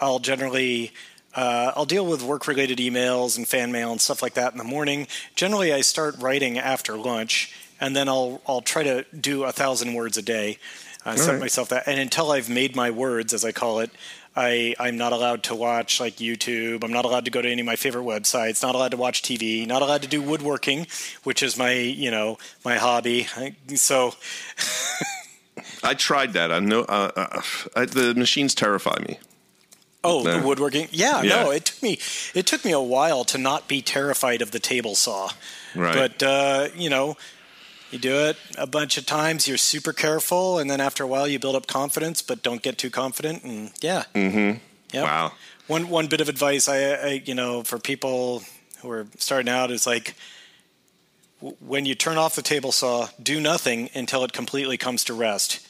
I'll 0.00 0.18
generally 0.18 0.92
uh, 1.34 1.72
I'll 1.74 1.86
deal 1.86 2.04
with 2.04 2.22
work-related 2.22 2.78
emails 2.78 3.38
and 3.38 3.48
fan 3.48 3.72
mail 3.72 3.90
and 3.90 4.00
stuff 4.00 4.22
like 4.22 4.34
that 4.34 4.52
in 4.52 4.58
the 4.58 4.64
morning. 4.64 5.06
Generally, 5.34 5.72
I 5.72 5.80
start 5.80 6.16
writing 6.18 6.58
after 6.58 6.96
lunch, 6.96 7.54
and 7.80 7.96
then 7.96 8.08
I'll 8.08 8.42
I'll 8.46 8.60
try 8.60 8.82
to 8.82 9.04
do 9.18 9.44
a 9.44 9.52
thousand 9.52 9.94
words 9.94 10.18
a 10.18 10.22
day. 10.22 10.58
I 11.04 11.16
set 11.16 11.32
right. 11.32 11.40
myself 11.40 11.70
that, 11.70 11.88
and 11.88 11.98
until 11.98 12.30
I've 12.30 12.48
made 12.48 12.76
my 12.76 12.90
words, 12.90 13.32
as 13.32 13.44
I 13.44 13.52
call 13.52 13.80
it. 13.80 13.90
I, 14.34 14.74
I'm 14.80 14.96
not 14.96 15.12
allowed 15.12 15.42
to 15.44 15.54
watch 15.54 16.00
like 16.00 16.16
YouTube. 16.16 16.82
I'm 16.84 16.92
not 16.92 17.04
allowed 17.04 17.26
to 17.26 17.30
go 17.30 17.42
to 17.42 17.48
any 17.50 17.60
of 17.60 17.66
my 17.66 17.76
favorite 17.76 18.04
websites. 18.04 18.62
Not 18.62 18.74
allowed 18.74 18.92
to 18.92 18.96
watch 18.96 19.22
TV. 19.22 19.66
Not 19.66 19.82
allowed 19.82 20.02
to 20.02 20.08
do 20.08 20.22
woodworking, 20.22 20.86
which 21.22 21.42
is 21.42 21.58
my 21.58 21.72
you 21.72 22.10
know 22.10 22.38
my 22.64 22.76
hobby. 22.76 23.26
I, 23.36 23.54
so 23.74 24.14
I 25.82 25.94
tried 25.94 26.32
that. 26.32 26.50
I 26.52 26.60
know 26.60 26.80
uh, 26.82 27.10
uh, 27.16 27.42
I, 27.76 27.84
the 27.84 28.14
machines 28.14 28.54
terrify 28.54 28.96
me. 29.06 29.18
Oh, 30.04 30.22
No. 30.22 30.40
the 30.40 30.46
woodworking. 30.46 30.88
Yeah, 30.90 31.22
Yeah. 31.22 31.42
no, 31.44 31.50
it 31.50 31.66
took 31.66 31.82
me 31.82 31.98
it 32.34 32.46
took 32.46 32.64
me 32.64 32.72
a 32.72 32.80
while 32.80 33.24
to 33.24 33.38
not 33.38 33.68
be 33.68 33.82
terrified 33.82 34.42
of 34.42 34.50
the 34.50 34.58
table 34.58 34.94
saw. 34.94 35.30
Right. 35.74 35.94
But 35.94 36.22
uh, 36.22 36.68
you 36.74 36.88
know, 36.90 37.16
you 37.92 37.98
do 37.98 38.16
it 38.26 38.36
a 38.56 38.66
bunch 38.66 38.96
of 38.98 39.06
times, 39.06 39.46
you're 39.46 39.56
super 39.56 39.92
careful, 39.92 40.58
and 40.58 40.70
then 40.70 40.80
after 40.80 41.04
a 41.04 41.06
while 41.06 41.28
you 41.28 41.38
build 41.38 41.56
up 41.56 41.66
confidence, 41.66 42.22
but 42.22 42.42
don't 42.42 42.62
get 42.62 42.78
too 42.78 42.90
confident 42.90 43.44
and 43.44 43.70
yeah. 43.80 44.04
Mm-hmm. 44.14 44.58
Yeah. 44.92 45.02
Wow. 45.02 45.32
One 45.66 45.88
one 45.88 46.06
bit 46.06 46.20
of 46.20 46.28
advice 46.28 46.68
I, 46.68 46.92
I 46.92 47.22
you 47.24 47.34
know, 47.34 47.62
for 47.62 47.78
people 47.78 48.42
who 48.80 48.90
are 48.90 49.06
starting 49.18 49.48
out 49.48 49.70
is 49.70 49.86
like 49.86 50.14
when 51.60 51.86
you 51.86 51.94
turn 51.94 52.18
off 52.18 52.34
the 52.34 52.42
table 52.42 52.72
saw, 52.72 53.08
do 53.20 53.40
nothing 53.40 53.90
until 53.94 54.24
it 54.24 54.32
completely 54.32 54.76
comes 54.76 55.04
to 55.04 55.14
rest. 55.14 55.61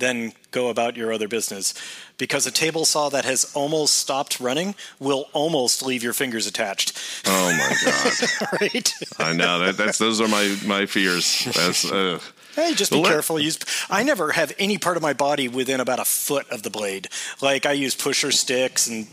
Then 0.00 0.32
go 0.50 0.68
about 0.68 0.96
your 0.96 1.12
other 1.12 1.28
business. 1.28 1.74
Because 2.18 2.46
a 2.46 2.50
table 2.50 2.84
saw 2.84 3.08
that 3.10 3.24
has 3.24 3.52
almost 3.54 3.94
stopped 3.94 4.40
running 4.40 4.74
will 4.98 5.28
almost 5.32 5.82
leave 5.82 6.02
your 6.02 6.12
fingers 6.12 6.46
attached. 6.46 6.98
Oh 7.26 7.52
my 7.52 7.76
god! 7.84 8.60
right? 8.60 8.94
I 9.18 9.32
know 9.32 9.60
that, 9.60 9.76
that's 9.76 9.98
those 9.98 10.20
are 10.20 10.28
my 10.28 10.56
my 10.66 10.86
fears. 10.86 11.44
That's 11.54 11.84
uh, 11.92 12.18
Hey, 12.54 12.74
just 12.74 12.90
be 12.92 13.02
careful. 13.02 13.38
Use. 13.38 13.58
I 13.88 14.02
never 14.02 14.32
have 14.32 14.52
any 14.58 14.76
part 14.76 14.96
of 14.96 15.02
my 15.02 15.12
body 15.12 15.48
within 15.48 15.80
about 15.80 16.00
a 16.00 16.04
foot 16.04 16.48
of 16.50 16.62
the 16.62 16.70
blade. 16.70 17.08
Like 17.40 17.64
I 17.64 17.72
use 17.72 17.94
pusher 17.94 18.32
sticks 18.32 18.88
and 18.88 19.06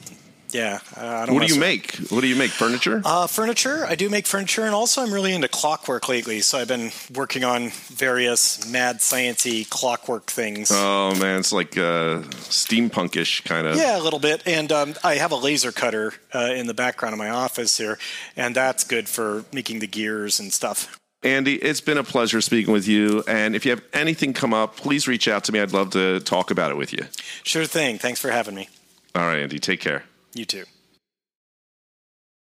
yeah. 0.50 0.80
I 0.96 1.26
don't 1.26 1.36
what 1.36 1.48
do 1.48 1.54
you 1.54 1.60
make? 1.60 1.96
What 2.10 2.22
do 2.22 2.28
you 2.28 2.36
make? 2.36 2.52
Furniture? 2.52 3.02
Uh, 3.04 3.28
furniture. 3.28 3.86
I 3.86 3.96
do 3.96 4.10
make 4.10 4.28
furniture, 4.28 4.64
and 4.64 4.74
also 4.74 5.02
I'm 5.02 5.14
really 5.14 5.34
into 5.34 5.48
clockwork 5.48 6.08
lately. 6.10 6.42
So 6.42 6.58
I've 6.58 6.68
been 6.68 6.92
working 7.14 7.44
on 7.44 7.70
various 7.70 8.70
mad 8.70 8.98
sciency 8.98 9.70
clockwork 9.70 10.28
things. 10.28 10.72
oh 10.72 11.16
man, 11.20 11.40
it's 11.40 11.52
like 11.52 11.78
uh, 11.78 12.22
steampunkish 12.48 13.44
kind 13.46 13.68
of. 13.68 13.76
Yeah, 13.76 14.00
a 14.00 14.04
little 14.04 14.20
bit. 14.20 14.44
And 14.46 14.72
um, 14.72 14.94
I 15.04 15.16
have 15.16 15.32
a 15.32 15.36
laser 15.38 15.72
cutter 15.72 16.14
uh, 16.34 16.54
in 16.56 16.68
the 16.68 16.74
background 16.74 17.14
of 17.14 17.20
my 17.20 17.30
office 17.30 17.78
here, 17.78 17.98
and 18.36 18.56
that's 18.56 18.84
good 18.84 19.10
for 19.10 19.46
making 19.52 19.80
the 19.80 19.88
gears 19.88 20.40
and 20.40 20.54
stuff. 20.54 21.00
Andy, 21.24 21.56
it's 21.56 21.82
been 21.82 21.98
a 21.98 22.04
pleasure 22.04 22.42
speaking 22.42 22.72
with 22.72 22.88
you. 22.88 23.24
And 23.28 23.56
if 23.56 23.66
you 23.66 23.72
have 23.72 23.84
anything 23.92 24.34
come 24.34 24.54
up, 24.54 24.78
please 24.78 25.08
reach 25.08 25.28
out 25.28 25.44
to 25.46 25.52
me. 25.52 25.60
I'd 25.60 25.74
love 25.74 25.90
to 25.92 26.20
talk 26.20 26.52
about 26.52 26.72
it 26.72 26.78
with 26.78 26.94
you. 26.94 27.06
Sure 27.44 27.66
thing. 27.66 27.98
Thanks 27.98 28.22
for 28.22 28.30
having 28.30 28.54
me. 28.54 28.70
All 29.16 29.24
right, 29.24 29.40
Andy, 29.40 29.58
take 29.58 29.80
care. 29.82 30.04
You 30.38 30.46
too. 30.46 30.77